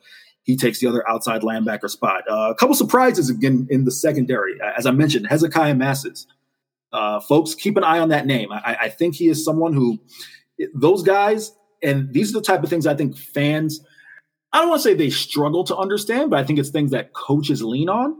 he 0.47 0.55
takes 0.55 0.79
the 0.79 0.87
other 0.87 1.07
outside 1.09 1.41
linebacker 1.41 1.89
spot. 1.89 2.23
Uh, 2.27 2.49
a 2.49 2.55
couple 2.55 2.73
surprises 2.73 3.29
again 3.29 3.67
in 3.69 3.83
the 3.83 3.91
secondary. 3.91 4.55
As 4.77 4.85
I 4.85 4.91
mentioned, 4.91 5.27
Hezekiah 5.27 5.75
Masses. 5.75 6.25
Uh, 6.93 7.19
folks, 7.19 7.53
keep 7.53 7.75
an 7.75 7.83
eye 7.83 7.99
on 7.99 8.09
that 8.09 8.25
name. 8.25 8.49
I, 8.51 8.77
I, 8.83 8.89
think 8.89 9.13
he 9.13 9.27
is 9.27 9.43
someone 9.43 9.73
who, 9.73 9.99
those 10.73 11.03
guys, 11.03 11.51
and 11.83 12.13
these 12.13 12.29
are 12.29 12.39
the 12.39 12.45
type 12.45 12.63
of 12.63 12.69
things 12.69 12.87
I 12.87 12.95
think 12.95 13.17
fans, 13.17 13.81
I 14.53 14.59
don't 14.59 14.69
want 14.69 14.81
to 14.81 14.87
say 14.87 14.93
they 14.93 15.09
struggle 15.09 15.65
to 15.65 15.75
understand, 15.75 16.29
but 16.29 16.39
I 16.39 16.45
think 16.45 16.59
it's 16.59 16.69
things 16.69 16.91
that 16.91 17.11
coaches 17.11 17.61
lean 17.61 17.89
on. 17.89 18.15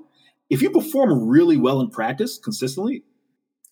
If 0.49 0.61
you 0.61 0.69
perform 0.69 1.29
really 1.29 1.55
well 1.55 1.79
in 1.79 1.89
practice 1.89 2.37
consistently, 2.37 3.03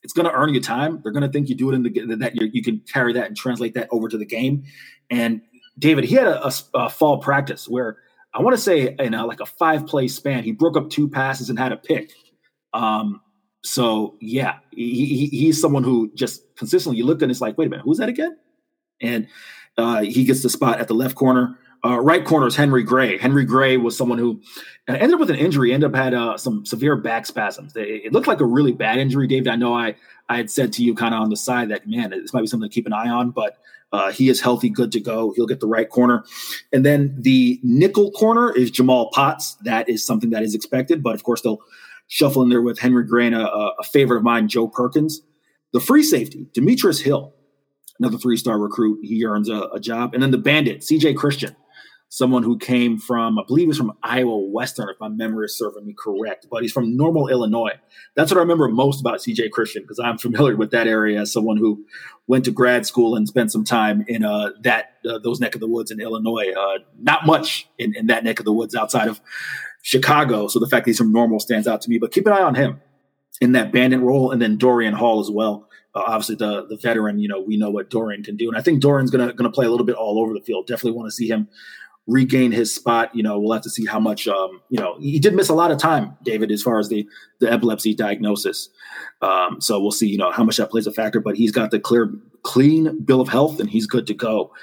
it's 0.01 0.13
going 0.13 0.27
to 0.27 0.33
earn 0.33 0.53
you 0.53 0.61
time. 0.61 1.01
They're 1.03 1.11
going 1.11 1.23
to 1.23 1.29
think 1.29 1.49
you 1.49 1.55
do 1.55 1.71
it 1.71 1.75
in 1.75 1.83
the 1.83 2.15
that 2.15 2.35
you 2.35 2.63
can 2.63 2.79
carry 2.91 3.11
that 3.13 3.27
and 3.27 3.35
translate 3.35 3.73
that 3.73 3.89
over 3.91 4.07
to 4.07 4.17
the 4.17 4.25
game. 4.25 4.63
And 5.09 5.41
David, 5.77 6.05
he 6.05 6.15
had 6.15 6.27
a, 6.27 6.47
a, 6.47 6.53
a 6.73 6.89
fall 6.89 7.17
practice 7.17 7.67
where 7.67 7.97
I 8.35 8.41
want 8.41 8.55
to 8.55 8.61
say 8.61 8.93
in 8.99 9.13
a, 9.13 9.25
like 9.25 9.39
a 9.39 9.45
five 9.45 9.87
play 9.87 10.09
span, 10.09 10.43
he 10.43 10.51
broke 10.51 10.75
up 10.75 10.89
two 10.89 11.07
passes 11.07 11.49
and 11.49 11.57
had 11.57 11.71
a 11.71 11.77
pick. 11.77 12.11
Um, 12.73 13.21
so 13.63 14.17
yeah, 14.19 14.55
he, 14.71 15.05
he, 15.05 15.27
he's 15.27 15.59
someone 15.59 15.83
who 15.83 16.11
just 16.13 16.43
consistently 16.57 16.97
you 16.97 17.05
look 17.05 17.21
and 17.21 17.31
it's 17.31 17.39
like, 17.39 17.57
wait 17.57 17.67
a 17.67 17.69
minute, 17.69 17.85
who's 17.85 17.97
that 17.97 18.09
again? 18.09 18.37
And 19.01 19.27
uh, 19.77 20.01
he 20.01 20.25
gets 20.25 20.43
the 20.43 20.49
spot 20.49 20.79
at 20.79 20.89
the 20.89 20.93
left 20.93 21.15
corner. 21.15 21.57
Uh, 21.85 21.99
right 21.99 22.25
corner 22.25 22.47
is 22.47 22.55
Henry 22.55 22.81
Gray. 22.81 23.15
Henry 23.15 23.45
Gray 23.45 23.77
was 23.77 23.95
someone 23.95 24.17
who 24.17 24.41
ended 24.87 25.13
up 25.13 25.19
with 25.19 25.29
an 25.29 25.35
injury, 25.35 25.71
ended 25.71 25.91
up 25.91 25.95
had 25.95 26.15
uh, 26.15 26.35
some 26.35 26.65
severe 26.65 26.95
back 26.95 27.27
spasms. 27.27 27.75
It, 27.75 28.05
it, 28.05 28.13
looked 28.13 28.25
like 28.25 28.39
a 28.39 28.45
really 28.45 28.71
bad 28.71 28.97
injury, 28.97 29.27
David. 29.27 29.49
I 29.49 29.55
know 29.55 29.75
I 29.75 29.95
I 30.27 30.37
had 30.37 30.49
said 30.49 30.73
to 30.73 30.83
you 30.83 30.95
kind 30.95 31.13
of 31.13 31.21
on 31.21 31.29
the 31.29 31.37
side 31.37 31.69
that 31.69 31.87
man, 31.87 32.09
this 32.09 32.33
might 32.33 32.41
be 32.41 32.47
something 32.47 32.67
to 32.67 32.73
keep 32.73 32.87
an 32.87 32.93
eye 32.93 33.09
on, 33.09 33.29
but 33.29 33.57
uh, 33.91 34.11
he 34.11 34.29
is 34.29 34.41
healthy, 34.41 34.67
good 34.67 34.91
to 34.93 34.99
go. 34.99 35.31
He'll 35.35 35.45
get 35.45 35.59
the 35.59 35.67
right 35.67 35.87
corner. 35.87 36.25
And 36.73 36.83
then 36.83 37.15
the 37.19 37.59
nickel 37.61 38.09
corner 38.11 38.51
is 38.51 38.71
Jamal 38.71 39.11
Potts. 39.11 39.53
That 39.63 39.87
is 39.87 40.03
something 40.03 40.31
that 40.31 40.41
is 40.41 40.55
expected, 40.55 41.03
but 41.03 41.13
of 41.13 41.23
course 41.23 41.41
they'll 41.41 41.61
shuffle 42.07 42.41
in 42.41 42.49
there 42.49 42.63
with 42.63 42.79
Henry 42.79 43.05
Gray 43.05 43.31
a, 43.31 43.39
a 43.39 43.83
favorite 43.83 44.17
of 44.17 44.23
mine, 44.23 44.47
Joe 44.47 44.67
Perkins. 44.67 45.21
The 45.71 45.79
free 45.79 46.03
safety, 46.03 46.47
Demetrius 46.53 46.99
Hill, 47.01 47.35
another 47.99 48.17
three-star 48.17 48.57
recruit. 48.57 49.01
He 49.03 49.23
earns 49.23 49.49
a, 49.49 49.69
a 49.73 49.79
job. 49.79 50.15
And 50.15 50.23
then 50.23 50.31
the 50.31 50.37
bandit, 50.39 50.79
CJ 50.79 51.15
Christian 51.15 51.55
someone 52.15 52.43
who 52.43 52.57
came 52.57 52.97
from, 52.97 53.37
I 53.37 53.43
believe 53.45 53.67
he's 53.67 53.75
from 53.75 53.91
Iowa 54.01 54.37
Western, 54.37 54.87
if 54.87 54.95
my 55.01 55.09
memory 55.09 55.47
is 55.47 55.57
serving 55.57 55.85
me 55.85 55.93
correct, 55.99 56.47
but 56.49 56.61
he's 56.61 56.71
from 56.71 56.95
Normal, 56.95 57.27
Illinois. 57.27 57.73
That's 58.15 58.31
what 58.31 58.37
I 58.37 58.39
remember 58.39 58.69
most 58.69 59.01
about 59.01 59.19
CJ 59.19 59.51
Christian 59.51 59.81
because 59.81 59.99
I'm 59.99 60.17
familiar 60.17 60.55
with 60.55 60.71
that 60.71 60.87
area 60.87 61.19
as 61.19 61.33
someone 61.33 61.57
who 61.57 61.85
went 62.25 62.45
to 62.45 62.51
grad 62.51 62.85
school 62.85 63.17
and 63.17 63.27
spent 63.27 63.51
some 63.51 63.65
time 63.65 64.05
in 64.07 64.23
uh, 64.23 64.51
that 64.63 64.93
uh, 65.05 65.19
those 65.19 65.41
neck 65.41 65.55
of 65.55 65.59
the 65.59 65.67
woods 65.67 65.91
in 65.91 65.99
Illinois. 65.99 66.53
Uh, 66.57 66.77
not 66.97 67.25
much 67.25 67.67
in, 67.77 67.93
in 67.97 68.07
that 68.07 68.23
neck 68.23 68.39
of 68.39 68.45
the 68.45 68.53
woods 68.53 68.75
outside 68.75 69.09
of 69.09 69.19
Chicago. 69.81 70.47
So 70.47 70.59
the 70.59 70.69
fact 70.69 70.85
that 70.85 70.91
he's 70.91 70.97
from 70.97 71.11
Normal 71.11 71.41
stands 71.41 71.67
out 71.67 71.81
to 71.81 71.89
me. 71.89 71.97
But 71.97 72.13
keep 72.13 72.25
an 72.27 72.31
eye 72.31 72.43
on 72.43 72.55
him 72.55 72.79
in 73.41 73.51
that 73.51 73.73
bandit 73.73 73.99
role, 73.99 74.31
and 74.31 74.41
then 74.41 74.55
Dorian 74.55 74.93
Hall 74.93 75.19
as 75.19 75.29
well. 75.29 75.67
Uh, 75.93 76.03
obviously, 76.07 76.35
the 76.35 76.65
the 76.65 76.77
veteran, 76.77 77.19
you 77.19 77.27
know, 77.27 77.41
we 77.41 77.57
know 77.57 77.71
what 77.71 77.89
Dorian 77.89 78.23
can 78.23 78.37
do, 78.37 78.47
and 78.47 78.57
I 78.57 78.61
think 78.61 78.81
Dorian's 78.81 79.11
gonna 79.11 79.33
gonna 79.33 79.51
play 79.51 79.65
a 79.65 79.69
little 79.69 79.85
bit 79.85 79.95
all 79.95 80.17
over 80.17 80.33
the 80.33 80.39
field. 80.39 80.65
Definitely 80.65 80.97
want 80.97 81.07
to 81.07 81.11
see 81.11 81.27
him 81.27 81.49
regain 82.07 82.51
his 82.51 82.73
spot. 82.73 83.13
You 83.15 83.23
know, 83.23 83.39
we'll 83.39 83.53
have 83.53 83.63
to 83.63 83.69
see 83.69 83.85
how 83.85 83.99
much. 83.99 84.27
Um, 84.27 84.61
you 84.69 84.79
know, 84.79 84.97
he 84.99 85.19
did 85.19 85.33
miss 85.33 85.49
a 85.49 85.55
lot 85.55 85.71
of 85.71 85.77
time, 85.77 86.17
David, 86.23 86.51
as 86.51 86.61
far 86.61 86.79
as 86.79 86.89
the 86.89 87.07
the 87.39 87.51
epilepsy 87.51 87.93
diagnosis. 87.93 88.69
Um, 89.21 89.59
so 89.59 89.79
we'll 89.79 89.91
see. 89.91 90.07
You 90.07 90.17
know 90.17 90.31
how 90.31 90.43
much 90.43 90.57
that 90.57 90.71
plays 90.71 90.87
a 90.87 90.91
factor, 90.91 91.19
but 91.19 91.35
he's 91.35 91.51
got 91.51 91.71
the 91.71 91.79
clear 91.79 92.13
clean 92.43 93.03
bill 93.03 93.21
of 93.21 93.29
health, 93.29 93.59
and 93.59 93.69
he's 93.69 93.87
good 93.87 94.07
to 94.07 94.13
go. 94.13 94.53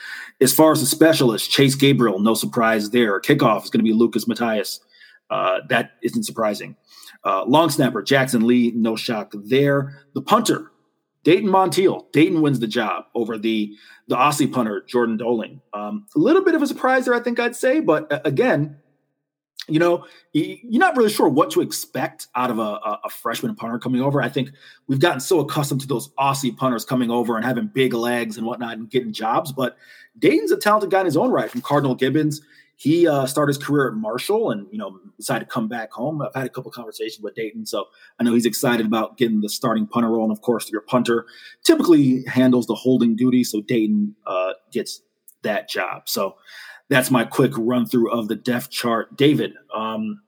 As 0.40 0.52
far 0.52 0.72
as 0.72 0.80
the 0.80 0.86
specialist, 0.86 1.50
Chase 1.50 1.74
Gabriel, 1.74 2.18
no 2.18 2.34
surprise 2.34 2.90
there. 2.90 3.20
Kickoff 3.20 3.64
is 3.64 3.70
going 3.70 3.80
to 3.80 3.84
be 3.84 3.92
Lucas 3.92 4.26
Matthias. 4.26 4.80
Uh, 5.30 5.60
that 5.68 5.92
isn't 6.02 6.24
surprising. 6.24 6.76
Uh, 7.24 7.44
long 7.44 7.70
snapper, 7.70 8.02
Jackson 8.02 8.46
Lee, 8.46 8.72
no 8.74 8.96
shock 8.96 9.32
there. 9.44 10.02
The 10.14 10.22
punter, 10.22 10.71
Dayton 11.24 11.48
Montiel. 11.48 12.10
Dayton 12.12 12.42
wins 12.42 12.60
the 12.60 12.66
job 12.66 13.04
over 13.14 13.38
the 13.38 13.76
the 14.08 14.16
Aussie 14.16 14.52
punter, 14.52 14.82
Jordan 14.86 15.16
Doling. 15.16 15.60
Um, 15.72 16.06
a 16.16 16.18
little 16.18 16.42
bit 16.42 16.54
of 16.54 16.62
a 16.62 16.66
surprise 16.66 17.04
there, 17.04 17.14
I 17.14 17.20
think 17.20 17.38
I'd 17.38 17.54
say. 17.54 17.80
But 17.80 18.12
uh, 18.12 18.20
again, 18.24 18.76
you 19.68 19.78
know, 19.78 20.04
you're 20.32 20.58
not 20.80 20.96
really 20.96 21.10
sure 21.10 21.28
what 21.28 21.52
to 21.52 21.60
expect 21.60 22.26
out 22.34 22.50
of 22.50 22.58
a, 22.58 22.80
a, 23.04 23.08
freshman 23.08 23.54
punter 23.54 23.78
coming 23.78 24.00
over. 24.00 24.20
I 24.20 24.28
think 24.28 24.50
we've 24.88 24.98
gotten 24.98 25.20
so 25.20 25.38
accustomed 25.38 25.82
to 25.82 25.86
those 25.86 26.08
Aussie 26.18 26.56
punters 26.56 26.84
coming 26.84 27.12
over 27.12 27.36
and 27.36 27.44
having 27.44 27.68
big 27.68 27.94
legs 27.94 28.36
and 28.36 28.44
whatnot 28.44 28.78
and 28.78 28.90
getting 28.90 29.12
jobs. 29.12 29.52
But 29.52 29.76
Dayton's 30.18 30.50
a 30.50 30.56
talented 30.56 30.90
guy 30.90 31.00
in 31.00 31.06
his 31.06 31.16
own 31.16 31.30
right 31.30 31.48
from 31.48 31.60
Cardinal 31.60 31.94
Gibbons. 31.94 32.40
He 32.82 33.06
uh, 33.06 33.26
started 33.26 33.54
his 33.54 33.64
career 33.64 33.86
at 33.86 33.94
Marshall 33.94 34.50
and, 34.50 34.66
you 34.72 34.76
know, 34.76 34.98
decided 35.16 35.44
to 35.44 35.50
come 35.52 35.68
back 35.68 35.92
home. 35.92 36.20
I've 36.20 36.34
had 36.34 36.46
a 36.46 36.48
couple 36.48 36.68
conversations 36.72 37.22
with 37.22 37.36
Dayton, 37.36 37.64
so 37.64 37.84
I 38.18 38.24
know 38.24 38.34
he's 38.34 38.44
excited 38.44 38.84
about 38.84 39.16
getting 39.18 39.40
the 39.40 39.48
starting 39.48 39.86
punter 39.86 40.08
role. 40.08 40.24
And 40.24 40.32
of 40.32 40.40
course, 40.40 40.68
your 40.68 40.80
punter 40.80 41.26
typically 41.62 42.24
handles 42.24 42.66
the 42.66 42.74
holding 42.74 43.14
duty, 43.14 43.44
so 43.44 43.60
Dayton 43.60 44.16
uh, 44.26 44.54
gets 44.72 45.00
that 45.42 45.68
job. 45.68 46.08
So 46.08 46.34
that's 46.88 47.08
my 47.08 47.22
quick 47.22 47.52
run 47.56 47.86
through 47.86 48.10
of 48.10 48.26
the 48.26 48.34
depth 48.34 48.70
chart. 48.70 49.16
David, 49.16 49.54
um, 49.72 50.20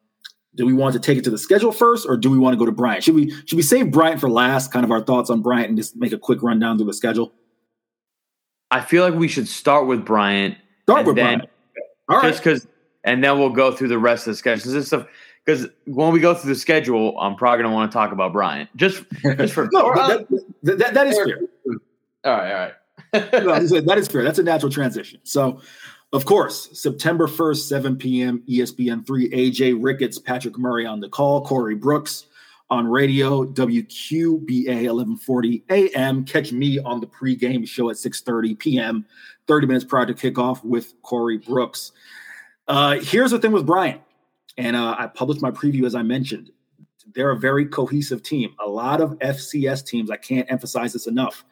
do 0.55 0.65
we 0.65 0.75
want 0.75 0.93
to 0.93 1.01
take 1.01 1.19
it 1.19 1.25
to 1.25 1.31
the 1.31 1.39
schedule 1.39 1.73
first, 1.73 2.07
or 2.09 2.17
do 2.17 2.31
we 2.31 2.39
want 2.39 2.55
to 2.55 2.57
go 2.57 2.67
to 2.67 2.71
Bryant? 2.71 3.03
Should 3.03 3.17
we 3.17 3.31
should 3.47 3.57
we 3.57 3.63
save 3.63 3.91
Bryant 3.91 4.21
for 4.21 4.31
last? 4.31 4.71
Kind 4.73 4.85
of 4.85 4.93
our 4.93 5.01
thoughts 5.01 5.29
on 5.29 5.43
Bryant, 5.43 5.71
and 5.71 5.77
just 5.77 5.97
make 5.97 6.13
a 6.13 6.19
quick 6.19 6.41
rundown 6.41 6.79
through 6.79 6.87
the 6.87 6.95
schedule. 6.95 7.33
I 8.71 8.81
feel 8.81 9.03
like 9.03 9.15
we 9.15 9.27
should 9.27 9.49
start 9.49 9.89
with 9.89 10.05
Bryant. 10.05 10.57
Start 10.85 11.07
with 11.07 11.17
then, 11.17 11.39
Bryant. 11.39 11.51
All 12.09 12.21
just 12.23 12.43
because, 12.43 12.67
and 13.05 13.23
then 13.23 13.39
we'll 13.39 13.51
go 13.51 13.73
through 13.73 13.89
the 13.89 13.99
rest 13.99 14.27
of 14.27 14.33
the 14.33 14.37
schedule. 14.37 14.73
This 14.73 14.87
stuff 14.87 15.07
because 15.45 15.67
when 15.85 16.13
we 16.13 16.21
go 16.21 16.35
through 16.35 16.55
the 16.55 16.59
schedule, 16.59 17.19
I'm 17.21 17.37
probably 17.37 17.63
going 17.63 17.71
to 17.71 17.75
want 17.75 17.91
to 17.91 17.95
talk 17.95 18.13
about 18.13 18.33
Bryant. 18.33 18.75
Just, 18.77 19.05
just 19.23 19.53
for 19.53 19.69
no, 19.73 19.95
that, 19.95 20.27
that, 20.63 20.79
that, 20.79 20.95
that 20.95 21.07
is 21.07 21.17
fair. 21.17 21.41
All 22.25 22.33
right, 22.33 22.73
all 23.13 23.21
right. 23.21 23.33
no, 23.45 23.81
that 23.83 23.99
is 23.99 24.09
fair. 24.09 24.23
That's 24.23 24.39
a 24.39 24.43
natural 24.43 24.73
transition. 24.73 25.21
So 25.23 25.61
of 26.15 26.27
course, 26.27 26.71
September 26.73 27.27
1st, 27.27 27.69
7 27.69 27.97
p.m., 27.97 28.45
ESPN 28.49 29.05
3, 29.05 29.31
AJ 29.31 29.79
Ricketts, 29.83 30.21
Patrick 30.21 30.57
Murray 30.57 30.87
on 30.87 31.01
the 31.01 31.09
call, 31.09 31.45
Corey 31.45 31.75
Brooks 31.75 32.27
on 32.71 32.87
radio, 32.87 33.45
WQBA 33.45 34.67
1140 34.67 35.65
a.m. 35.71 36.25
Catch 36.25 36.53
me 36.53 36.79
on 36.79 37.01
the 37.01 37.09
pregame 37.09 37.67
show 37.67 37.91
at 37.91 37.97
6.30 37.97 38.57
p.m., 38.57 39.05
30 39.47 39.67
minutes 39.67 39.85
prior 39.85 40.07
to 40.07 40.15
kickoff 40.15 40.65
with 40.65 40.95
Corey 41.03 41.39
Brooks. 41.39 41.93
Uh, 42.67 42.99
here's 43.01 43.31
the 43.31 43.39
thing 43.39 43.53
with 43.53 43.67
Bryant, 43.67 44.01
and 44.57 44.77
uh, 44.77 44.97
I 44.99 45.07
published 45.07 45.43
my 45.43 45.51
preview 45.51 45.85
as 45.85 45.95
I 45.95 46.03
mentioned. 46.03 46.51
They're 47.15 47.31
a 47.31 47.39
very 47.39 47.67
cohesive 47.67 48.23
team. 48.23 48.55
A 48.65 48.69
lot 48.69 49.01
of 49.01 49.11
FCS 49.19 49.87
teams, 49.87 50.11
I 50.11 50.17
can't 50.17 50.51
emphasize 50.51 50.95
this 50.95 51.07
enough. 51.07 51.45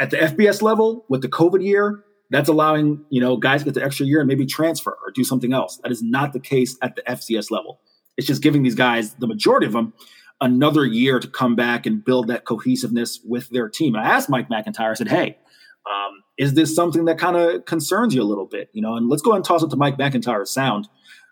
At 0.00 0.10
the 0.10 0.16
FBS 0.16 0.62
level, 0.62 1.04
with 1.08 1.22
the 1.22 1.28
COVID 1.28 1.64
year, 1.64 2.04
that's 2.30 2.48
allowing 2.48 3.04
you 3.10 3.20
know 3.20 3.36
guys 3.36 3.60
to 3.60 3.66
get 3.66 3.74
the 3.74 3.84
extra 3.84 4.06
year 4.06 4.20
and 4.20 4.26
maybe 4.26 4.46
transfer 4.46 4.90
or 5.04 5.12
do 5.12 5.22
something 5.22 5.52
else. 5.52 5.78
That 5.82 5.92
is 5.92 6.02
not 6.02 6.32
the 6.32 6.40
case 6.40 6.76
at 6.82 6.96
the 6.96 7.02
FCS 7.02 7.50
level. 7.50 7.80
It's 8.16 8.26
just 8.26 8.42
giving 8.42 8.62
these 8.62 8.74
guys, 8.74 9.14
the 9.14 9.26
majority 9.26 9.66
of 9.66 9.72
them, 9.72 9.92
another 10.40 10.84
year 10.84 11.20
to 11.20 11.28
come 11.28 11.54
back 11.54 11.86
and 11.86 12.04
build 12.04 12.26
that 12.28 12.44
cohesiveness 12.44 13.20
with 13.24 13.48
their 13.50 13.68
team. 13.68 13.94
I 13.94 14.02
asked 14.04 14.28
Mike 14.28 14.50
MacIntyre, 14.50 14.90
I 14.90 14.94
said, 14.94 15.08
"Hey, 15.08 15.38
um, 15.86 16.22
is 16.38 16.54
this 16.54 16.74
something 16.74 17.04
that 17.06 17.18
kind 17.18 17.36
of 17.36 17.64
concerns 17.64 18.14
you 18.14 18.22
a 18.22 18.24
little 18.24 18.46
bit?" 18.46 18.70
You 18.72 18.82
know, 18.82 18.94
and 18.94 19.08
let's 19.08 19.22
go 19.22 19.30
ahead 19.30 19.38
and 19.38 19.44
toss 19.44 19.62
it 19.62 19.70
to 19.70 19.76
Mike 19.76 19.98
MacIntyre's 19.98 20.50
sound 20.50 20.88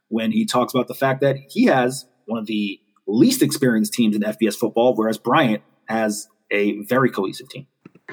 when 0.09 0.33
he 0.33 0.45
talks 0.45 0.75
about 0.75 0.89
the 0.89 0.95
fact 0.95 1.21
that 1.21 1.37
he 1.49 1.67
has 1.67 2.07
one 2.27 2.39
of 2.39 2.47
the 2.47 2.81
least 3.07 3.43
experienced 3.43 3.93
teams 3.93 4.15
in 4.15 4.23
FBS 4.23 4.55
football, 4.55 4.95
whereas 4.95 5.19
Bryant 5.19 5.63
has 5.87 6.29
a 6.51 6.81
very 6.85 7.11
cohesive 7.11 7.49
team 7.49 7.67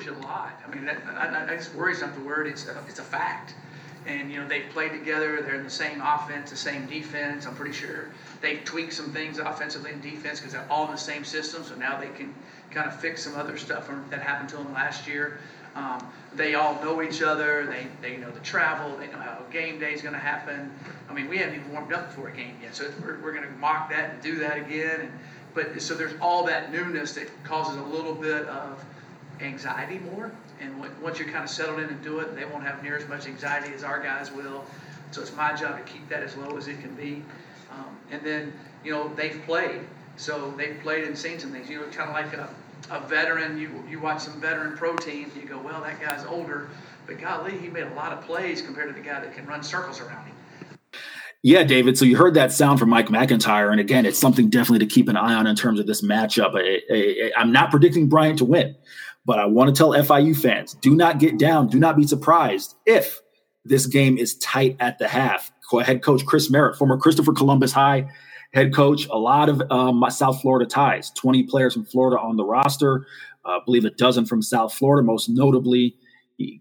a 0.06 0.12
lot. 0.26 0.62
I 0.66 0.74
mean, 0.74 0.86
that, 0.86 1.48
just 1.50 1.74
worries 1.74 2.02
not 2.02 2.14
the 2.14 2.22
word. 2.22 2.48
It's 2.48 2.68
a, 2.68 2.84
it's 2.88 3.00
a 3.00 3.04
fact. 3.04 3.56
And 4.06 4.32
you 4.32 4.40
know 4.40 4.48
they've 4.48 4.70
played 4.70 4.92
together. 4.92 5.42
They're 5.42 5.56
in 5.56 5.64
the 5.64 5.70
same 5.70 6.02
offense, 6.02 6.50
the 6.52 6.56
same 6.56 6.86
defense. 6.86 7.46
I'm 7.46 7.56
pretty 7.56 7.74
sure 7.74 8.06
they've 8.42 8.64
tweaked 8.64 8.94
some 8.94 9.12
things 9.12 9.38
offensively 9.38 9.92
and 9.92 10.02
defense 10.02 10.40
because 10.40 10.54
they're 10.54 10.68
all 10.70 10.86
in 10.86 10.92
the 10.92 10.98
same 10.98 11.26
system. 11.26 11.64
So 11.64 11.76
now 11.76 12.00
they 12.00 12.08
can 12.10 12.34
kind 12.72 12.88
of 12.88 12.98
fix 13.02 13.24
some 13.24 13.36
other 13.36 13.58
stuff 13.58 13.90
that 14.10 14.22
happened 14.22 14.50
to 14.50 14.58
them 14.58 14.74
last 14.74 15.08
year. 15.08 15.40
Um, 15.76 16.06
they 16.36 16.56
all 16.56 16.82
know 16.84 17.02
each 17.02 17.22
other. 17.22 17.66
They, 17.66 17.88
they 18.02 18.18
know 18.18 18.32
the 18.32 18.40
travel. 18.40 18.98
They 18.98 19.08
know 19.08 19.20
how 19.20 19.42
game 19.52 19.80
day 19.80 19.94
is 19.94 20.02
going 20.02 20.14
to 20.14 20.20
happen. 20.20 20.72
I 21.10 21.14
mean, 21.14 21.30
we 21.30 21.38
haven't 21.38 21.56
even 21.56 21.72
warmed 21.72 21.94
up 21.94 22.10
before 22.10 22.30
a 22.30 22.36
game 22.36 22.56
yet, 22.62 22.76
so 22.76 22.92
we're, 23.02 23.20
we're 23.22 23.34
going 23.34 23.46
to 23.46 23.52
mock 23.60 23.90
that 23.90 24.12
and 24.12 24.22
do 24.22 24.40
that 24.40 24.58
again. 24.58 25.02
And, 25.02 25.12
but 25.54 25.82
so 25.82 25.96
there's 25.96 26.14
all 26.22 26.46
that 26.46 26.72
newness 26.72 27.14
that 27.14 27.30
causes 27.44 27.78
a 27.78 27.84
little 27.84 28.14
bit 28.14 28.48
of 28.48 28.84
anxiety 29.42 30.00
more. 30.00 30.32
And 30.60 30.80
once 31.02 31.20
you're 31.20 31.30
kind 31.30 31.44
of 31.44 31.50
settled 31.50 31.80
in 31.80 31.90
and 31.90 32.04
do 32.04 32.20
it, 32.20 32.36
they 32.36 32.46
won't 32.46 32.64
have 32.64 32.82
near 32.84 32.98
as 32.98 33.08
much 33.08 33.28
anxiety 33.28 33.74
as 33.74 33.84
our 33.84 34.02
guys 34.02 34.32
will. 34.32 34.66
So 35.12 35.22
it's 35.22 35.36
my 35.36 35.56
job 35.56 35.78
to 35.78 35.92
keep 35.92 36.08
that 36.10 36.24
as 36.24 36.36
low 36.36 36.58
as 36.58 36.68
it 36.68 36.82
can 36.82 36.94
be. 36.96 37.24
Um, 37.72 37.98
and 38.12 38.22
then, 38.24 38.54
you 38.84 38.92
know, 38.92 39.14
they've 39.16 39.42
played. 39.46 39.82
So 40.18 40.52
they've 40.58 40.80
played 40.82 41.06
and 41.06 41.18
seen 41.18 41.40
some 41.40 41.52
things. 41.52 41.70
You 41.70 41.80
know, 41.80 41.86
kind 41.88 42.10
of 42.10 42.16
like 42.16 42.34
a, 42.34 42.50
a 42.90 43.00
veteran, 43.00 43.58
you, 43.58 43.84
you 43.90 44.00
watch 44.00 44.22
some 44.22 44.40
veteran 44.40 44.78
pro 44.78 44.96
teams, 44.96 45.36
you 45.36 45.44
go, 45.44 45.58
well, 45.58 45.82
that 45.82 46.00
guy's 46.02 46.26
older. 46.26 46.70
But 47.06 47.20
golly, 47.20 47.58
he 47.58 47.70
made 47.70 47.84
a 47.84 47.94
lot 47.94 48.12
of 48.12 48.22
plays 48.22 48.62
compared 48.62 48.90
to 48.90 48.94
the 48.94 49.06
guy 49.06 49.20
that 49.20 49.36
can 49.36 49.46
run 49.46 49.64
circles 49.64 50.02
around 50.02 50.26
him. 50.26 50.36
Yeah, 51.44 51.64
David. 51.64 51.98
So 51.98 52.06
you 52.06 52.18
heard 52.18 52.34
that 52.34 52.52
sound 52.52 52.80
from 52.80 52.90
Mike 52.90 53.10
MacIntyre, 53.10 53.72
and 53.72 53.80
again, 53.80 54.06
it's 54.06 54.20
something 54.20 54.50
definitely 54.50 54.86
to 54.86 54.94
keep 54.94 55.08
an 55.08 55.16
eye 55.16 55.34
on 55.34 55.48
in 55.48 55.56
terms 55.56 55.80
of 55.80 55.88
this 55.88 56.02
matchup. 56.02 56.52
I, 56.56 56.82
I, 56.94 57.32
I'm 57.40 57.52
not 57.52 57.70
predicting 57.70 58.10
Bryant 58.10 58.40
to 58.40 58.46
win, 58.46 58.76
but 59.26 59.40
I 59.40 59.46
want 59.46 59.74
to 59.74 59.78
tell 59.78 59.92
FIU 59.92 60.36
fans 60.36 60.74
do 60.74 60.96
not 60.96 61.20
get 61.20 61.38
down, 61.38 61.68
do 61.68 61.80
not 61.80 61.96
be 61.96 62.08
surprised 62.08 62.76
if 62.86 63.22
this 63.64 63.86
game 63.86 64.18
is 64.18 64.36
tight 64.40 64.76
at 64.80 64.98
the 65.00 65.08
half. 65.08 65.52
Head 65.84 66.02
coach 66.02 66.26
Chris 66.26 66.50
Merritt, 66.50 66.78
former 66.78 66.98
Christopher 66.98 67.34
Columbus 67.34 67.74
High 67.74 68.10
head 68.54 68.74
coach, 68.74 69.08
a 69.08 69.18
lot 69.18 69.50
of 69.50 69.62
um, 69.72 70.04
South 70.10 70.42
Florida 70.42 70.70
ties, 70.70 71.12
20 71.12 71.44
players 71.44 71.74
from 71.74 71.86
Florida 71.86 72.20
on 72.20 72.38
the 72.38 72.46
roster, 72.46 73.06
uh, 73.46 73.58
I 73.58 73.60
believe 73.66 73.86
a 73.86 73.92
dozen 73.92 74.26
from 74.26 74.42
South 74.42 74.74
Florida, 74.74 75.06
most 75.06 75.30
notably 75.30 75.96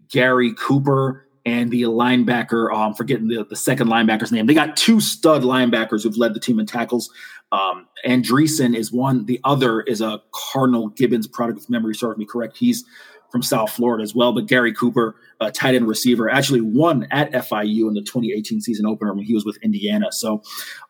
Gary 0.09 0.53
Cooper 0.53 1.27
and 1.45 1.71
the 1.71 1.83
linebacker, 1.83 2.75
I'm 2.75 2.93
forgetting 2.93 3.29
the, 3.29 3.45
the 3.45 3.55
second 3.55 3.87
linebacker's 3.87 4.33
name. 4.33 4.47
They 4.47 4.53
got 4.53 4.75
two 4.75 4.99
stud 4.99 5.43
linebackers 5.43 6.03
who've 6.03 6.17
led 6.17 6.33
the 6.33 6.41
team 6.41 6.59
in 6.59 6.65
tackles. 6.65 7.09
Um, 7.53 7.87
Andreessen 8.05 8.75
is 8.75 8.91
one. 8.91 9.25
The 9.25 9.39
other 9.45 9.79
is 9.81 10.01
a 10.01 10.21
Cardinal 10.33 10.89
Gibbons 10.89 11.25
product, 11.25 11.59
if 11.59 11.69
memory 11.69 11.95
serves 11.95 12.17
me 12.17 12.25
correct. 12.25 12.57
He's 12.57 12.83
from 13.31 13.41
South 13.41 13.71
Florida 13.71 14.03
as 14.03 14.15
well. 14.15 14.33
But 14.33 14.47
Gary 14.47 14.73
Cooper, 14.73 15.15
a 15.39 15.51
tight 15.51 15.75
end 15.75 15.87
receiver, 15.87 16.29
actually 16.29 16.61
won 16.61 17.07
at 17.11 17.31
FIU 17.31 17.87
in 17.87 17.93
the 17.93 18.01
2018 18.01 18.61
season 18.61 18.85
opener 18.85 19.13
when 19.13 19.25
he 19.25 19.33
was 19.33 19.45
with 19.45 19.57
Indiana. 19.63 20.11
So 20.11 20.41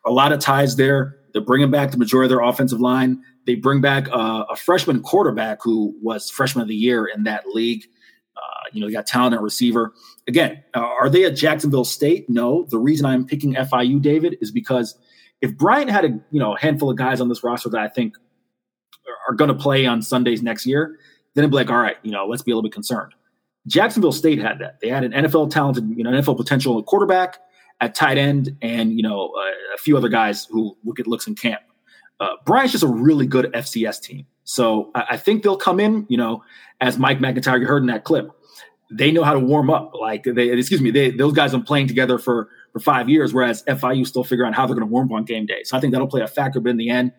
a 0.04 0.10
lot 0.10 0.32
of 0.32 0.40
ties 0.40 0.76
there. 0.76 1.16
They're 1.32 1.42
bringing 1.42 1.70
back 1.70 1.90
the 1.90 1.98
majority 1.98 2.32
of 2.32 2.38
their 2.38 2.46
offensive 2.46 2.80
line. 2.80 3.22
They 3.46 3.54
bring 3.54 3.80
back 3.80 4.08
uh, 4.10 4.44
a 4.50 4.56
freshman 4.56 5.02
quarterback 5.02 5.58
who 5.62 5.94
was 6.02 6.30
freshman 6.30 6.62
of 6.62 6.68
the 6.68 6.74
year 6.74 7.06
in 7.06 7.24
that 7.24 7.46
league. 7.48 7.84
Uh, 8.36 8.68
you 8.72 8.80
know, 8.80 8.86
you 8.86 8.92
got 8.92 9.06
talented 9.06 9.40
receiver. 9.40 9.92
Again, 10.26 10.62
uh, 10.74 10.80
are 10.80 11.10
they 11.10 11.24
at 11.24 11.36
Jacksonville 11.36 11.84
State? 11.84 12.28
No. 12.28 12.66
The 12.70 12.78
reason 12.78 13.06
I'm 13.06 13.26
picking 13.26 13.54
FIU, 13.54 14.00
David, 14.00 14.38
is 14.40 14.50
because– 14.50 14.98
if 15.40 15.56
Bryant 15.56 15.90
had 15.90 16.04
a 16.04 16.08
you 16.30 16.40
know 16.40 16.54
a 16.54 16.60
handful 16.60 16.90
of 16.90 16.96
guys 16.96 17.20
on 17.20 17.28
this 17.28 17.42
roster 17.44 17.68
that 17.70 17.80
I 17.80 17.88
think 17.88 18.16
are 19.28 19.34
going 19.34 19.48
to 19.48 19.54
play 19.54 19.86
on 19.86 20.02
Sundays 20.02 20.42
next 20.42 20.66
year, 20.66 20.98
then 21.38 21.44
it'd 21.44 21.50
be 21.52 21.56
like, 21.56 21.70
all 21.70 21.78
right, 21.78 21.96
you 22.02 22.10
know, 22.10 22.26
let's 22.26 22.42
be 22.42 22.50
a 22.50 22.54
little 22.54 22.68
bit 22.68 22.72
concerned. 22.72 23.14
Jacksonville 23.66 24.12
State 24.12 24.40
had 24.40 24.58
that. 24.58 24.80
They 24.80 24.88
had 24.88 25.04
an 25.04 25.12
NFL 25.12 25.50
talented, 25.50 25.88
you 25.96 26.02
know, 26.02 26.10
NFL 26.10 26.36
potential 26.36 26.82
quarterback 26.82 27.38
at 27.80 27.94
tight 27.94 28.18
end, 28.18 28.56
and 28.60 28.92
you 28.92 29.02
know, 29.02 29.28
uh, 29.38 29.74
a 29.74 29.78
few 29.78 29.96
other 29.96 30.08
guys 30.08 30.46
who 30.50 30.76
will 30.84 30.94
get 30.94 31.06
looks 31.06 31.26
in 31.26 31.34
camp. 31.34 31.60
Uh, 32.18 32.30
Bryant's 32.44 32.72
just 32.72 32.82
a 32.82 32.88
really 32.88 33.26
good 33.26 33.52
FCS 33.52 34.02
team, 34.02 34.26
so 34.44 34.90
I, 34.94 35.04
I 35.10 35.16
think 35.16 35.42
they'll 35.42 35.56
come 35.56 35.78
in, 35.78 36.06
you 36.08 36.16
know, 36.16 36.42
as 36.80 36.98
Mike 36.98 37.20
MacIntyre 37.20 37.58
you 37.58 37.66
heard 37.66 37.82
in 37.82 37.88
that 37.88 38.04
clip. 38.04 38.30
They 38.90 39.12
know 39.12 39.22
how 39.22 39.34
to 39.34 39.38
warm 39.38 39.68
up. 39.68 39.92
Like 39.94 40.24
they, 40.24 40.48
excuse 40.48 40.80
me, 40.80 40.90
they, 40.90 41.10
those 41.10 41.34
guys 41.34 41.52
have 41.52 41.60
been 41.60 41.66
playing 41.66 41.88
together 41.88 42.18
for 42.18 42.48
for 42.72 42.80
five 42.80 43.08
years, 43.08 43.34
whereas 43.34 43.62
FIU 43.64 44.06
still 44.06 44.24
figure 44.24 44.46
out 44.46 44.54
how 44.54 44.66
they're 44.66 44.74
going 44.74 44.88
to 44.88 44.92
warm 44.92 45.12
up 45.12 45.16
on 45.16 45.24
game 45.24 45.46
day. 45.46 45.62
So 45.64 45.76
I 45.76 45.80
think 45.80 45.92
that'll 45.92 46.08
play 46.08 46.22
a 46.22 46.26
factor. 46.26 46.58
But 46.60 46.70
in 46.70 46.78
the 46.78 46.88
end, 46.88 47.12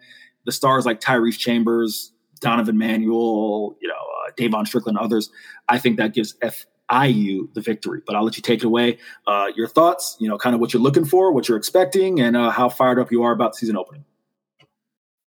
the 0.45 0.51
stars 0.51 0.85
like 0.85 0.99
Tyrese 0.99 1.37
Chambers, 1.37 2.11
Donovan 2.39 2.77
Manuel, 2.77 3.75
you 3.81 3.87
know, 3.87 3.93
uh, 3.93 4.31
Davon 4.37 4.65
Strickland, 4.65 4.97
others, 4.97 5.29
I 5.67 5.77
think 5.77 5.97
that 5.97 6.13
gives 6.13 6.35
FIU 6.41 7.53
the 7.53 7.61
victory. 7.61 8.01
But 8.05 8.15
I'll 8.15 8.23
let 8.23 8.37
you 8.37 8.43
take 8.43 8.59
it 8.59 8.65
away. 8.65 8.97
Uh, 9.27 9.51
your 9.55 9.67
thoughts, 9.67 10.17
you 10.19 10.27
know, 10.27 10.37
kind 10.37 10.53
of 10.53 10.61
what 10.61 10.73
you're 10.73 10.81
looking 10.81 11.05
for, 11.05 11.31
what 11.31 11.47
you're 11.47 11.57
expecting, 11.57 12.19
and 12.19 12.35
uh, 12.37 12.49
how 12.49 12.69
fired 12.69 12.99
up 12.99 13.11
you 13.11 13.23
are 13.23 13.31
about 13.31 13.55
season 13.55 13.77
opening. 13.77 14.05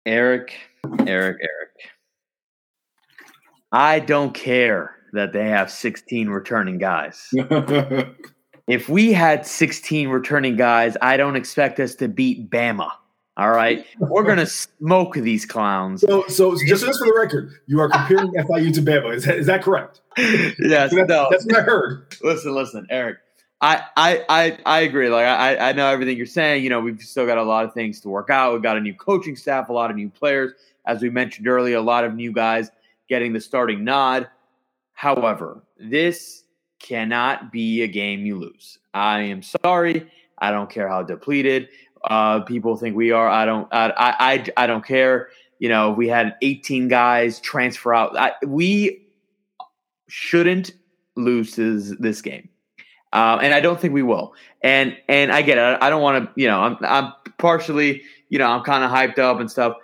Eric, 0.06 0.54
Eric, 1.06 1.38
Eric. 1.40 1.70
I 3.72 4.00
don't 4.00 4.34
care 4.34 4.96
that 5.12 5.32
they 5.32 5.48
have 5.48 5.70
16 5.70 6.28
returning 6.28 6.78
guys. 6.78 7.28
if 8.66 8.88
we 8.88 9.12
had 9.12 9.46
16 9.46 10.08
returning 10.08 10.56
guys, 10.56 10.96
I 11.02 11.16
don't 11.16 11.36
expect 11.36 11.78
us 11.80 11.94
to 11.96 12.08
beat 12.08 12.50
Bama. 12.50 12.90
All 13.36 13.50
right, 13.50 13.86
we're 13.98 14.24
gonna 14.24 14.46
smoke 14.46 15.14
these 15.14 15.46
clowns. 15.46 16.02
So, 16.02 16.24
so 16.28 16.52
just, 16.56 16.84
just 16.84 16.98
for 16.98 17.06
the 17.06 17.14
record, 17.16 17.52
you 17.66 17.80
are 17.80 17.88
comparing 17.88 18.32
FIU 18.34 18.74
to 18.74 18.82
Bama. 18.82 19.14
Is 19.14 19.24
that, 19.24 19.38
is 19.38 19.46
that 19.46 19.62
correct? 19.62 20.00
Yes, 20.18 20.92
that, 20.94 21.06
no. 21.08 21.28
That's 21.30 21.46
what 21.46 21.56
I 21.56 21.62
heard. 21.62 22.16
Listen, 22.22 22.54
listen, 22.54 22.86
Eric. 22.90 23.18
I, 23.62 23.82
I, 23.96 24.24
I, 24.28 24.58
I 24.64 24.80
agree. 24.80 25.08
Like 25.10 25.26
I, 25.26 25.70
I 25.70 25.72
know 25.72 25.86
everything 25.86 26.16
you're 26.16 26.26
saying. 26.26 26.64
You 26.64 26.70
know, 26.70 26.80
we've 26.80 27.00
still 27.00 27.26
got 27.26 27.38
a 27.38 27.42
lot 27.42 27.64
of 27.64 27.74
things 27.74 28.00
to 28.00 28.08
work 28.08 28.30
out. 28.30 28.52
We've 28.52 28.62
got 28.62 28.76
a 28.76 28.80
new 28.80 28.94
coaching 28.94 29.36
staff, 29.36 29.68
a 29.68 29.72
lot 29.72 29.90
of 29.90 29.96
new 29.96 30.08
players, 30.08 30.52
as 30.86 31.02
we 31.02 31.10
mentioned 31.10 31.46
earlier, 31.46 31.76
a 31.76 31.82
lot 31.82 32.04
of 32.04 32.14
new 32.14 32.32
guys 32.32 32.70
getting 33.08 33.32
the 33.32 33.40
starting 33.40 33.84
nod. 33.84 34.28
However, 34.94 35.62
this 35.78 36.44
cannot 36.78 37.52
be 37.52 37.82
a 37.82 37.86
game 37.86 38.24
you 38.24 38.38
lose. 38.38 38.78
I 38.94 39.20
am 39.20 39.42
sorry. 39.42 40.10
I 40.38 40.50
don't 40.50 40.70
care 40.70 40.88
how 40.88 41.02
depleted 41.02 41.68
uh, 42.04 42.40
people 42.40 42.76
think 42.76 42.96
we 42.96 43.10
are. 43.10 43.28
I 43.28 43.44
don't. 43.44 43.68
I, 43.72 43.92
I. 43.96 44.46
I 44.56 44.66
don't 44.66 44.84
care. 44.84 45.28
You 45.58 45.68
know, 45.68 45.90
we 45.90 46.08
had 46.08 46.36
18 46.40 46.88
guys 46.88 47.38
transfer 47.40 47.92
out. 47.92 48.18
I, 48.18 48.32
we 48.46 49.06
shouldn't 50.08 50.72
lose 51.16 51.56
this, 51.56 51.94
this 51.98 52.22
game, 52.22 52.48
uh, 53.12 53.38
and 53.42 53.52
I 53.52 53.60
don't 53.60 53.78
think 53.78 53.92
we 53.92 54.02
will. 54.02 54.34
And 54.62 54.96
and 55.08 55.30
I 55.30 55.42
get 55.42 55.58
it. 55.58 55.60
I, 55.60 55.86
I 55.86 55.90
don't 55.90 56.02
want 56.02 56.24
to. 56.24 56.40
You 56.40 56.48
know, 56.48 56.60
I'm 56.60 56.78
I'm 56.80 57.12
partially. 57.38 58.02
You 58.30 58.38
know, 58.38 58.46
I'm 58.46 58.62
kind 58.62 58.84
of 58.84 58.90
hyped 58.90 59.18
up 59.18 59.40
and 59.40 59.50
stuff. 59.50 59.76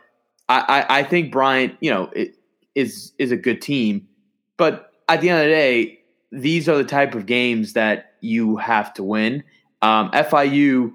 I, 0.48 0.60
I 0.88 0.98
I 0.98 1.02
think 1.02 1.32
Bryant. 1.32 1.76
You 1.80 1.90
know, 1.90 2.10
is 2.74 3.12
is 3.18 3.30
a 3.30 3.36
good 3.36 3.60
team, 3.60 4.08
but 4.56 4.92
at 5.08 5.20
the 5.20 5.28
end 5.28 5.40
of 5.40 5.46
the 5.46 5.50
day, 5.50 5.98
these 6.32 6.68
are 6.68 6.76
the 6.76 6.84
type 6.84 7.14
of 7.14 7.26
games 7.26 7.74
that 7.74 8.12
you 8.20 8.56
have 8.56 8.92
to 8.94 9.02
win. 9.02 9.44
Um, 9.82 10.10
FIU 10.12 10.92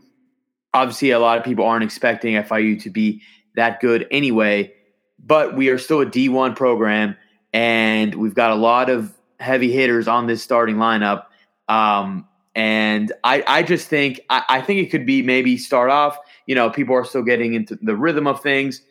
obviously 0.73 1.11
a 1.11 1.19
lot 1.19 1.37
of 1.37 1.43
people 1.43 1.65
aren't 1.65 1.83
expecting 1.83 2.35
FIU 2.35 2.81
to 2.83 2.89
be 2.89 3.21
that 3.55 3.79
good 3.79 4.07
anyway, 4.11 4.73
but 5.19 5.55
we 5.55 5.69
are 5.69 5.77
still 5.77 6.01
a 6.01 6.05
D1 6.05 6.55
program 6.55 7.15
and 7.53 8.15
we've 8.15 8.35
got 8.35 8.51
a 8.51 8.55
lot 8.55 8.89
of 8.89 9.13
heavy 9.39 9.71
hitters 9.71 10.07
on 10.07 10.27
this 10.27 10.41
starting 10.41 10.77
lineup. 10.77 11.25
Um, 11.67 12.27
and 12.55 13.11
I, 13.23 13.43
I 13.47 13.63
just 13.63 13.87
think 13.87 14.21
I, 14.29 14.43
I 14.49 14.61
think 14.61 14.85
it 14.85 14.91
could 14.91 15.05
be 15.05 15.21
maybe 15.21 15.57
start 15.57 15.89
off. 15.89 16.17
You 16.45 16.55
know, 16.55 16.69
people 16.69 16.95
are 16.95 17.05
still 17.05 17.23
getting 17.23 17.53
into 17.53 17.77
the 17.81 17.95
rhythm 17.95 18.27
of 18.27 18.41
things, 18.41 18.81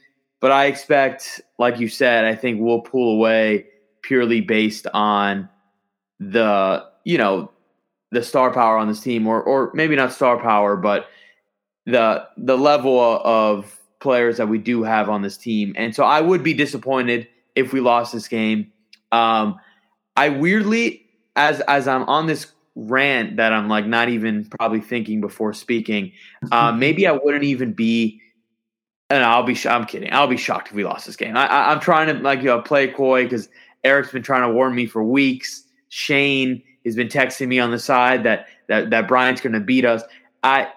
but 0.41 0.51
I 0.51 0.67
expect, 0.67 1.41
like 1.59 1.79
you 1.79 1.89
said, 1.89 2.25
I 2.25 2.35
think 2.35 2.61
we'll 2.61 2.81
pull 2.81 3.15
away 3.15 3.67
purely 4.03 4.41
based 4.41 4.87
on 4.95 5.49
the 6.19 6.85
you 7.05 7.19
know 7.19 7.51
the 8.13 8.23
star 8.23 8.53
power 8.53 8.79
on 8.79 8.89
this 8.89 9.01
team, 9.01 9.27
or 9.27 9.43
or 9.43 9.71
maybe 9.75 9.95
not 9.95 10.13
star 10.13 10.39
power, 10.41 10.77
but 10.77 11.07
the 11.87 12.27
the 12.37 12.57
level 12.57 13.01
of 13.01 13.81
players 14.01 14.39
that 14.39 14.49
we 14.49 14.59
do 14.59 14.83
have 14.83 15.09
on 15.09 15.23
this 15.23 15.37
team. 15.37 15.75
And 15.77 15.95
so 15.95 16.05
I 16.05 16.21
would 16.21 16.43
be 16.43 16.55
disappointed 16.55 17.29
if 17.55 17.73
we 17.73 17.81
lost 17.81 18.13
this 18.13 18.29
game. 18.29 18.73
Um, 19.13 19.59
I 20.17 20.31
weirdly, 20.31 21.07
as 21.37 21.61
as 21.61 21.87
I'm 21.87 22.03
on 22.05 22.27
this 22.27 22.47
rant 22.75 23.37
that 23.37 23.53
I'm 23.53 23.69
like 23.69 23.87
not 23.87 24.09
even 24.09 24.47
probably 24.47 24.81
thinking 24.81 25.21
before 25.21 25.53
speaking, 25.53 26.13
uh, 26.51 26.73
maybe 26.77 27.07
I 27.07 27.13
wouldn't 27.13 27.45
even 27.45 27.73
be. 27.73 28.21
And 29.09 29.25
I'll 29.25 29.43
be. 29.43 29.59
I'm 29.69 29.87
kidding. 29.87 30.13
I'll 30.13 30.29
be 30.29 30.37
shocked 30.37 30.69
if 30.69 30.75
we 30.75 30.85
lost 30.85 31.05
this 31.05 31.17
game. 31.17 31.37
I, 31.37 31.73
am 31.73 31.81
trying 31.81 32.15
to 32.15 32.23
like 32.23 32.39
you 32.41 32.45
know 32.45 32.63
play 32.63 32.87
coy 32.87 33.25
because 33.25 33.49
Eric's 33.83 34.13
been 34.13 34.23
trying 34.23 34.43
to 34.43 34.55
warn 34.55 34.73
me 34.73 34.87
for 34.87 35.03
weeks. 35.03 35.65
Shane 35.89 36.63
has 36.85 36.95
been 36.95 37.09
texting 37.09 37.49
me 37.49 37.59
on 37.59 37.73
the 37.73 37.79
side 37.81 38.23
that 38.23 38.47
that 38.69 38.91
that 38.91 39.09
Bryant's 39.09 39.41
going 39.41 39.53
to 39.53 39.61
beat 39.61 39.85
us. 39.85 40.05
I, 40.43 40.69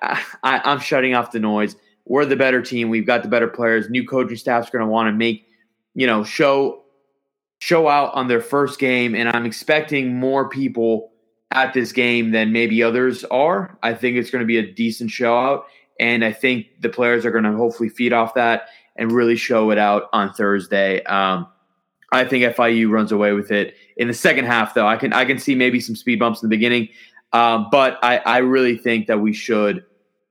I 0.44 0.62
I'm 0.64 0.80
shutting 0.80 1.14
off 1.16 1.32
the 1.32 1.40
noise. 1.40 1.76
We're 2.06 2.26
the 2.26 2.36
better 2.36 2.62
team. 2.62 2.90
We've 2.90 3.06
got 3.06 3.24
the 3.24 3.30
better 3.30 3.48
players. 3.48 3.90
New 3.90 4.06
coaching 4.06 4.38
staff's 4.38 4.70
going 4.70 4.84
to 4.84 4.92
want 4.92 5.08
to 5.08 5.14
make, 5.14 5.48
you 5.96 6.08
know, 6.08 6.24
show 6.24 6.84
show 7.60 7.88
out 7.88 8.14
on 8.14 8.28
their 8.28 8.42
first 8.42 8.78
game, 8.78 9.16
and 9.16 9.30
I'm 9.30 9.46
expecting 9.46 10.16
more 10.16 10.50
people 10.50 11.12
at 11.52 11.74
this 11.74 11.94
game 11.94 12.32
than 12.32 12.52
maybe 12.52 12.84
others 12.84 13.24
are. 13.26 13.78
I 13.82 13.94
think 13.94 14.18
it's 14.18 14.30
going 14.30 14.42
to 14.42 14.46
be 14.46 14.58
a 14.58 14.70
decent 14.70 15.12
show 15.12 15.38
out, 15.38 15.68
and 16.00 16.26
I 16.26 16.34
think 16.34 16.68
the 16.82 16.90
players 16.90 17.26
are 17.26 17.32
going 17.32 17.46
to 17.46 17.54
hopefully 17.54 17.90
feed 17.90 18.12
off 18.12 18.34
that 18.34 18.68
and 18.96 19.12
really 19.12 19.36
show 19.38 19.72
it 19.72 19.78
out 19.78 20.10
on 20.12 20.34
Thursday. 20.34 21.02
Um, 21.04 21.48
I 22.12 22.26
think 22.26 22.44
FIU 22.56 22.92
runs 22.92 23.12
away 23.12 23.34
with 23.34 23.52
it 23.52 23.76
in 23.98 24.08
the 24.08 24.14
second 24.14 24.46
half, 24.46 24.74
though. 24.74 24.88
I 24.88 24.98
can 24.98 25.14
I 25.14 25.26
can 25.26 25.40
see 25.40 25.56
maybe 25.56 25.80
some 25.80 25.96
speed 25.96 26.20
bumps 26.20 26.44
in 26.44 26.50
the 26.50 26.56
beginning. 26.56 26.90
Um, 27.34 27.68
but 27.72 27.98
I, 28.04 28.18
I, 28.18 28.38
really 28.38 28.78
think 28.78 29.08
that 29.08 29.20
we 29.20 29.34
should 29.34 29.84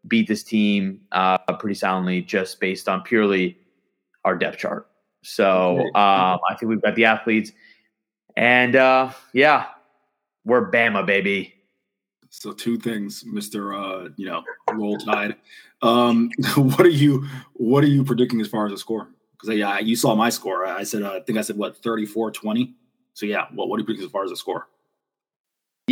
beat 0.06 0.28
this 0.28 0.44
team 0.44 1.00
uh, 1.10 1.38
pretty 1.58 1.74
soundly 1.74 2.22
just 2.22 2.60
based 2.60 2.88
on 2.88 3.02
purely 3.02 3.58
our 4.24 4.36
depth 4.36 4.58
chart. 4.58 4.88
So 5.22 5.80
um, 5.80 6.38
I 6.48 6.54
think 6.58 6.70
we've 6.70 6.82
got 6.82 6.94
the 6.94 7.04
athletes. 7.04 7.50
And 8.36 8.76
uh, 8.76 9.10
yeah, 9.32 9.66
we're 10.44 10.70
Bama, 10.70 11.04
baby. 11.04 11.54
So 12.30 12.52
two 12.52 12.78
things, 12.78 13.24
Mister. 13.26 13.74
Uh, 13.74 14.08
you 14.16 14.26
know, 14.26 14.42
roll 14.72 14.96
tide. 14.96 15.36
Um, 15.82 16.30
what 16.56 16.80
are 16.80 16.88
you? 16.88 17.26
What 17.54 17.84
are 17.84 17.88
you 17.88 18.04
predicting 18.04 18.40
as 18.40 18.48
far 18.48 18.66
as 18.66 18.72
a 18.72 18.78
score? 18.78 19.08
Because 19.32 19.56
yeah, 19.56 19.78
you 19.78 19.96
saw 19.96 20.14
my 20.14 20.30
score. 20.30 20.64
I 20.64 20.82
said 20.84 21.02
uh, 21.02 21.12
I 21.14 21.20
think 21.20 21.38
I 21.38 21.42
said 21.42 21.56
what 21.56 21.80
34-20. 21.82 22.72
So 23.12 23.26
yeah, 23.26 23.46
what 23.52 23.68
what 23.68 23.76
are 23.76 23.80
you 23.80 23.84
predicting 23.84 24.06
as 24.06 24.12
far 24.12 24.24
as 24.24 24.30
a 24.30 24.36
score? 24.36 24.68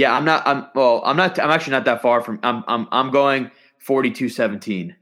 Yeah, 0.00 0.16
I'm 0.16 0.24
not. 0.24 0.46
I'm 0.46 0.66
well. 0.74 1.02
I'm 1.04 1.18
not. 1.18 1.38
I'm 1.38 1.50
actually 1.50 1.72
not 1.72 1.84
that 1.84 2.00
far 2.00 2.22
from. 2.22 2.40
I'm. 2.42 2.64
I'm. 2.66 2.88
I'm 2.90 3.10
going 3.10 3.50
42-17. 3.86 4.94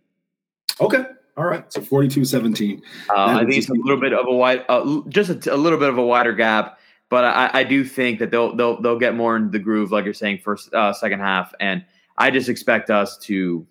Okay. 0.80 1.04
All 1.36 1.44
right. 1.44 1.72
So 1.72 1.80
42-17. 1.80 2.82
Uh, 3.08 3.12
I 3.14 3.44
think 3.44 3.58
it's 3.58 3.68
a 3.68 3.74
little 3.74 4.00
bit 4.00 4.12
of 4.12 4.26
a 4.26 4.32
wide, 4.32 4.64
uh, 4.68 5.02
just 5.08 5.46
a, 5.46 5.54
a, 5.54 5.56
little 5.56 5.78
bit 5.78 5.88
of 5.88 5.98
a 5.98 6.04
wider 6.04 6.32
gap, 6.32 6.80
but 7.10 7.24
I, 7.24 7.50
I, 7.52 7.62
do 7.62 7.84
think 7.84 8.18
that 8.18 8.32
they'll 8.32 8.56
they'll 8.56 8.82
they'll 8.82 8.98
get 8.98 9.14
more 9.14 9.36
in 9.36 9.52
the 9.52 9.60
groove, 9.60 9.92
like 9.92 10.04
you're 10.04 10.14
saying, 10.14 10.38
first 10.38 10.74
uh, 10.74 10.92
second 10.92 11.20
half, 11.20 11.54
and 11.60 11.84
I 12.16 12.32
just 12.32 12.48
expect 12.48 12.90
us 12.90 13.16
to, 13.18 13.64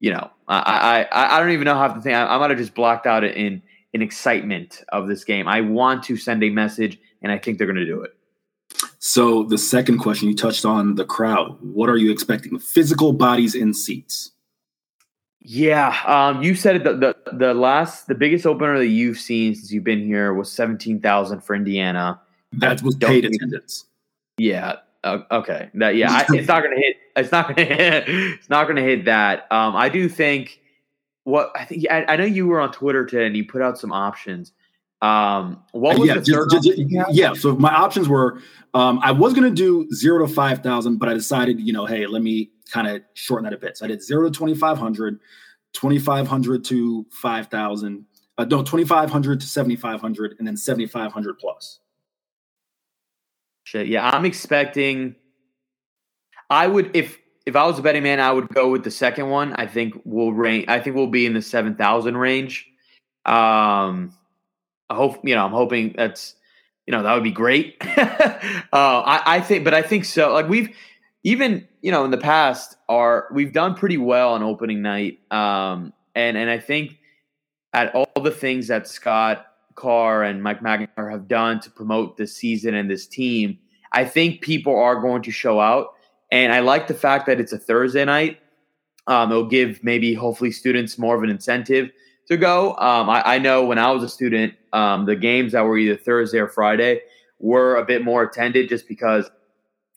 you 0.00 0.10
know, 0.10 0.30
I 0.48 1.06
I, 1.12 1.36
I 1.36 1.38
don't 1.38 1.52
even 1.52 1.66
know 1.66 1.76
how 1.76 1.86
to 1.86 2.00
think. 2.00 2.16
I, 2.16 2.26
I 2.26 2.38
might 2.38 2.50
have 2.50 2.58
just 2.58 2.74
blocked 2.74 3.06
out 3.06 3.22
in 3.22 3.62
in 3.92 4.02
excitement 4.02 4.82
of 4.88 5.06
this 5.06 5.22
game. 5.22 5.46
I 5.46 5.60
want 5.60 6.02
to 6.04 6.16
send 6.16 6.42
a 6.42 6.50
message, 6.50 6.98
and 7.22 7.30
I 7.30 7.38
think 7.38 7.58
they're 7.58 7.68
going 7.68 7.76
to 7.76 7.86
do 7.86 8.02
it. 8.02 8.16
So 9.04 9.42
the 9.42 9.58
second 9.58 9.98
question 9.98 10.28
you 10.28 10.36
touched 10.36 10.64
on 10.64 10.94
the 10.94 11.04
crowd. 11.04 11.58
What 11.60 11.88
are 11.88 11.96
you 11.96 12.12
expecting? 12.12 12.56
Physical 12.60 13.12
bodies 13.12 13.56
in 13.56 13.74
seats. 13.74 14.30
Yeah, 15.40 16.00
um, 16.06 16.40
you 16.40 16.54
said 16.54 16.76
it. 16.76 16.84
The, 16.84 16.94
the, 16.94 17.36
the 17.36 17.52
last, 17.52 18.06
the 18.06 18.14
biggest 18.14 18.46
opener 18.46 18.78
that 18.78 18.86
you've 18.86 19.18
seen 19.18 19.56
since 19.56 19.72
you've 19.72 19.82
been 19.82 20.04
here 20.04 20.32
was 20.34 20.52
seventeen 20.52 21.00
thousand 21.00 21.40
for 21.40 21.56
Indiana. 21.56 22.20
That 22.52 22.80
was 22.82 22.94
paid 22.94 23.24
attendance. 23.24 23.86
Yeah. 24.38 24.76
Uh, 25.02 25.18
okay. 25.32 25.68
That 25.74 25.96
yeah. 25.96 26.12
I, 26.12 26.24
it's 26.28 26.46
not 26.46 26.62
going 26.62 26.76
to 26.76 26.80
hit. 26.80 26.96
It's 27.16 27.32
not 27.32 27.56
to 27.56 27.64
hit. 27.64 28.04
It's 28.06 28.48
not 28.48 28.66
to 28.66 28.80
hit 28.80 29.06
that. 29.06 29.50
Um, 29.50 29.74
I 29.74 29.88
do 29.88 30.08
think. 30.08 30.60
What 31.24 31.50
I 31.56 31.64
think. 31.64 31.86
I, 31.90 32.04
I 32.04 32.14
know 32.14 32.24
you 32.24 32.46
were 32.46 32.60
on 32.60 32.70
Twitter 32.70 33.04
today 33.04 33.26
and 33.26 33.36
you 33.36 33.44
put 33.44 33.62
out 33.62 33.78
some 33.78 33.90
options. 33.90 34.52
Um, 35.02 35.64
what 35.72 35.98
was 35.98 36.08
yeah, 36.08 36.14
the 36.14 36.22
third? 36.22 36.50
Just, 36.50 36.64
just, 36.64 36.80
yeah, 37.10 37.34
so 37.34 37.56
my 37.56 37.74
options 37.74 38.08
were 38.08 38.40
um, 38.72 39.00
I 39.02 39.10
was 39.10 39.34
going 39.34 39.44
to 39.44 39.54
do 39.54 39.90
zero 39.92 40.24
to 40.24 40.32
five 40.32 40.62
thousand, 40.62 40.98
but 40.98 41.08
I 41.08 41.14
decided, 41.14 41.60
you 41.60 41.72
know, 41.72 41.84
hey, 41.86 42.06
let 42.06 42.22
me 42.22 42.50
kind 42.70 42.86
of 42.86 43.02
shorten 43.14 43.44
that 43.44 43.52
a 43.52 43.58
bit. 43.58 43.76
So 43.76 43.84
I 43.84 43.88
did 43.88 44.02
zero 44.02 44.24
to 44.24 44.30
twenty 44.30 44.54
five 44.54 44.78
hundred, 44.78 45.18
twenty 45.74 45.98
five 45.98 46.28
hundred 46.28 46.64
to 46.66 47.04
five 47.10 47.48
thousand, 47.48 48.06
uh, 48.38 48.44
no, 48.44 48.62
twenty 48.62 48.84
five 48.84 49.10
hundred 49.10 49.40
to 49.40 49.46
seventy 49.46 49.76
five 49.76 50.00
hundred, 50.00 50.36
and 50.38 50.46
then 50.46 50.56
seventy 50.56 50.86
five 50.86 51.12
hundred 51.12 51.38
plus. 51.38 51.80
Shit, 53.64 53.88
yeah, 53.88 54.08
I'm 54.08 54.24
expecting. 54.24 55.16
I 56.48 56.68
would 56.68 56.94
if 56.94 57.18
if 57.44 57.56
I 57.56 57.66
was 57.66 57.78
a 57.78 57.82
betting 57.82 58.04
man, 58.04 58.20
I 58.20 58.30
would 58.30 58.48
go 58.50 58.70
with 58.70 58.84
the 58.84 58.90
second 58.90 59.28
one. 59.30 59.52
I 59.54 59.66
think 59.66 60.00
we'll 60.04 60.32
range. 60.32 60.66
I 60.68 60.78
think 60.78 60.94
we'll 60.94 61.08
be 61.08 61.26
in 61.26 61.34
the 61.34 61.42
seven 61.42 61.74
thousand 61.74 62.16
range. 62.16 62.68
Um, 63.26 64.14
I 64.92 64.94
hope 64.94 65.20
you 65.24 65.34
know. 65.34 65.44
I'm 65.44 65.52
hoping 65.52 65.94
that's 65.96 66.34
you 66.86 66.92
know 66.92 67.02
that 67.02 67.14
would 67.14 67.24
be 67.24 67.30
great. 67.30 67.76
uh, 67.96 68.66
I, 68.72 69.22
I 69.26 69.40
think, 69.40 69.64
but 69.64 69.72
I 69.72 69.82
think 69.82 70.04
so. 70.04 70.32
Like 70.32 70.48
we've 70.48 70.76
even 71.24 71.66
you 71.80 71.90
know 71.90 72.04
in 72.04 72.10
the 72.10 72.18
past 72.18 72.76
are 72.88 73.28
we've 73.32 73.52
done 73.52 73.74
pretty 73.74 73.96
well 73.96 74.34
on 74.34 74.42
opening 74.42 74.82
night, 74.82 75.20
um, 75.32 75.94
and 76.14 76.36
and 76.36 76.50
I 76.50 76.58
think 76.58 76.98
at 77.72 77.94
all 77.94 78.06
the 78.22 78.30
things 78.30 78.68
that 78.68 78.86
Scott 78.86 79.46
Carr 79.76 80.22
and 80.24 80.42
Mike 80.42 80.60
MacIntyre 80.62 81.08
have 81.08 81.26
done 81.26 81.58
to 81.60 81.70
promote 81.70 82.18
this 82.18 82.36
season 82.36 82.74
and 82.74 82.90
this 82.90 83.06
team, 83.06 83.58
I 83.92 84.04
think 84.04 84.42
people 84.42 84.78
are 84.78 85.00
going 85.00 85.22
to 85.22 85.30
show 85.30 85.58
out. 85.58 85.94
And 86.30 86.52
I 86.52 86.60
like 86.60 86.86
the 86.86 86.94
fact 86.94 87.26
that 87.26 87.40
it's 87.40 87.52
a 87.52 87.58
Thursday 87.58 88.04
night. 88.04 88.38
Um, 89.06 89.30
it'll 89.30 89.48
give 89.48 89.82
maybe 89.82 90.12
hopefully 90.12 90.52
students 90.52 90.98
more 90.98 91.16
of 91.16 91.22
an 91.22 91.30
incentive 91.30 91.90
to 92.28 92.36
go. 92.36 92.70
Um, 92.76 93.10
I, 93.10 93.22
I, 93.34 93.38
know 93.38 93.64
when 93.64 93.78
I 93.78 93.90
was 93.90 94.02
a 94.02 94.08
student, 94.08 94.54
um, 94.72 95.06
the 95.06 95.16
games 95.16 95.52
that 95.52 95.62
were 95.62 95.76
either 95.76 95.96
Thursday 95.96 96.38
or 96.38 96.48
Friday 96.48 97.00
were 97.38 97.76
a 97.76 97.84
bit 97.84 98.04
more 98.04 98.22
attended 98.22 98.68
just 98.68 98.88
because 98.88 99.30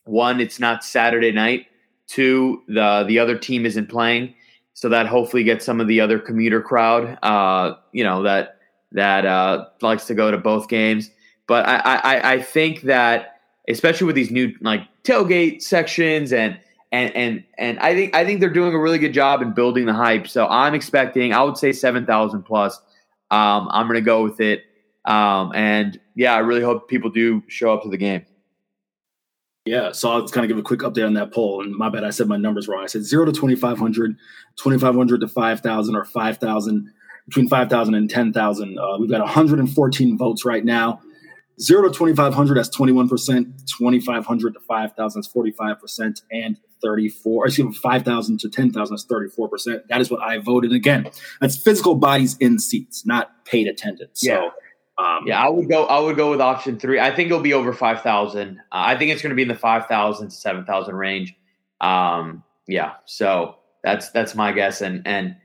one, 0.04 0.40
it's 0.40 0.58
not 0.58 0.84
Saturday 0.84 1.32
night. 1.32 1.66
Two, 2.06 2.62
the 2.68 3.04
the 3.08 3.18
other 3.18 3.36
team 3.36 3.66
isn't 3.66 3.88
playing, 3.88 4.34
so 4.74 4.88
that 4.88 5.06
hopefully 5.06 5.42
gets 5.42 5.64
some 5.64 5.80
of 5.80 5.88
the 5.88 6.00
other 6.00 6.20
commuter 6.20 6.60
crowd, 6.60 7.18
uh, 7.22 7.74
you 7.92 8.04
know, 8.04 8.22
that 8.22 8.58
that 8.92 9.26
uh, 9.26 9.66
likes 9.82 10.06
to 10.06 10.14
go 10.14 10.30
to 10.30 10.38
both 10.38 10.68
games. 10.68 11.10
But 11.48 11.66
I, 11.66 11.78
I 11.78 12.32
I 12.34 12.42
think 12.42 12.82
that 12.82 13.40
especially 13.68 14.06
with 14.06 14.14
these 14.14 14.30
new 14.30 14.54
like 14.60 14.82
tailgate 15.02 15.62
sections 15.62 16.32
and 16.32 16.58
and 16.96 17.14
and 17.14 17.44
and 17.58 17.78
I 17.80 17.94
think 17.94 18.14
I 18.14 18.24
think 18.24 18.40
they're 18.40 18.48
doing 18.48 18.72
a 18.74 18.78
really 18.78 18.98
good 18.98 19.12
job 19.12 19.42
in 19.42 19.52
building 19.52 19.86
the 19.86 19.92
hype. 19.92 20.26
So 20.26 20.46
I'm 20.46 20.74
expecting, 20.74 21.32
I 21.32 21.42
would 21.42 21.58
say 21.58 21.72
seven 21.72 22.06
thousand 22.06 22.44
plus. 22.44 22.80
Um, 23.30 23.68
I'm 23.70 23.86
going 23.86 23.96
to 23.96 24.00
go 24.00 24.22
with 24.22 24.40
it, 24.40 24.64
um, 25.04 25.52
and 25.54 26.00
yeah, 26.14 26.34
I 26.34 26.38
really 26.38 26.62
hope 26.62 26.88
people 26.88 27.10
do 27.10 27.42
show 27.48 27.74
up 27.74 27.82
to 27.82 27.90
the 27.90 27.96
game. 27.96 28.24
Yeah, 29.66 29.90
so 29.90 30.10
I'll 30.10 30.28
kind 30.28 30.44
of 30.44 30.48
give 30.48 30.58
a 30.58 30.62
quick 30.62 30.80
update 30.80 31.04
on 31.04 31.14
that 31.14 31.34
poll. 31.34 31.60
And 31.60 31.74
my 31.74 31.88
bad, 31.90 32.04
I 32.04 32.10
said 32.10 32.28
my 32.28 32.36
numbers 32.36 32.68
wrong. 32.68 32.84
I 32.84 32.86
said 32.86 33.02
zero 33.02 33.24
to 33.24 33.32
2,500, 33.32 34.16
2,500 34.56 35.20
to 35.20 35.28
5,000, 35.28 35.96
or 35.96 36.04
5,000, 36.04 36.92
between 37.26 37.48
5,000 37.48 37.94
and 37.94 38.08
10,000. 38.08 38.78
Uh, 38.78 38.98
we've 39.00 39.10
got 39.10 39.18
114 39.18 40.16
votes 40.16 40.44
right 40.44 40.64
now. 40.64 41.00
Zero 41.60 41.82
to 41.82 41.88
2,500, 41.88 42.54
that's 42.54 42.76
21%. 42.76 43.08
2,500 43.08 44.54
to 44.54 44.60
5,000, 44.60 45.20
that's 45.20 45.34
45%. 45.34 46.22
And 46.30 46.56
34, 46.82 47.46
excuse 47.46 47.68
me, 47.68 47.74
5,000 47.74 48.40
to 48.40 48.48
10,000 48.48 48.94
is 48.94 49.06
34%. 49.06 49.88
That 49.88 50.00
is 50.00 50.10
what 50.10 50.22
I 50.22 50.38
voted. 50.38 50.72
Again, 50.72 51.08
that's 51.40 51.56
physical 51.56 51.94
bodies 51.94 52.36
in 52.38 52.58
seats, 52.58 53.06
not 53.06 53.44
paid 53.44 53.66
attendance. 53.66 54.20
Yeah. 54.22 54.36
So, 54.36 54.50
um, 54.98 55.26
yeah, 55.26 55.44
I 55.44 55.48
would 55.50 55.68
go. 55.68 55.84
I 55.84 56.00
would 56.00 56.16
go 56.16 56.30
with 56.30 56.40
option 56.40 56.78
three. 56.78 56.98
I 56.98 57.14
think 57.14 57.26
it'll 57.26 57.40
be 57.40 57.52
over 57.52 57.74
five 57.74 58.00
thousand. 58.00 58.60
Uh, 58.72 58.80
I 58.86 58.96
think 58.96 59.10
it's 59.10 59.20
going 59.20 59.28
to 59.28 59.36
be 59.36 59.42
in 59.42 59.48
the 59.48 59.54
five 59.54 59.86
thousand 59.88 60.28
to 60.28 60.34
seven 60.34 60.64
thousand 60.64 60.94
range. 60.94 61.34
Um, 61.82 62.42
yeah, 62.66 62.94
so 63.04 63.56
that's 63.84 64.10
that's 64.12 64.34
my 64.34 64.52
guess, 64.52 64.80
and 64.80 65.02
and 65.06 65.36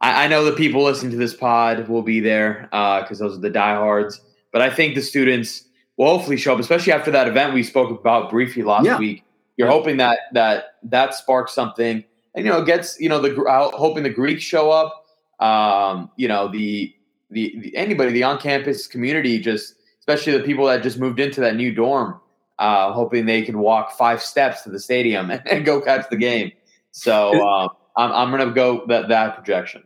I, 0.00 0.24
I, 0.24 0.26
know 0.26 0.44
the 0.44 0.56
people 0.56 0.82
listening 0.82 1.12
to 1.12 1.18
this 1.18 1.34
pod 1.34 1.88
will 1.88 2.02
be 2.02 2.18
there 2.18 2.66
because 2.72 3.20
uh, 3.20 3.26
those 3.26 3.38
are 3.38 3.40
the 3.40 3.50
diehards. 3.50 4.20
But 4.52 4.62
I 4.62 4.70
think 4.70 4.96
the 4.96 5.02
students 5.02 5.68
will 5.96 6.08
hopefully 6.08 6.36
show 6.36 6.52
up, 6.52 6.58
especially 6.58 6.92
after 6.92 7.12
that 7.12 7.28
event 7.28 7.54
we 7.54 7.62
spoke 7.62 7.96
about 7.96 8.28
briefly 8.28 8.64
last 8.64 8.86
yeah. 8.86 8.98
week 8.98 9.22
you're 9.60 9.70
hoping 9.70 9.98
that 9.98 10.20
that 10.32 10.76
that 10.84 11.14
sparks 11.14 11.52
something, 11.52 12.02
and 12.34 12.44
you 12.46 12.50
know 12.50 12.64
gets 12.64 12.98
you 12.98 13.08
know 13.08 13.20
the 13.20 13.34
hoping 13.74 14.02
the 14.02 14.10
Greeks 14.10 14.42
show 14.42 14.70
up. 14.70 15.04
Um, 15.38 16.10
you 16.16 16.28
know 16.28 16.48
the, 16.48 16.94
the 17.30 17.54
the 17.60 17.76
anybody 17.76 18.12
the 18.12 18.22
on 18.22 18.38
campus 18.38 18.86
community 18.86 19.38
just 19.38 19.74
especially 20.00 20.36
the 20.36 20.44
people 20.44 20.66
that 20.66 20.82
just 20.82 20.98
moved 20.98 21.20
into 21.20 21.40
that 21.42 21.56
new 21.56 21.72
dorm, 21.74 22.18
uh, 22.58 22.92
hoping 22.92 23.26
they 23.26 23.42
can 23.42 23.58
walk 23.58 23.92
five 23.92 24.22
steps 24.22 24.62
to 24.62 24.70
the 24.70 24.80
stadium 24.80 25.30
and, 25.30 25.42
and 25.50 25.64
go 25.64 25.80
catch 25.80 26.08
the 26.10 26.16
game. 26.16 26.52
So 26.90 27.38
uh, 27.46 27.68
I'm 27.96 28.12
I'm 28.12 28.30
gonna 28.30 28.52
go 28.52 28.86
that 28.86 29.08
that 29.08 29.36
projection. 29.36 29.84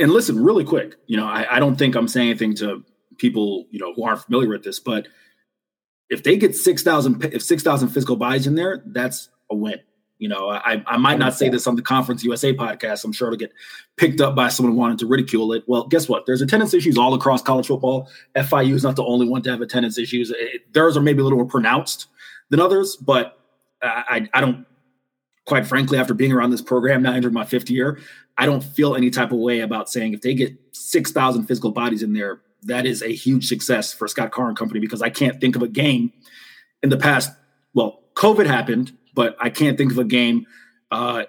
And 0.00 0.12
listen, 0.12 0.42
really 0.42 0.64
quick, 0.64 0.96
you 1.06 1.16
know, 1.16 1.26
I, 1.26 1.56
I 1.56 1.58
don't 1.58 1.76
think 1.76 1.94
I'm 1.94 2.08
saying 2.08 2.30
anything 2.30 2.54
to 2.56 2.82
people 3.18 3.66
you 3.70 3.78
know 3.78 3.92
who 3.94 4.04
aren't 4.04 4.22
familiar 4.22 4.48
with 4.48 4.64
this, 4.64 4.78
but 4.78 5.08
if 6.10 6.22
they 6.22 6.36
get 6.36 6.54
six 6.54 6.82
thousand 6.82 7.24
if 7.24 7.42
six 7.42 7.62
thousand 7.62 7.88
physical 7.88 8.16
buys 8.16 8.46
in 8.46 8.54
there, 8.54 8.82
that's 8.86 9.28
a 9.50 9.54
win. 9.54 9.80
You 10.18 10.28
know, 10.28 10.48
I, 10.48 10.82
I 10.86 10.96
might 10.96 11.18
not 11.18 11.34
say 11.34 11.48
this 11.48 11.66
on 11.66 11.74
the 11.74 11.82
Conference 11.82 12.22
USA 12.22 12.54
podcast. 12.54 13.04
I'm 13.04 13.12
sure 13.12 13.28
it'll 13.28 13.36
get 13.36 13.52
picked 13.96 14.20
up 14.20 14.34
by 14.34 14.48
someone 14.48 14.76
wanting 14.76 14.96
to 14.98 15.06
ridicule 15.06 15.52
it. 15.52 15.64
Well, 15.66 15.86
guess 15.88 16.08
what? 16.08 16.24
There's 16.24 16.40
attendance 16.40 16.72
issues 16.72 16.96
all 16.96 17.14
across 17.14 17.42
college 17.42 17.66
football. 17.66 18.08
FIU 18.36 18.74
is 18.74 18.84
not 18.84 18.94
the 18.96 19.04
only 19.04 19.28
one 19.28 19.42
to 19.42 19.50
have 19.50 19.60
attendance 19.60 19.98
issues. 19.98 20.30
It, 20.30 20.72
theirs 20.72 20.96
are 20.96 21.02
maybe 21.02 21.20
a 21.20 21.24
little 21.24 21.38
more 21.38 21.46
pronounced 21.46 22.06
than 22.50 22.60
others, 22.60 22.96
but 22.96 23.38
I, 23.82 24.28
I 24.32 24.40
don't, 24.40 24.64
quite 25.46 25.66
frankly, 25.66 25.98
after 25.98 26.14
being 26.14 26.32
around 26.32 26.50
this 26.50 26.62
program 26.62 27.02
now 27.02 27.12
entering 27.12 27.34
my 27.34 27.44
fifth 27.44 27.68
year, 27.68 27.98
I 28.38 28.46
don't 28.46 28.62
feel 28.62 28.94
any 28.94 29.10
type 29.10 29.32
of 29.32 29.38
way 29.38 29.60
about 29.60 29.90
saying 29.90 30.14
if 30.14 30.22
they 30.22 30.34
get 30.34 30.56
6,000 30.72 31.44
physical 31.46 31.72
bodies 31.72 32.02
in 32.02 32.12
there, 32.12 32.40
that 32.64 32.86
is 32.86 33.02
a 33.02 33.14
huge 33.14 33.46
success 33.46 33.92
for 33.92 34.08
Scott 34.08 34.32
Carr 34.32 34.48
and 34.48 34.56
company 34.56 34.80
because 34.80 35.02
I 35.02 35.10
can't 35.10 35.40
think 35.40 35.56
of 35.56 35.62
a 35.62 35.68
game 35.68 36.12
in 36.82 36.90
the 36.90 36.96
past. 36.96 37.30
Well, 37.74 38.02
COVID 38.14 38.46
happened, 38.46 38.96
but 39.14 39.36
I 39.40 39.50
can't 39.50 39.76
think 39.76 39.92
of 39.92 39.98
a 39.98 40.04
game. 40.04 40.46
Uh, 40.90 41.24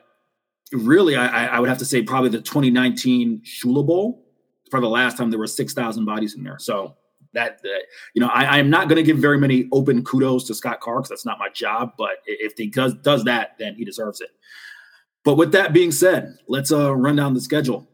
really, 0.71 1.15
I, 1.15 1.47
I 1.47 1.59
would 1.59 1.69
have 1.69 1.79
to 1.79 1.85
say 1.85 2.01
probably 2.01 2.29
the 2.29 2.41
2019 2.41 3.41
Shula 3.43 3.85
Bowl. 3.85 4.23
Probably 4.71 4.87
the 4.87 4.91
last 4.91 5.17
time 5.17 5.29
there 5.29 5.39
were 5.39 5.47
6,000 5.47 6.05
bodies 6.05 6.35
in 6.35 6.43
there. 6.43 6.59
So 6.59 6.95
that, 7.33 7.59
uh, 7.63 7.69
you 8.13 8.21
know, 8.21 8.29
I, 8.33 8.57
am 8.57 8.69
not 8.69 8.87
going 8.87 8.97
to 8.97 9.03
give 9.03 9.17
very 9.17 9.37
many 9.37 9.67
open 9.71 10.03
kudos 10.03 10.45
to 10.45 10.55
Scott 10.55 10.81
Carr 10.81 10.97
because 10.97 11.09
that's 11.09 11.25
not 11.25 11.37
my 11.37 11.49
job. 11.49 11.93
But 11.97 12.17
if 12.25 12.53
he 12.57 12.67
does, 12.67 12.93
does 12.95 13.23
that, 13.25 13.57
then 13.59 13.75
he 13.75 13.85
deserves 13.85 14.21
it. 14.21 14.29
But 15.23 15.35
with 15.35 15.51
that 15.51 15.73
being 15.73 15.91
said, 15.91 16.37
let's 16.47 16.71
uh, 16.71 16.95
run 16.95 17.15
down 17.15 17.33
the 17.33 17.41
schedule 17.41 17.87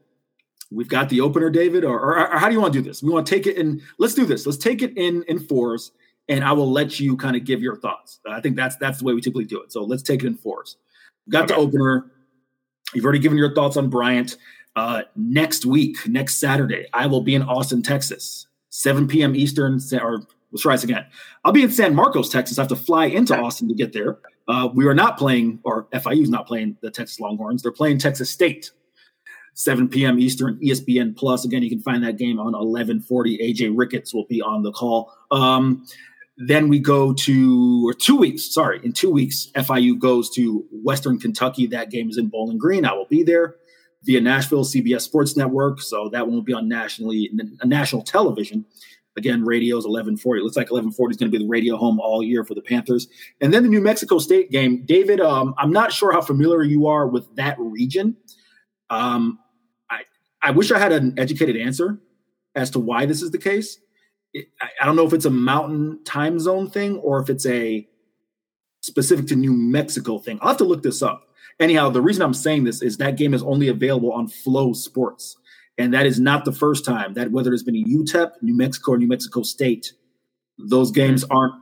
we've 0.71 0.87
got 0.87 1.09
the 1.09 1.21
opener, 1.21 1.49
David, 1.49 1.83
or, 1.83 1.99
or, 1.99 2.31
or, 2.31 2.37
how 2.39 2.47
do 2.47 2.53
you 2.53 2.61
want 2.61 2.73
to 2.73 2.81
do 2.81 2.87
this? 2.87 3.03
We 3.03 3.11
want 3.11 3.27
to 3.27 3.35
take 3.35 3.45
it 3.45 3.57
in. 3.57 3.81
Let's 3.99 4.13
do 4.13 4.25
this. 4.25 4.45
Let's 4.45 4.57
take 4.57 4.81
it 4.81 4.97
in 4.97 5.23
in 5.23 5.39
fours, 5.39 5.91
and 6.29 6.43
I 6.43 6.53
will 6.53 6.71
let 6.71 6.99
you 6.99 7.17
kind 7.17 7.35
of 7.35 7.43
give 7.43 7.61
your 7.61 7.75
thoughts. 7.75 8.19
I 8.27 8.41
think 8.41 8.55
that's 8.55 8.77
that's 8.77 8.99
the 8.99 9.05
way 9.05 9.13
we 9.13 9.21
typically 9.21 9.45
do 9.45 9.61
it. 9.61 9.71
So 9.71 9.83
let's 9.83 10.03
take 10.03 10.23
it 10.23 10.27
in 10.27 10.35
fours. 10.35 10.77
We've 11.27 11.33
got 11.33 11.43
okay. 11.43 11.53
the 11.53 11.59
opener. 11.59 12.11
You've 12.93 13.05
already 13.05 13.19
given 13.19 13.37
your 13.37 13.53
thoughts 13.53 13.77
on 13.77 13.89
Bryant. 13.89 14.37
Uh, 14.75 15.03
next 15.17 15.65
week, 15.65 16.07
next 16.07 16.35
Saturday, 16.35 16.87
I 16.93 17.05
will 17.05 17.21
be 17.21 17.35
in 17.35 17.41
Austin, 17.41 17.83
Texas, 17.83 18.47
7 18.69 19.07
p.m. 19.07 19.35
Eastern. 19.35 19.79
Or 20.01 20.21
let's 20.51 20.61
try 20.61 20.75
this 20.75 20.83
again. 20.83 21.05
I'll 21.43 21.51
be 21.51 21.63
in 21.63 21.71
San 21.71 21.93
Marcos, 21.93 22.29
Texas. 22.29 22.57
I 22.57 22.61
have 22.61 22.69
to 22.69 22.75
fly 22.77 23.05
into 23.05 23.37
Austin 23.37 23.67
to 23.67 23.75
get 23.75 23.91
there. 23.91 24.19
Uh, 24.47 24.69
we 24.73 24.87
are 24.87 24.93
not 24.93 25.17
playing, 25.17 25.59
or 25.63 25.85
FIU 25.93 26.23
is 26.23 26.29
not 26.29 26.47
playing 26.47 26.77
the 26.81 26.89
Texas 26.89 27.19
Longhorns. 27.19 27.61
They're 27.61 27.71
playing 27.71 27.97
Texas 27.97 28.29
State 28.29 28.71
7 29.53 29.89
p.m. 29.89 30.19
Eastern, 30.19 30.59
ESPN 30.59 31.15
Plus. 31.15 31.45
Again, 31.45 31.63
you 31.63 31.69
can 31.69 31.81
find 31.81 32.03
that 32.03 32.17
game 32.17 32.39
on 32.39 32.53
1140. 32.53 33.37
AJ 33.37 33.73
Ricketts 33.75 34.13
will 34.13 34.25
be 34.25 34.41
on 34.41 34.63
the 34.63 34.71
call. 34.71 35.13
Um, 35.29 35.85
then 36.37 36.69
we 36.69 36.79
go 36.79 37.13
to, 37.13 37.87
or 37.87 37.93
two 37.93 38.15
weeks, 38.15 38.51
sorry, 38.53 38.79
in 38.83 38.93
two 38.93 39.11
weeks, 39.11 39.49
FIU 39.55 39.99
goes 39.99 40.29
to 40.31 40.65
Western 40.71 41.19
Kentucky. 41.19 41.67
That 41.67 41.91
game 41.91 42.09
is 42.09 42.17
in 42.17 42.29
Bowling 42.29 42.57
Green. 42.57 42.85
I 42.85 42.93
will 42.93 43.05
be 43.05 43.23
there 43.23 43.55
via 44.03 44.21
Nashville 44.21 44.63
CBS 44.63 45.01
Sports 45.01 45.37
Network. 45.37 45.81
So 45.81 46.09
that 46.09 46.25
one 46.25 46.35
will 46.35 46.41
be 46.41 46.53
on 46.53 46.67
nationally, 46.67 47.29
national 47.63 48.01
television. 48.01 48.65
Again, 49.17 49.43
radio 49.43 49.75
is 49.77 49.83
1140. 49.83 50.39
It 50.39 50.43
looks 50.43 50.55
like 50.55 50.71
1140 50.71 51.11
is 51.11 51.17
going 51.17 51.31
to 51.31 51.37
be 51.37 51.43
the 51.43 51.49
radio 51.49 51.75
home 51.75 51.99
all 51.99 52.23
year 52.23 52.45
for 52.45 52.55
the 52.55 52.61
Panthers. 52.61 53.07
And 53.41 53.53
then 53.53 53.63
the 53.63 53.69
New 53.69 53.81
Mexico 53.81 54.19
State 54.19 54.51
game. 54.51 54.85
David, 54.85 55.19
um, 55.19 55.53
I'm 55.57 55.71
not 55.71 55.91
sure 55.91 56.13
how 56.13 56.21
familiar 56.21 56.63
you 56.63 56.87
are 56.87 57.05
with 57.05 57.35
that 57.35 57.57
region. 57.59 58.15
Um, 58.89 59.39
I 60.41 60.51
wish 60.51 60.71
I 60.71 60.79
had 60.79 60.91
an 60.91 61.13
educated 61.17 61.57
answer 61.57 61.99
as 62.55 62.69
to 62.71 62.79
why 62.79 63.05
this 63.05 63.21
is 63.21 63.31
the 63.31 63.37
case. 63.37 63.77
It, 64.33 64.47
I, 64.59 64.69
I 64.81 64.85
don't 64.85 64.95
know 64.95 65.05
if 65.05 65.13
it's 65.13 65.25
a 65.25 65.31
mountain 65.31 66.03
time 66.03 66.39
zone 66.39 66.69
thing 66.69 66.97
or 66.97 67.21
if 67.21 67.29
it's 67.29 67.45
a 67.45 67.87
specific 68.81 69.27
to 69.27 69.35
New 69.35 69.53
Mexico 69.53 70.17
thing. 70.19 70.39
I'll 70.41 70.49
have 70.49 70.57
to 70.57 70.63
look 70.63 70.83
this 70.83 71.01
up. 71.01 71.27
Anyhow, 71.59 71.89
the 71.89 72.01
reason 72.01 72.23
I'm 72.23 72.33
saying 72.33 72.63
this 72.63 72.81
is 72.81 72.97
that 72.97 73.17
game 73.17 73.33
is 73.33 73.43
only 73.43 73.67
available 73.67 74.11
on 74.11 74.27
FloSports. 74.27 75.35
And 75.77 75.93
that 75.93 76.05
is 76.05 76.19
not 76.19 76.45
the 76.45 76.51
first 76.51 76.85
time 76.85 77.13
that 77.13 77.31
whether 77.31 77.53
it's 77.53 77.63
been 77.63 77.75
a 77.75 77.83
UTEP, 77.83 78.31
New 78.41 78.55
Mexico, 78.55 78.93
or 78.93 78.97
New 78.97 79.07
Mexico 79.07 79.41
State, 79.41 79.93
those 80.57 80.91
games 80.91 81.23
mm-hmm. 81.23 81.37
aren't. 81.37 81.53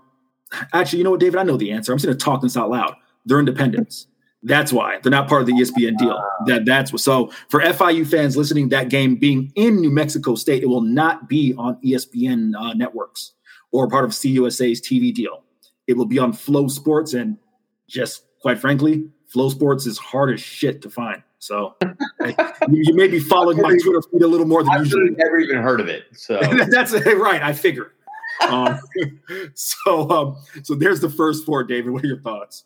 Actually, 0.73 0.99
you 0.99 1.03
know 1.03 1.11
what, 1.11 1.19
David? 1.19 1.39
I 1.39 1.43
know 1.43 1.57
the 1.57 1.71
answer. 1.71 1.91
I'm 1.91 1.97
just 1.97 2.05
going 2.05 2.17
to 2.17 2.23
talk 2.23 2.41
this 2.41 2.57
out 2.57 2.69
loud. 2.69 2.95
They're 3.25 3.39
independents. 3.39 4.07
That's 4.41 4.71
why 4.71 4.99
they're 5.01 5.11
not 5.11 5.27
part 5.27 5.41
of 5.41 5.47
the 5.47 5.53
ESPN 5.53 5.97
deal. 5.97 6.21
That 6.45 6.65
that's 6.65 6.93
what. 6.93 7.01
So 7.01 7.31
for 7.49 7.59
FIU 7.59 8.07
fans 8.07 8.37
listening, 8.37 8.69
that 8.69 8.89
game 8.89 9.15
being 9.15 9.51
in 9.55 9.81
New 9.81 9.91
Mexico 9.91 10.35
State, 10.35 10.63
it 10.63 10.67
will 10.67 10.81
not 10.81 11.27
be 11.27 11.53
on 11.57 11.77
ESPN 11.83 12.53
uh, 12.57 12.73
networks 12.73 13.33
or 13.71 13.89
part 13.89 14.05
of 14.05 14.11
CUSA's 14.11 14.81
TV 14.81 15.13
deal. 15.13 15.43
It 15.87 15.97
will 15.97 16.05
be 16.05 16.19
on 16.19 16.31
FloSports, 16.31 17.19
and 17.19 17.37
just 17.87 18.23
quite 18.41 18.59
frankly, 18.59 19.09
FloSports 19.33 19.85
is 19.85 19.97
hard 19.97 20.33
as 20.33 20.39
shit 20.39 20.81
to 20.83 20.89
find. 20.89 21.21
So 21.39 21.75
you, 22.21 22.35
you, 22.69 22.95
may 22.95 23.07
be 23.07 23.19
following 23.19 23.61
my 23.61 23.77
Twitter 23.81 24.01
feed 24.11 24.21
a 24.21 24.27
little 24.27 24.45
more 24.45 24.63
than 24.63 24.73
I've 24.73 24.85
usual. 24.85 25.07
Never 25.17 25.39
even 25.39 25.57
heard 25.57 25.79
of 25.79 25.87
it. 25.87 26.03
So 26.13 26.39
that's 26.69 26.93
right. 26.93 27.41
I 27.41 27.53
figure. 27.53 27.93
Um, 28.47 28.79
so 29.53 30.09
um, 30.09 30.37
so 30.63 30.75
there's 30.75 30.99
the 30.99 31.09
first 31.09 31.45
four. 31.45 31.63
David, 31.63 31.91
what 31.91 32.03
are 32.03 32.07
your 32.07 32.21
thoughts? 32.21 32.65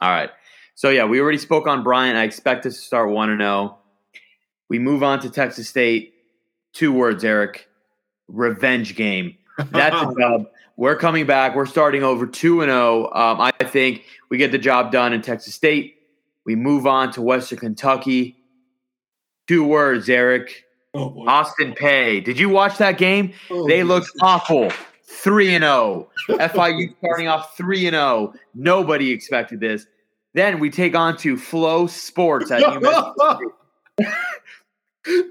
All 0.00 0.10
right. 0.10 0.30
So 0.76 0.90
yeah, 0.90 1.06
we 1.06 1.20
already 1.20 1.38
spoke 1.38 1.66
on 1.66 1.82
Bryant. 1.82 2.18
I 2.18 2.24
expect 2.24 2.66
us 2.66 2.74
to 2.74 2.80
start 2.80 3.10
one 3.10 3.30
and 3.30 3.40
zero. 3.40 3.50
Oh. 3.50 3.78
We 4.68 4.78
move 4.78 5.02
on 5.02 5.20
to 5.20 5.30
Texas 5.30 5.68
State. 5.68 6.14
Two 6.74 6.92
words, 6.92 7.24
Eric. 7.24 7.66
Revenge 8.28 8.94
game. 8.94 9.36
That's 9.70 9.96
a 9.96 10.14
dub. 10.18 10.48
We're 10.76 10.96
coming 10.96 11.24
back. 11.24 11.54
We're 11.56 11.64
starting 11.64 12.02
over 12.02 12.26
two 12.26 12.60
and 12.60 12.68
zero. 12.68 13.10
Oh. 13.10 13.18
Um, 13.18 13.40
I 13.40 13.52
think 13.64 14.04
we 14.28 14.36
get 14.36 14.52
the 14.52 14.58
job 14.58 14.92
done 14.92 15.14
in 15.14 15.22
Texas 15.22 15.54
State. 15.54 15.96
We 16.44 16.54
move 16.54 16.86
on 16.86 17.10
to 17.12 17.22
Western 17.22 17.58
Kentucky. 17.58 18.36
Two 19.46 19.64
words, 19.64 20.10
Eric. 20.10 20.64
Oh, 20.92 21.26
Austin 21.26 21.72
Peay. 21.72 22.22
Did 22.22 22.38
you 22.38 22.50
watch 22.50 22.76
that 22.78 22.98
game? 22.98 23.32
Oh, 23.50 23.66
they 23.66 23.82
looked 23.82 24.10
awful. 24.20 24.70
3 25.04 25.54
and 25.54 25.62
0. 25.62 26.10
FIU 26.28 26.94
starting 26.98 27.28
off 27.28 27.56
3 27.56 27.86
and 27.86 27.94
0. 27.94 28.34
Nobody 28.54 29.10
expected 29.10 29.60
this. 29.60 29.86
Then 30.36 30.60
we 30.60 30.68
take 30.68 30.94
on 30.94 31.16
to 31.18 31.36
FloSports 31.36 32.50
at 32.50 32.60
that, 32.82 34.12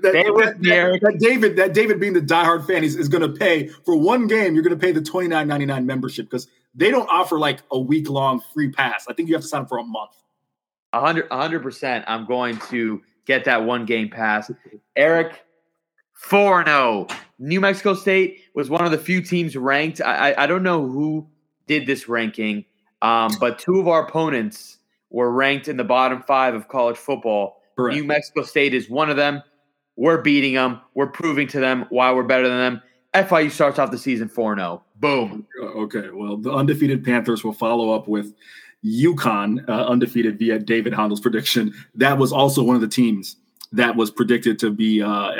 Stay 0.01 0.29
with 0.31 0.45
that- 0.45 0.99
that 1.01 1.17
David, 1.19 1.57
that 1.57 1.73
David 1.75 1.99
being 1.99 2.13
the 2.13 2.21
diehard 2.21 2.65
fan 2.65 2.83
is, 2.83 2.95
is 2.95 3.07
going 3.07 3.21
to 3.21 3.29
pay 3.29 3.67
for 3.67 3.95
one 3.95 4.25
game. 4.25 4.55
You're 4.55 4.63
going 4.63 4.77
to 4.77 4.83
pay 4.83 4.91
the 4.91 5.03
twenty 5.03 5.27
nine 5.27 5.47
ninety 5.47 5.67
nine 5.67 5.85
membership 5.85 6.25
because 6.25 6.47
they 6.73 6.89
don't 6.89 7.07
offer 7.07 7.37
like 7.37 7.59
a 7.69 7.79
week 7.79 8.09
long 8.09 8.41
free 8.51 8.71
pass. 8.71 9.05
I 9.07 9.13
think 9.13 9.29
you 9.29 9.35
have 9.35 9.43
to 9.43 9.47
sign 9.47 9.61
up 9.61 9.69
for 9.69 9.77
a 9.77 9.83
month. 9.83 10.09
A 10.91 10.99
hundred, 11.01 11.27
hundred 11.29 11.61
percent. 11.61 12.03
I'm 12.07 12.25
going 12.25 12.57
to 12.69 13.03
get 13.27 13.45
that 13.45 13.63
one 13.63 13.85
game 13.85 14.09
pass. 14.09 14.49
Eric, 14.95 15.45
four 16.13 16.65
zero. 16.65 17.05
New 17.37 17.61
Mexico 17.61 17.93
State 17.93 18.39
was 18.55 18.71
one 18.71 18.83
of 18.83 18.89
the 18.89 18.97
few 18.97 19.21
teams 19.21 19.55
ranked. 19.55 20.01
I, 20.01 20.31
I, 20.31 20.43
I 20.45 20.47
don't 20.47 20.63
know 20.63 20.87
who 20.87 21.27
did 21.67 21.85
this 21.85 22.09
ranking, 22.09 22.65
um, 23.03 23.29
but 23.39 23.59
two 23.59 23.79
of 23.79 23.87
our 23.87 24.07
opponents 24.07 24.74
were 25.15 25.31
ranked 25.31 25.69
in 25.69 25.77
the 25.77 25.83
bottom 25.85 26.21
five 26.21 26.53
of 26.53 26.67
college 26.67 26.97
football. 26.97 27.61
Correct. 27.77 27.95
New 27.95 28.03
Mexico 28.03 28.43
State 28.43 28.73
is 28.73 28.89
one 28.89 29.09
of 29.09 29.15
them. 29.15 29.41
We're 29.95 30.21
beating 30.21 30.55
them. 30.55 30.81
We're 30.93 31.07
proving 31.07 31.47
to 31.47 31.59
them 31.61 31.85
why 31.87 32.11
we're 32.11 32.23
better 32.23 32.49
than 32.49 32.57
them. 32.57 32.81
FIU 33.13 33.49
starts 33.49 33.79
off 33.79 33.91
the 33.91 33.97
season 33.97 34.27
4 34.27 34.57
0. 34.57 34.83
Boom. 34.97 35.47
Uh, 35.63 35.67
Okay, 35.67 36.09
well, 36.11 36.35
the 36.35 36.51
undefeated 36.51 37.01
Panthers 37.05 37.45
will 37.45 37.53
follow 37.53 37.91
up 37.95 38.09
with 38.09 38.33
UConn, 38.83 39.67
uh, 39.69 39.85
undefeated 39.85 40.37
via 40.37 40.59
David 40.59 40.91
Hondel's 40.91 41.21
prediction. 41.21 41.73
That 41.95 42.17
was 42.17 42.33
also 42.33 42.61
one 42.61 42.75
of 42.75 42.81
the 42.81 42.87
teams 42.89 43.37
that 43.75 43.95
was 43.95 44.09
predicted 44.09 44.57
to 44.59 44.69
be, 44.69 45.01
uh, 45.01 45.31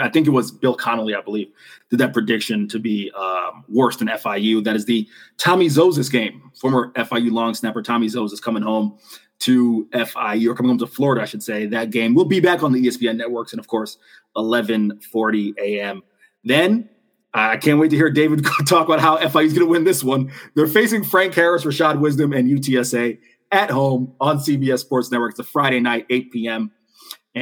I 0.00 0.10
think 0.12 0.26
it 0.26 0.30
was 0.30 0.50
Bill 0.50 0.74
Connolly, 0.74 1.14
I 1.14 1.20
believe, 1.20 1.48
did 1.90 1.98
that 1.98 2.12
prediction 2.12 2.68
to 2.68 2.78
be 2.78 3.10
um, 3.12 3.64
worse 3.68 3.96
than 3.96 4.08
FIU. 4.08 4.62
That 4.62 4.76
is 4.76 4.84
the 4.84 5.08
Tommy 5.38 5.66
Zozis 5.66 6.10
game. 6.10 6.50
Former 6.54 6.92
FIU 6.92 7.32
long 7.32 7.54
snapper 7.54 7.82
Tommy 7.82 8.06
Zozis 8.06 8.42
coming 8.42 8.62
home 8.62 8.98
to 9.40 9.88
FIU, 9.92 10.50
or 10.50 10.54
coming 10.54 10.70
home 10.70 10.78
to 10.78 10.86
Florida, 10.86 11.22
I 11.22 11.24
should 11.24 11.42
say. 11.42 11.66
That 11.66 11.90
game 11.90 12.14
will 12.14 12.24
be 12.24 12.40
back 12.40 12.62
on 12.62 12.72
the 12.72 12.84
ESPN 12.84 13.16
networks, 13.16 13.52
and 13.52 13.60
of 13.60 13.68
course, 13.68 13.98
11:40 14.36 15.54
a.m. 15.58 16.02
Then 16.44 16.88
I 17.32 17.56
can't 17.56 17.78
wait 17.78 17.90
to 17.90 17.96
hear 17.96 18.10
David 18.10 18.44
talk 18.66 18.86
about 18.86 19.00
how 19.00 19.16
FIU 19.18 19.44
is 19.44 19.52
going 19.52 19.66
to 19.66 19.70
win 19.70 19.84
this 19.84 20.02
one. 20.02 20.32
They're 20.54 20.66
facing 20.66 21.04
Frank 21.04 21.34
Harris, 21.34 21.64
Rashad 21.64 22.00
Wisdom, 22.00 22.32
and 22.32 22.48
UTSA 22.48 23.18
at 23.50 23.70
home 23.70 24.12
on 24.20 24.38
CBS 24.38 24.80
Sports 24.80 25.10
Network. 25.10 25.32
It's 25.32 25.38
a 25.38 25.44
Friday 25.44 25.80
night, 25.80 26.06
8 26.10 26.32
p.m. 26.32 26.72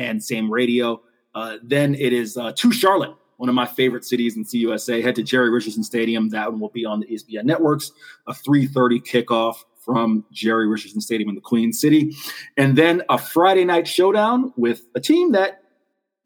and 0.04 0.22
same 0.22 0.50
radio. 0.50 1.00
Uh, 1.34 1.58
then 1.62 1.94
it 1.94 2.12
is 2.12 2.36
uh, 2.36 2.52
to 2.56 2.72
Charlotte, 2.72 3.14
one 3.36 3.48
of 3.48 3.54
my 3.54 3.66
favorite 3.66 4.04
cities 4.04 4.36
in 4.36 4.44
CUSA. 4.44 5.02
Head 5.02 5.14
to 5.16 5.22
Jerry 5.22 5.50
Richardson 5.50 5.84
Stadium. 5.84 6.30
That 6.30 6.50
one 6.50 6.60
will 6.60 6.70
be 6.70 6.84
on 6.84 7.00
the 7.00 7.06
ESPN 7.06 7.44
networks. 7.44 7.92
A 8.26 8.32
3:30 8.32 9.02
kickoff 9.02 9.56
from 9.84 10.24
Jerry 10.32 10.66
Richardson 10.66 11.00
Stadium 11.00 11.28
in 11.28 11.34
the 11.34 11.40
Queen 11.40 11.72
City, 11.72 12.14
and 12.56 12.76
then 12.76 13.02
a 13.08 13.18
Friday 13.18 13.64
night 13.64 13.86
showdown 13.86 14.52
with 14.56 14.82
a 14.94 15.00
team 15.00 15.32
that 15.32 15.62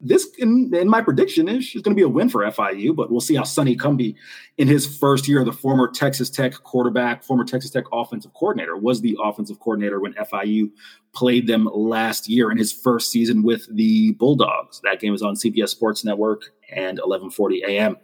this, 0.01 0.27
in, 0.37 0.73
in 0.73 0.89
my 0.89 1.01
prediction, 1.01 1.47
is, 1.47 1.75
is 1.75 1.81
going 1.81 1.95
to 1.95 1.99
be 1.99 2.03
a 2.03 2.09
win 2.09 2.29
for 2.29 2.41
FIU, 2.43 2.95
but 2.95 3.11
we'll 3.11 3.21
see 3.21 3.35
how 3.35 3.43
Sonny 3.43 3.75
Cumbie, 3.75 4.15
in 4.57 4.67
his 4.67 4.97
first 4.97 5.27
year, 5.27 5.43
the 5.43 5.53
former 5.53 5.89
Texas 5.89 6.29
Tech 6.29 6.53
quarterback, 6.53 7.23
former 7.23 7.43
Texas 7.43 7.71
Tech 7.71 7.85
offensive 7.93 8.33
coordinator, 8.33 8.75
was 8.75 9.01
the 9.01 9.17
offensive 9.23 9.59
coordinator 9.59 9.99
when 9.99 10.13
FIU 10.13 10.71
played 11.13 11.47
them 11.47 11.69
last 11.73 12.27
year 12.27 12.51
in 12.51 12.57
his 12.57 12.71
first 12.71 13.11
season 13.11 13.43
with 13.43 13.67
the 13.75 14.13
Bulldogs. 14.13 14.81
That 14.83 14.99
game 14.99 15.13
is 15.13 15.21
on 15.21 15.35
CBS 15.35 15.69
Sports 15.69 16.03
Network 16.03 16.51
and 16.71 16.99
11:40 16.99 17.63
a.m. 17.67 17.97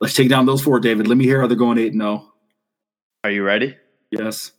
Let's 0.00 0.14
take 0.14 0.28
down 0.28 0.46
those 0.46 0.62
four, 0.62 0.80
David. 0.80 1.06
Let 1.06 1.16
me 1.16 1.24
hear 1.24 1.40
how 1.40 1.46
they're 1.46 1.56
going 1.56 1.78
eight 1.78 1.92
and 1.92 2.02
zero. 2.02 2.32
Are 3.24 3.30
you 3.30 3.44
ready? 3.44 3.76
Yes. 4.10 4.52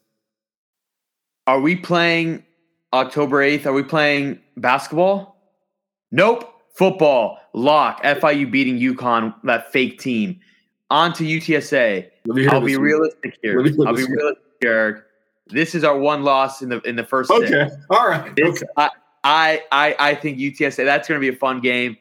Are 1.46 1.60
we 1.60 1.76
playing 1.76 2.46
October 2.94 3.44
8th? 3.44 3.66
Are 3.66 3.74
we 3.74 3.84
playing 3.84 4.40
basketball? 4.56 5.36
Nope. 6.12 6.53
Football. 6.74 7.40
Lock. 7.54 8.02
FIU 8.04 8.50
beating 8.52 8.78
UConn, 8.80 9.34
that 9.44 9.72
fake 9.72 10.00
team. 10.00 10.40
On 10.90 11.14
to 11.14 11.24
UTSA. 11.24 12.08
Let 12.26 12.36
me 12.36 12.42
hear 12.42 12.52
I'll 12.52 12.62
be 12.62 12.76
realistic 12.78 13.38
here. 13.42 13.58
Let 13.58 13.66
me 13.66 13.72
hear 13.78 13.88
I'll 13.88 13.96
be 13.96 14.04
realistic, 14.06 14.44
Eric. 14.64 15.04
This 15.48 15.76
is 15.76 15.84
our 15.84 15.98
one 15.98 16.24
loss 16.24 16.62
in 16.62 16.70
the 16.70 16.80
in 16.82 16.96
the 16.96 17.04
first 17.04 17.30
six. 17.30 17.52
Okay. 17.52 17.70
All 17.90 18.08
right. 18.08 18.36
This- 18.36 18.62
Okay. 18.62 18.66
I, 18.78 18.90
I, 19.26 19.62
I 19.72 19.96
I 20.12 20.16
think 20.16 20.38
UTSA. 20.38 20.84
That's 20.84 21.08
going 21.08 21.20
to 21.20 21.22
be 21.32 21.34
a 21.34 21.38
fun 21.40 21.62
game, 21.62 21.96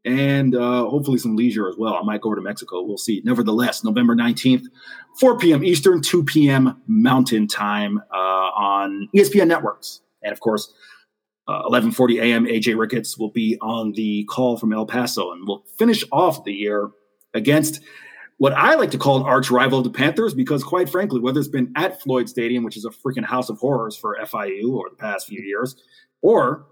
and 0.05 0.55
uh, 0.55 0.85
hopefully 0.85 1.19
some 1.19 1.35
leisure 1.35 1.69
as 1.69 1.77
well. 1.77 1.95
I 1.95 2.03
might 2.03 2.21
go 2.21 2.29
over 2.29 2.37
to 2.37 2.43
Mexico. 2.43 2.83
We'll 2.83 2.99
see. 2.99 3.23
Nevertheless, 3.25 3.85
November 3.85 4.15
19th, 4.15 4.67
4 5.19 5.39
p.m. 5.39 5.65
Eastern, 5.65 6.03
2 6.03 6.25
p.m. 6.25 6.81
Mountain 6.87 7.49
Time 7.49 8.03
uh, 8.13 8.17
on 8.17 9.09
ESPN 9.17 9.49
Networks. 9.49 10.01
And 10.23 10.33
of 10.33 10.41
course, 10.41 10.73
uh, 11.47 11.63
11:40 11.65 12.23
a.m. 12.23 12.47
AJ 12.47 12.79
Ricketts 12.79 13.19
will 13.19 13.31
be 13.31 13.59
on 13.61 13.93
the 13.93 14.25
call 14.25 14.57
from 14.57 14.73
El 14.73 14.87
Paso, 14.87 15.33
and 15.33 15.47
we'll 15.47 15.63
finish 15.79 16.03
off 16.11 16.45
the 16.45 16.53
year 16.53 16.91
against 17.35 17.81
what 18.39 18.53
I 18.53 18.75
like 18.75 18.91
to 18.93 18.99
call 18.99 19.19
an 19.19 19.27
arch 19.27 19.51
rival 19.51 19.79
of 19.79 19.85
the 19.85 19.91
Panthers, 19.91 20.35
because 20.35 20.65
quite 20.65 20.89
frankly, 20.89 21.21
whether 21.21 21.39
it's 21.39 21.49
been 21.49 21.73
at 21.77 22.01
Floyd 22.03 22.29
Stadium, 22.29 22.65
which 22.65 22.77
is 22.77 22.85
a 22.85 22.91
freaking 22.91 23.25
house 23.25 23.49
of 23.49 23.59
horrors 23.59 23.97
for 23.97 24.17
FIU 24.21 24.79
over 24.79 24.89
the 24.91 24.97
past 24.97 25.27
few 25.29 25.43
years, 25.43 25.77
or 26.23 26.67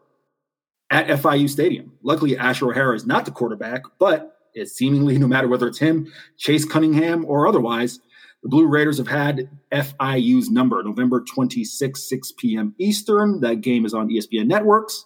at 0.90 1.06
FIU 1.06 1.48
Stadium. 1.48 1.92
Luckily, 2.02 2.36
Asher 2.36 2.70
O'Hara 2.70 2.94
is 2.94 3.06
not 3.06 3.24
the 3.24 3.30
quarterback, 3.30 3.82
but 3.98 4.36
it's 4.54 4.72
seemingly 4.72 5.18
no 5.18 5.26
matter 5.26 5.48
whether 5.48 5.66
it's 5.66 5.78
him, 5.78 6.12
Chase 6.36 6.64
Cunningham, 6.64 7.24
or 7.26 7.46
otherwise, 7.46 8.00
the 8.42 8.48
Blue 8.48 8.66
Raiders 8.66 8.98
have 8.98 9.08
had 9.08 9.48
FIU's 9.72 10.50
number, 10.50 10.82
November 10.82 11.22
26, 11.22 12.08
6 12.08 12.32
p.m. 12.38 12.74
Eastern. 12.78 13.40
That 13.40 13.60
game 13.60 13.86
is 13.86 13.94
on 13.94 14.08
ESPN 14.08 14.46
Networks. 14.46 15.04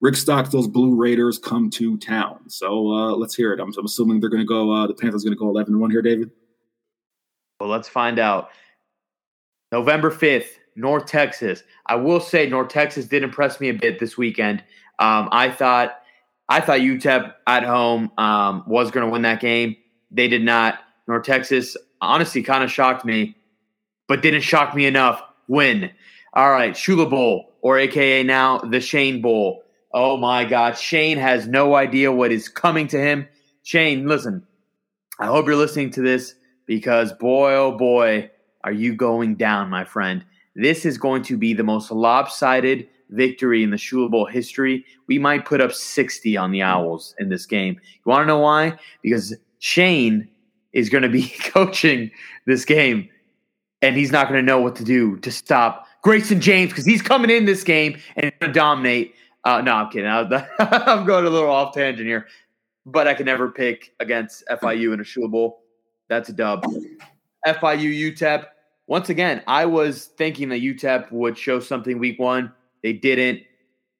Rick 0.00 0.14
Stockstill's 0.14 0.68
Blue 0.68 0.94
Raiders 0.94 1.38
come 1.38 1.70
to 1.70 1.96
town. 1.98 2.48
So 2.48 2.92
uh, 2.92 3.16
let's 3.16 3.34
hear 3.34 3.52
it. 3.52 3.60
I'm, 3.60 3.72
I'm 3.76 3.84
assuming 3.84 4.20
they're 4.20 4.30
going 4.30 4.42
to 4.42 4.46
go. 4.46 4.70
Uh, 4.70 4.86
the 4.86 4.94
Panthers 4.94 5.24
going 5.24 5.34
to 5.34 5.38
go 5.38 5.48
11 5.48 5.78
1 5.78 5.90
here, 5.90 6.02
David. 6.02 6.30
Well, 7.60 7.68
let's 7.68 7.88
find 7.88 8.18
out. 8.18 8.50
November 9.72 10.10
5th, 10.10 10.46
North 10.76 11.06
Texas. 11.06 11.62
I 11.86 11.96
will 11.96 12.20
say 12.20 12.48
North 12.48 12.68
Texas 12.68 13.06
did 13.06 13.22
impress 13.22 13.60
me 13.60 13.68
a 13.68 13.74
bit 13.74 13.98
this 13.98 14.16
weekend. 14.16 14.60
Um, 14.98 15.28
I 15.32 15.50
thought 15.50 16.00
I 16.48 16.60
thought 16.60 16.80
UTEP 16.80 17.34
at 17.46 17.64
home 17.64 18.10
um, 18.16 18.64
was 18.66 18.90
going 18.90 19.04
to 19.04 19.12
win 19.12 19.22
that 19.22 19.40
game. 19.40 19.76
They 20.10 20.28
did 20.28 20.42
not. 20.42 20.78
North 21.06 21.24
Texas 21.24 21.76
honestly 22.00 22.42
kind 22.42 22.64
of 22.64 22.70
shocked 22.70 23.04
me, 23.04 23.36
but 24.06 24.22
didn't 24.22 24.40
shock 24.40 24.74
me 24.74 24.86
enough. 24.86 25.22
Win. 25.48 25.90
All 26.34 26.50
right, 26.50 26.72
Shula 26.72 27.08
Bowl, 27.08 27.54
or 27.62 27.78
AKA 27.78 28.22
now 28.22 28.58
the 28.58 28.80
Shane 28.80 29.20
Bowl. 29.20 29.64
Oh 29.92 30.16
my 30.16 30.44
God, 30.44 30.76
Shane 30.76 31.18
has 31.18 31.46
no 31.46 31.74
idea 31.74 32.12
what 32.12 32.32
is 32.32 32.48
coming 32.48 32.86
to 32.88 33.00
him. 33.00 33.26
Shane, 33.62 34.06
listen, 34.06 34.46
I 35.18 35.26
hope 35.26 35.46
you're 35.46 35.56
listening 35.56 35.90
to 35.92 36.02
this 36.02 36.34
because 36.66 37.12
boy, 37.14 37.54
oh 37.54 37.72
boy, 37.72 38.30
are 38.64 38.72
you 38.72 38.94
going 38.94 39.36
down, 39.36 39.70
my 39.70 39.84
friend. 39.84 40.24
This 40.54 40.84
is 40.84 40.98
going 40.98 41.22
to 41.24 41.36
be 41.36 41.54
the 41.54 41.62
most 41.62 41.90
lopsided 41.90 42.88
victory 43.10 43.62
in 43.62 43.70
the 43.70 43.76
Shula 43.76 44.10
Bowl 44.10 44.26
history. 44.26 44.84
We 45.06 45.18
might 45.18 45.46
put 45.46 45.60
up 45.60 45.72
60 45.72 46.36
on 46.36 46.50
the 46.50 46.62
Owls 46.62 47.14
in 47.18 47.28
this 47.28 47.46
game. 47.46 47.74
You 47.74 48.10
want 48.10 48.22
to 48.22 48.26
know 48.26 48.40
why? 48.40 48.78
Because 49.02 49.34
Shane 49.58 50.28
is 50.72 50.88
going 50.90 51.02
to 51.02 51.08
be 51.08 51.28
coaching 51.44 52.10
this 52.46 52.64
game, 52.64 53.08
and 53.82 53.96
he's 53.96 54.12
not 54.12 54.28
going 54.28 54.40
to 54.40 54.46
know 54.46 54.60
what 54.60 54.76
to 54.76 54.84
do 54.84 55.16
to 55.18 55.30
stop 55.30 55.86
Grayson 56.02 56.40
James 56.40 56.70
because 56.70 56.84
he's 56.84 57.02
coming 57.02 57.30
in 57.30 57.44
this 57.44 57.64
game 57.64 57.98
and 58.16 58.32
going 58.40 58.52
to 58.52 58.58
dominate. 58.58 59.14
Uh, 59.48 59.62
no, 59.62 59.72
I'm 59.72 59.88
kidding. 59.88 60.06
I'm 60.58 61.06
going 61.06 61.24
a 61.24 61.30
little 61.30 61.50
off 61.50 61.72
tangent 61.72 62.06
here, 62.06 62.26
but 62.84 63.08
I 63.08 63.14
can 63.14 63.24
never 63.24 63.50
pick 63.50 63.94
against 63.98 64.44
FIU 64.50 64.92
in 64.92 65.00
a 65.00 65.04
Shula 65.04 65.30
Bowl. 65.30 65.62
That's 66.08 66.28
a 66.28 66.34
dub. 66.34 66.64
FIU 67.46 68.12
UTEP. 68.12 68.44
Once 68.88 69.08
again, 69.08 69.42
I 69.46 69.64
was 69.64 70.04
thinking 70.18 70.50
that 70.50 70.60
UTEP 70.60 71.10
would 71.12 71.38
show 71.38 71.60
something 71.60 71.98
week 71.98 72.18
one. 72.18 72.52
They 72.82 72.92
didn't. 72.92 73.42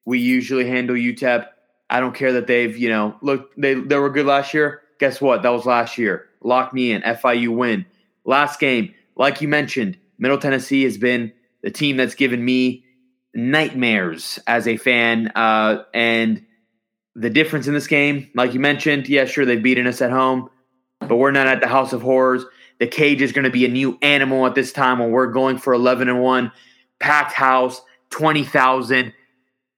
We 0.05 0.19
usually 0.19 0.67
handle 0.67 0.95
UTEP. 0.95 1.47
I 1.89 1.99
don't 1.99 2.13
care 2.13 2.31
that 2.33 2.45
they've, 2.45 2.77
you 2.77 2.89
know, 2.89 3.15
look, 3.21 3.49
they, 3.55 3.73
they 3.73 3.97
were 3.97 4.11
good 4.11 4.27
last 4.27 4.53
year. 4.53 4.83
Guess 4.99 5.19
what? 5.19 5.41
That 5.41 5.49
was 5.49 5.65
last 5.65 5.97
year. 5.97 6.27
Lock 6.43 6.75
me 6.75 6.91
in. 6.91 7.01
FIU 7.01 7.55
win. 7.55 7.87
Last 8.23 8.59
game, 8.59 8.93
like 9.15 9.41
you 9.41 9.47
mentioned, 9.47 9.97
Middle 10.19 10.37
Tennessee 10.37 10.83
has 10.83 10.99
been 10.99 11.33
the 11.63 11.71
team 11.71 11.97
that's 11.97 12.13
given 12.13 12.45
me 12.45 12.85
nightmares 13.33 14.39
as 14.47 14.67
a 14.67 14.77
fan. 14.77 15.27
Uh, 15.35 15.83
and 15.93 16.45
the 17.15 17.29
difference 17.29 17.67
in 17.67 17.73
this 17.73 17.87
game, 17.87 18.29
like 18.35 18.53
you 18.53 18.59
mentioned, 18.59 19.07
yeah, 19.07 19.25
sure, 19.25 19.45
they've 19.45 19.61
beaten 19.61 19.87
us 19.87 20.01
at 20.01 20.11
home, 20.11 20.49
but 20.99 21.17
we're 21.17 21.31
not 21.31 21.47
at 21.47 21.61
the 21.61 21.67
House 21.67 21.93
of 21.93 22.01
Horrors. 22.01 22.45
The 22.79 22.87
cage 22.87 23.21
is 23.21 23.31
going 23.31 23.43
to 23.43 23.49
be 23.49 23.65
a 23.65 23.69
new 23.69 23.97
animal 24.01 24.45
at 24.45 24.55
this 24.55 24.71
time 24.71 24.99
when 24.99 25.11
we're 25.11 25.27
going 25.27 25.57
for 25.57 25.73
11 25.73 26.07
and 26.07 26.21
1. 26.21 26.51
Packed 26.99 27.33
house, 27.33 27.81
20,000. 28.09 29.13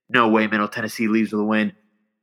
No 0.10 0.28
way 0.30 0.48
Middle 0.48 0.68
Tennessee 0.68 1.08
leaves 1.08 1.32
with 1.32 1.42
a 1.42 1.46
win. 1.46 1.74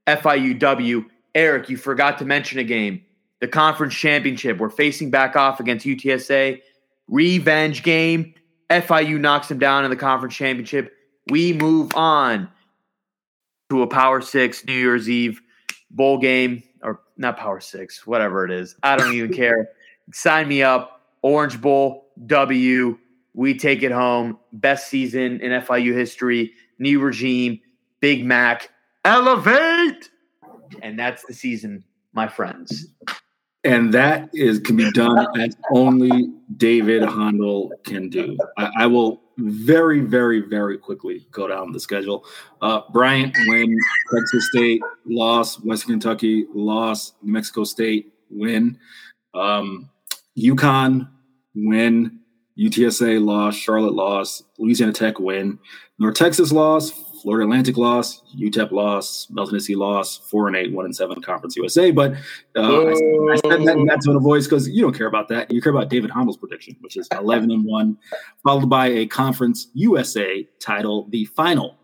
FIUW. 0.07 1.05
Eric, 1.35 1.69
you 1.69 1.77
forgot 1.77 2.19
to 2.19 2.25
mention 2.25 2.59
a 2.59 2.65
game. 2.65 3.03
The 3.41 3.49
conference 3.49 3.95
championship. 3.95 4.59
We're 4.59 4.71
facing 4.71 5.11
back 5.11 5.37
off 5.37 5.61
against 5.61 5.87
UTSA. 5.87 6.61
Revenge 7.09 7.83
game. 7.83 8.35
FIU 8.71 9.19
knocks 9.19 9.49
them 9.49 9.59
down 9.59 9.85
in 9.85 9.91
the 9.91 9.97
conference 9.97 10.35
championship. 10.35 10.93
We 11.31 11.53
move 11.53 11.95
on 11.95 12.49
to 13.71 13.83
a 13.83 13.87
Power 13.87 14.21
Six 14.21 14.65
New 14.65 14.73
Year's 14.73 15.09
Eve 15.09 15.41
bowl 15.91 16.19
game, 16.19 16.63
or 16.83 17.01
not 17.17 17.37
Power 17.37 17.61
Six, 17.61 18.07
whatever 18.07 18.45
it 18.45 18.51
is. 18.51 18.77
I 18.83 18.97
don't 18.97 19.15
even 19.15 19.33
care. 19.33 19.71
Sign 20.13 20.49
me 20.49 20.63
up. 20.63 21.03
Orange 21.23 21.61
Bowl 21.61 22.07
W. 22.27 22.99
We 23.35 23.57
take 23.57 23.83
it 23.83 23.93
home. 23.93 24.39
Best 24.53 24.89
season 24.89 25.41
in 25.41 25.53
FIU 25.63 25.95
history. 25.95 26.53
New 26.79 27.01
regime. 27.01 27.61
Big 28.01 28.25
Mac. 28.25 28.71
Elevate. 29.05 30.11
And 30.83 30.99
that's 30.99 31.25
the 31.25 31.35
season, 31.35 31.85
my 32.13 32.29
friends. 32.29 32.87
And 33.65 33.93
that 33.93 34.31
is 34.33 34.61
can 34.61 34.77
be 34.77 34.91
done 34.93 35.27
as 35.41 35.57
only 35.73 36.29
David 36.57 37.03
Hondel 37.03 37.73
can 37.85 38.09
do. 38.09 38.37
I, 38.57 38.71
I, 38.81 38.87
will 38.87 39.21
very, 39.39 40.01
very, 40.01 40.41
very 40.41 40.77
quickly 40.77 41.27
go 41.31 41.47
down 41.47 41.73
the 41.73 41.81
schedule. 41.81 42.25
Uh, 42.61 42.83
Bryant 42.93 43.35
win, 43.47 43.77
Texas 44.13 44.49
State 44.51 44.83
loss, 45.07 45.57
Western 45.61 45.95
Kentucky 45.95 46.47
loss, 46.53 47.13
New 47.23 47.33
Mexico 47.33 47.65
State 47.65 48.13
win, 48.31 48.79
um, 49.35 49.89
UConn 50.37 51.09
win, 51.55 52.21
UTSA 52.59 53.25
loss, 53.25 53.55
Charlotte 53.55 53.95
loss, 53.95 54.43
Louisiana 54.59 54.93
Tech 54.93 55.21
win, 55.21 55.59
North 55.99 56.17
Texas 56.17 56.51
loss, 56.51 56.93
Florida 57.21 57.45
Atlantic 57.45 57.77
loss, 57.77 58.23
UTEP 58.37 58.71
loss, 58.71 59.29
Middle 59.31 59.47
Tennessee 59.47 59.75
loss, 59.75 60.19
four 60.19 60.49
and 60.49 60.57
eight, 60.57 60.73
one 60.73 60.85
and 60.85 60.95
seven 60.95 61.21
Conference 61.21 61.57
USA. 61.57 61.91
But 61.91 62.13
uh, 62.57 62.87
I, 62.87 62.91
I, 62.91 63.37
said 63.37 63.67
that 63.67 63.77
in 63.77 63.87
that 63.87 64.01
tone 64.05 64.17
of 64.17 64.23
voice 64.23 64.47
because 64.47 64.69
you 64.69 64.83
don't 64.83 64.97
care 64.97 65.07
about 65.07 65.29
that. 65.29 65.51
You 65.51 65.61
care 65.61 65.73
about 65.73 65.91
David 65.91 66.11
Hondel's 66.11 66.37
prediction, 66.37 66.77
which 66.81 66.97
is 66.97 67.09
eleven 67.13 67.51
and 67.51 67.65
one, 67.65 67.99
followed 68.43 68.69
by 68.69 68.87
a 68.89 69.07
Conference 69.07 69.69
USA 69.75 70.49
title, 70.61 71.09
the 71.11 71.25
final 71.27 71.77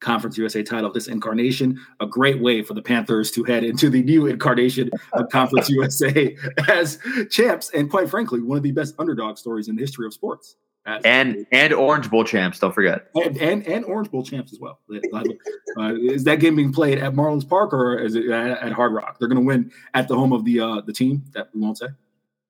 Conference 0.00 0.38
USA 0.38 0.62
title 0.62 0.86
of 0.86 0.94
this 0.94 1.08
incarnation. 1.08 1.78
A 2.00 2.06
great 2.06 2.40
way 2.40 2.62
for 2.62 2.74
the 2.74 2.82
Panthers 2.82 3.30
to 3.32 3.44
head 3.44 3.64
into 3.64 3.90
the 3.90 4.02
new 4.02 4.26
incarnation 4.26 4.90
of 5.12 5.28
Conference 5.28 5.68
USA 5.70 6.36
as 6.68 6.98
champs, 7.30 7.70
and 7.74 7.90
quite 7.90 8.08
frankly, 8.08 8.40
one 8.40 8.56
of 8.56 8.62
the 8.62 8.72
best 8.72 8.94
underdog 8.98 9.38
stories 9.38 9.68
in 9.68 9.76
the 9.76 9.82
history 9.82 10.06
of 10.06 10.14
sports 10.14 10.56
and 10.86 11.46
and 11.52 11.72
Orange 11.72 12.10
Bowl 12.10 12.24
champs. 12.24 12.58
Don't 12.58 12.74
forget, 12.74 13.08
and 13.14 13.36
and, 13.36 13.66
and 13.66 13.84
Orange 13.84 14.10
Bowl 14.10 14.24
champs 14.24 14.52
as 14.52 14.58
well. 14.58 14.80
Uh, 14.90 15.94
is 15.94 16.24
that 16.24 16.40
game 16.40 16.56
being 16.56 16.72
played 16.72 16.98
at 16.98 17.12
Marlins 17.12 17.48
Park 17.48 17.72
or 17.72 17.98
is 17.98 18.14
it 18.14 18.28
at, 18.30 18.58
at 18.58 18.72
Hard 18.72 18.92
Rock? 18.92 19.18
They're 19.18 19.28
going 19.28 19.40
to 19.40 19.46
win 19.46 19.70
at 19.94 20.08
the 20.08 20.16
home 20.16 20.32
of 20.32 20.44
the 20.44 20.60
uh, 20.60 20.80
the 20.80 20.92
team 20.92 21.24
that 21.32 21.48
we 21.54 21.60
won't 21.60 21.78
say. 21.78 21.88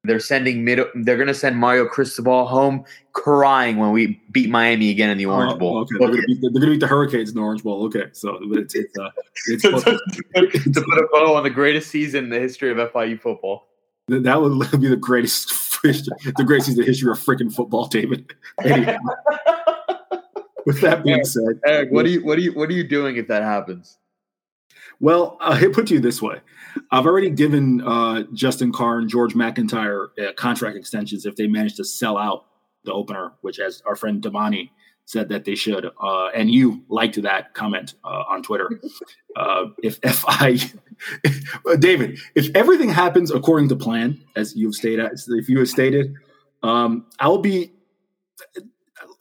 They're 0.03 0.20
sending 0.20 0.64
mid. 0.64 0.81
They're 0.95 1.16
going 1.16 1.28
to 1.28 1.35
send 1.35 1.59
Mario 1.59 1.87
Cristobal 1.87 2.47
home 2.47 2.85
crying 3.12 3.76
when 3.76 3.91
we 3.91 4.22
beat 4.31 4.49
Miami 4.49 4.91
again 4.91 5.11
in 5.11 5.18
the 5.18 5.26
Orange 5.26 5.53
oh, 5.55 5.59
Bowl. 5.59 5.78
Okay, 5.81 5.97
they're 5.99 6.09
going, 6.09 6.24
beat, 6.26 6.41
to 6.41 6.66
beat 6.66 6.81
the 6.81 6.87
Hurricanes 6.87 7.28
in 7.28 7.35
the 7.35 7.43
Orange 7.43 7.62
Bowl. 7.62 7.85
Okay, 7.85 8.07
so 8.12 8.39
it's 8.53 8.74
it's, 8.74 8.99
uh, 8.99 9.11
it's 9.47 9.62
to, 9.62 9.70
to 9.72 10.81
put 10.81 10.99
a 10.99 11.09
bow 11.12 11.35
on 11.35 11.43
the 11.43 11.51
greatest 11.51 11.91
season 11.91 12.24
in 12.24 12.31
the 12.31 12.41
history 12.41 12.70
of 12.70 12.78
FIU 12.93 13.20
football. 13.20 13.66
That 14.09 14.41
would 14.41 14.59
be 14.81 14.89
the 14.89 14.97
greatest 14.97 15.53
the 15.83 16.45
great 16.47 16.62
season 16.62 16.81
the 16.81 16.87
history 16.87 17.11
of 17.11 17.18
freaking 17.18 17.53
football, 17.53 17.87
David. 17.87 18.35
Anyway, 18.62 18.99
with 20.66 20.81
that 20.81 21.03
being 21.05 21.24
said, 21.24 21.61
Eric, 21.66 21.91
what 21.91 22.07
are 22.07 22.09
you 22.09 22.24
what 22.24 22.39
are 22.39 22.43
you 22.43 22.53
what 22.53 22.68
are 22.68 22.74
you 22.74 22.85
doing 22.85 23.16
if 23.16 23.28
that 23.28 23.43
happens? 23.43 23.99
Well, 25.01 25.39
uh, 25.41 25.59
I 25.62 25.68
put 25.72 25.87
to 25.89 25.95
you 25.95 26.01
this 26.01 26.20
way: 26.20 26.41
I've 26.91 27.07
already 27.07 27.31
given 27.31 27.81
uh, 27.83 28.24
Justin 28.35 28.72
Carr 28.72 28.99
and 28.99 29.09
George 29.09 29.35
McIntyre 29.35 30.09
uh, 30.18 30.33
contract 30.35 30.76
extensions 30.76 31.24
if 31.26 31.37
they 31.37 31.47
manage 31.47 31.76
to 31.76 31.85
sell 31.85 32.18
out 32.18 32.47
the 32.85 32.93
opener, 32.93 33.33
which, 33.41 33.59
as 33.59 33.83
our 33.87 33.97
friend 33.97 34.22
Damani 34.22 34.70
said 35.11 35.29
that 35.29 35.45
they 35.45 35.55
should, 35.57 35.91
uh, 36.01 36.27
and 36.29 36.51
you 36.51 36.85
liked 36.89 37.21
that 37.21 37.53
comment 37.55 37.95
uh, 38.05 38.25
on 38.29 38.43
Twitter. 38.43 38.71
Uh, 39.37 39.67
if 39.85 40.01
if 40.03 40.25
I, 40.27 40.59
David, 41.79 42.19
if 42.35 42.51
everything 42.57 42.89
happens 42.89 43.31
according 43.31 43.69
to 43.69 43.77
plan, 43.77 44.21
as 44.35 44.57
you've 44.57 44.75
stated, 44.75 45.09
if 45.29 45.49
you 45.49 45.61
have 45.61 45.69
stated, 45.69 46.13
um, 46.65 47.07
I'll 47.21 47.39
be. 47.39 47.71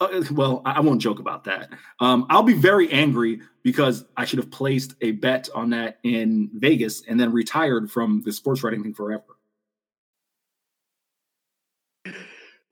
Uh, 0.02 0.24
well, 0.32 0.64
I 0.66 0.80
won't 0.80 1.00
joke 1.00 1.20
about 1.20 1.44
that. 1.44 1.70
Um, 2.00 2.26
I'll 2.32 2.42
be 2.42 2.54
very 2.54 2.92
angry 2.92 3.42
because 3.62 4.04
I 4.18 4.26
should 4.26 4.40
have 4.40 4.50
placed 4.50 4.96
a 5.02 5.12
bet 5.12 5.48
on 5.54 5.70
that 5.70 6.00
in 6.02 6.50
Vegas 6.56 7.04
and 7.08 7.20
then 7.20 7.32
retired 7.32 7.92
from 7.92 8.24
the 8.26 8.34
sports 8.34 8.64
writing 8.64 8.82
thing 8.82 8.96
forever. 8.96 9.24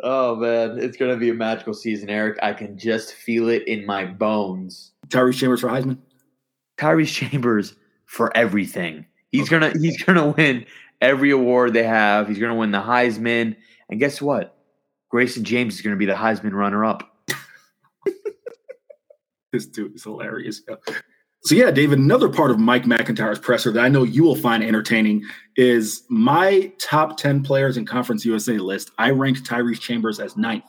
Oh 0.01 0.35
man, 0.35 0.77
it's 0.77 0.95
gonna 0.95 1.17
be 1.17 1.29
a 1.29 1.33
magical 1.33 1.73
season, 1.73 2.09
Eric. 2.09 2.37
I 2.43 2.53
can 2.53 2.77
just 2.77 3.13
feel 3.13 3.49
it 3.49 3.67
in 3.67 3.85
my 3.85 4.05
bones. 4.05 4.91
Tyrese 5.07 5.39
Chambers 5.39 5.61
for 5.61 5.69
Heisman. 5.69 5.97
Tyrese 6.77 7.11
Chambers 7.11 7.75
for 8.05 8.35
everything. 8.37 9.05
He's 9.29 9.51
okay. 9.51 9.59
gonna 9.59 9.79
he's 9.79 10.01
gonna 10.03 10.29
win 10.29 10.65
every 11.01 11.31
award 11.31 11.73
they 11.73 11.83
have. 11.83 12.27
He's 12.27 12.37
gonna 12.37 12.55
win 12.55 12.71
the 12.71 12.81
Heisman, 12.81 13.55
and 13.89 13.99
guess 13.99 14.21
what? 14.21 14.55
Grayson 15.09 15.43
James 15.43 15.75
is 15.75 15.81
gonna 15.81 15.95
be 15.95 16.05
the 16.05 16.13
Heisman 16.13 16.53
runner 16.53 16.85
up. 16.85 17.17
this 19.51 19.65
dude 19.65 19.95
is 19.95 20.03
hilarious. 20.03 20.61
So 21.47 21.55
yeah, 21.55 21.71
David, 21.71 21.97
another 21.97 22.27
part 22.27 22.51
of 22.51 22.59
Mike 22.59 22.85
MacIntyre's 22.85 23.39
presser 23.39 23.71
that 23.71 23.79
I 23.79 23.87
know 23.87 24.03
you 24.03 24.21
will 24.21 24.35
find 24.35 24.61
entertaining 24.61 25.23
is 25.55 26.03
my 26.09 26.73
top 26.77 27.15
10 27.15 27.41
players 27.41 27.77
in 27.77 27.85
Conference 27.85 28.25
USA 28.25 28.57
list. 28.57 28.91
I 28.97 29.11
ranked 29.11 29.45
Tyrese 29.45 29.79
Chambers 29.79 30.19
as 30.19 30.35
ninth. 30.35 30.65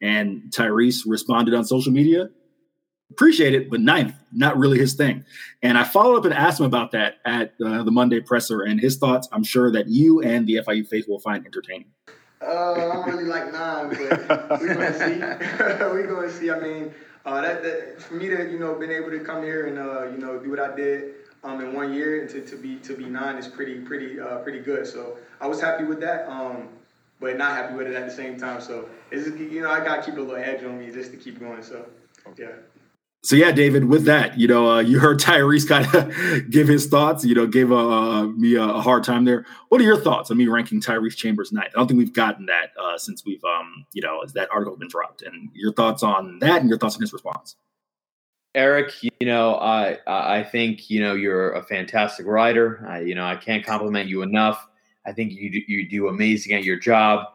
And 0.00 0.44
Tyrese 0.44 1.02
responded 1.06 1.52
on 1.52 1.66
social 1.66 1.92
media, 1.92 2.30
appreciate 3.10 3.54
it, 3.54 3.68
but 3.68 3.80
ninth, 3.80 4.14
not 4.32 4.56
really 4.56 4.78
his 4.78 4.94
thing. 4.94 5.22
And 5.62 5.76
I 5.76 5.84
followed 5.84 6.16
up 6.16 6.24
and 6.24 6.32
asked 6.32 6.60
him 6.60 6.66
about 6.66 6.92
that 6.92 7.16
at 7.26 7.52
uh, 7.62 7.82
the 7.82 7.90
Monday 7.90 8.20
presser, 8.20 8.62
and 8.62 8.80
his 8.80 8.96
thoughts. 8.96 9.28
I'm 9.32 9.44
sure 9.44 9.70
that 9.72 9.88
you 9.88 10.22
and 10.22 10.46
the 10.46 10.62
FIU 10.66 10.88
faith 10.88 11.04
will 11.06 11.20
find 11.20 11.44
entertaining. 11.44 11.90
Uh, 12.40 12.72
I'm 12.72 13.10
really 13.10 13.24
like 13.24 13.52
nine, 13.52 13.90
but 13.90 14.60
we're 14.62 14.74
gonna 14.74 14.94
see. 14.94 15.20
we're 15.84 16.06
gonna 16.06 16.30
see. 16.30 16.50
I 16.50 16.60
mean, 16.60 16.94
uh, 17.26 17.40
that, 17.42 17.62
that 17.62 18.00
for 18.00 18.14
me 18.14 18.28
to 18.28 18.50
you 18.50 18.58
know 18.58 18.74
been 18.74 18.92
able 18.92 19.10
to 19.10 19.18
come 19.20 19.42
here 19.42 19.66
and 19.66 19.78
uh, 19.78 20.06
you 20.06 20.16
know 20.16 20.38
do 20.38 20.48
what 20.48 20.60
I 20.60 20.74
did 20.74 21.14
um, 21.44 21.60
in 21.60 21.74
one 21.74 21.92
year 21.92 22.20
and 22.20 22.30
to, 22.30 22.40
to 22.40 22.56
be 22.56 22.76
to 22.76 22.96
be 22.96 23.04
nine 23.04 23.36
is 23.36 23.48
pretty 23.48 23.80
pretty 23.80 24.18
uh, 24.18 24.38
pretty 24.38 24.60
good. 24.60 24.86
So 24.86 25.18
I 25.40 25.46
was 25.46 25.60
happy 25.60 25.84
with 25.84 26.00
that, 26.00 26.28
um, 26.30 26.68
but 27.20 27.36
not 27.36 27.52
happy 27.52 27.74
with 27.74 27.88
it 27.88 27.94
at 27.94 28.08
the 28.08 28.14
same 28.14 28.38
time. 28.38 28.60
So 28.60 28.88
it's 29.10 29.28
you 29.38 29.60
know 29.60 29.70
I 29.70 29.84
gotta 29.84 30.02
keep 30.02 30.16
a 30.16 30.20
little 30.20 30.36
edge 30.36 30.64
on 30.64 30.78
me 30.78 30.90
just 30.90 31.10
to 31.10 31.16
keep 31.16 31.40
going. 31.40 31.62
So 31.62 31.84
yeah. 32.38 32.52
So 33.26 33.34
yeah, 33.34 33.50
David. 33.50 33.86
With 33.86 34.04
that, 34.04 34.38
you 34.38 34.46
know, 34.46 34.70
uh, 34.70 34.78
you 34.78 35.00
heard 35.00 35.18
Tyrese 35.20 35.68
kind 35.68 35.92
of 35.92 36.48
give 36.48 36.68
his 36.68 36.86
thoughts. 36.86 37.24
You 37.24 37.34
know, 37.34 37.44
gave 37.48 37.72
uh, 37.72 38.28
me 38.28 38.54
a, 38.54 38.62
a, 38.62 38.80
hard 38.80 39.02
time 39.02 39.24
there. 39.24 39.44
What 39.68 39.80
are 39.80 39.84
your 39.84 40.00
thoughts 40.00 40.30
on 40.30 40.36
me 40.36 40.46
ranking 40.46 40.80
Tyrese 40.80 41.16
Chambers 41.16 41.50
ninth? 41.50 41.72
I 41.74 41.78
don't 41.78 41.88
think 41.88 41.98
we've 41.98 42.12
gotten 42.12 42.46
that 42.46 42.70
uh, 42.80 42.96
since 42.96 43.24
we've, 43.24 43.42
um, 43.42 43.84
you 43.92 44.00
know, 44.00 44.20
as 44.20 44.32
that 44.34 44.48
article 44.52 44.76
been 44.76 44.86
dropped. 44.86 45.22
And 45.22 45.50
your 45.54 45.72
thoughts 45.72 46.04
on 46.04 46.38
that, 46.38 46.60
and 46.60 46.68
your 46.68 46.78
thoughts 46.78 46.94
on 46.94 47.00
his 47.00 47.12
response. 47.12 47.56
Eric, 48.54 48.92
you 49.02 49.26
know, 49.26 49.56
I 49.56 49.98
I 50.06 50.44
think 50.44 50.88
you 50.88 51.00
know 51.00 51.14
you're 51.14 51.50
a 51.50 51.64
fantastic 51.64 52.26
writer. 52.26 52.86
I, 52.88 53.00
you 53.00 53.16
know, 53.16 53.26
I 53.26 53.34
can't 53.34 53.66
compliment 53.66 54.08
you 54.08 54.22
enough. 54.22 54.68
I 55.04 55.10
think 55.10 55.32
you 55.32 55.50
do, 55.50 55.62
you 55.66 55.88
do 55.88 56.06
amazing 56.06 56.52
at 56.52 56.62
your 56.62 56.78
job. 56.78 57.26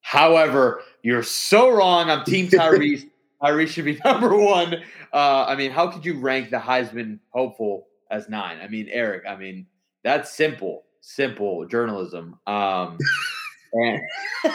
However, 0.00 0.80
you're 1.02 1.22
so 1.22 1.68
wrong. 1.68 2.08
I'm 2.08 2.24
Team 2.24 2.48
Tyrese. 2.48 3.09
Tyrese 3.42 3.68
should 3.68 3.84
be 3.84 3.98
number 4.04 4.36
one. 4.36 4.74
Uh, 5.12 5.44
I 5.46 5.56
mean, 5.56 5.70
how 5.70 5.88
could 5.88 6.04
you 6.04 6.18
rank 6.18 6.50
the 6.50 6.58
Heisman 6.58 7.18
hopeful 7.30 7.86
as 8.10 8.28
nine? 8.28 8.58
I 8.60 8.68
mean, 8.68 8.88
Eric, 8.90 9.24
I 9.28 9.36
mean, 9.36 9.66
that's 10.04 10.32
simple, 10.32 10.84
simple 11.00 11.66
journalism. 11.66 12.38
Um, 12.46 12.98
and, 13.72 14.00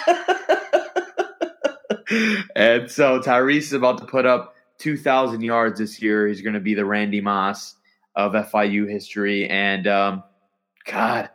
and 2.56 2.92
so 2.92 3.20
Tyrese 3.20 3.58
is 3.58 3.74
about 3.74 3.98
to 4.00 4.06
put 4.06 4.26
up 4.26 4.56
2,000 4.80 5.42
yards 5.42 5.80
this 5.80 6.02
year. 6.02 6.28
He's 6.28 6.42
going 6.42 6.54
to 6.54 6.60
be 6.60 6.74
the 6.74 6.86
Randy 6.86 7.22
Moss 7.22 7.76
of 8.16 8.34
FIU 8.34 8.90
history. 8.90 9.48
And 9.50 9.88
um, 9.88 10.24
God, 10.86 11.30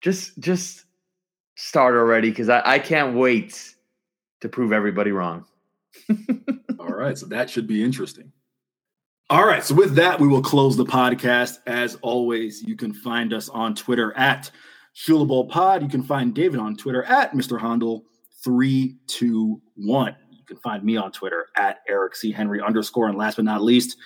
just 0.00 0.38
just 0.38 0.84
start 1.56 1.94
already 1.94 2.30
because 2.30 2.48
I, 2.48 2.62
I 2.64 2.78
can't 2.78 3.16
wait 3.16 3.74
to 4.40 4.48
prove 4.48 4.72
everybody 4.72 5.12
wrong. 5.12 5.46
All 6.78 6.94
right. 6.94 7.16
So 7.16 7.26
that 7.26 7.50
should 7.50 7.66
be 7.66 7.82
interesting. 7.82 8.32
All 9.30 9.46
right. 9.46 9.64
So 9.64 9.74
with 9.74 9.94
that, 9.94 10.20
we 10.20 10.28
will 10.28 10.42
close 10.42 10.76
the 10.76 10.84
podcast. 10.84 11.58
As 11.66 11.96
always, 12.02 12.62
you 12.62 12.76
can 12.76 12.92
find 12.92 13.32
us 13.32 13.48
on 13.48 13.74
Twitter 13.74 14.14
at 14.16 14.50
Shulable 14.94 15.48
Pod. 15.48 15.82
You 15.82 15.88
can 15.88 16.02
find 16.02 16.34
David 16.34 16.60
on 16.60 16.76
Twitter 16.76 17.04
at 17.04 17.32
Mr. 17.32 17.58
Hondel321. 17.58 20.16
You 20.30 20.44
can 20.46 20.56
find 20.58 20.84
me 20.84 20.96
on 20.96 21.10
Twitter 21.10 21.46
at 21.56 21.78
Eric 21.88 22.16
C. 22.16 22.32
Henry 22.32 22.60
underscore. 22.60 23.08
And 23.08 23.16
last 23.16 23.36
but 23.36 23.46
not 23.46 23.62
least, 23.62 23.96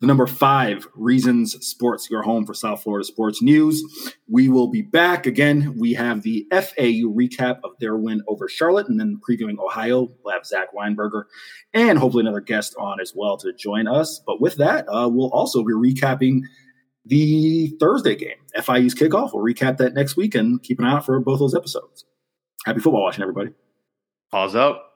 the 0.00 0.06
number 0.06 0.26
five, 0.26 0.86
Reasons 0.94 1.52
Sports, 1.66 2.08
your 2.10 2.22
home 2.22 2.46
for 2.46 2.54
South 2.54 2.82
Florida 2.82 3.04
sports 3.04 3.42
news. 3.42 3.82
We 4.28 4.48
will 4.48 4.68
be 4.68 4.80
back 4.80 5.26
again. 5.26 5.76
We 5.78 5.92
have 5.92 6.22
the 6.22 6.46
FAU 6.50 7.12
recap 7.12 7.60
of 7.64 7.72
their 7.80 7.96
win 7.96 8.22
over 8.26 8.48
Charlotte 8.48 8.88
and 8.88 8.98
then 8.98 9.20
previewing 9.28 9.58
Ohio. 9.58 10.08
We'll 10.24 10.34
have 10.34 10.46
Zach 10.46 10.68
Weinberger 10.74 11.24
and 11.74 11.98
hopefully 11.98 12.22
another 12.22 12.40
guest 12.40 12.74
on 12.78 12.98
as 13.00 13.12
well 13.14 13.36
to 13.38 13.52
join 13.52 13.86
us. 13.86 14.22
But 14.26 14.40
with 14.40 14.56
that, 14.56 14.86
uh, 14.88 15.08
we'll 15.08 15.30
also 15.30 15.62
be 15.62 15.74
recapping 15.74 16.40
the 17.04 17.76
Thursday 17.78 18.16
game, 18.16 18.38
FIU's 18.56 18.94
kickoff. 18.94 19.34
We'll 19.34 19.44
recap 19.44 19.76
that 19.78 19.92
next 19.92 20.16
week 20.16 20.34
and 20.34 20.62
keep 20.62 20.78
an 20.78 20.86
eye 20.86 20.92
out 20.92 21.04
for 21.04 21.20
both 21.20 21.40
those 21.40 21.54
episodes. 21.54 22.06
Happy 22.64 22.80
football 22.80 23.02
watching, 23.02 23.22
everybody. 23.22 23.50
Pause 24.30 24.54
up. 24.54 24.89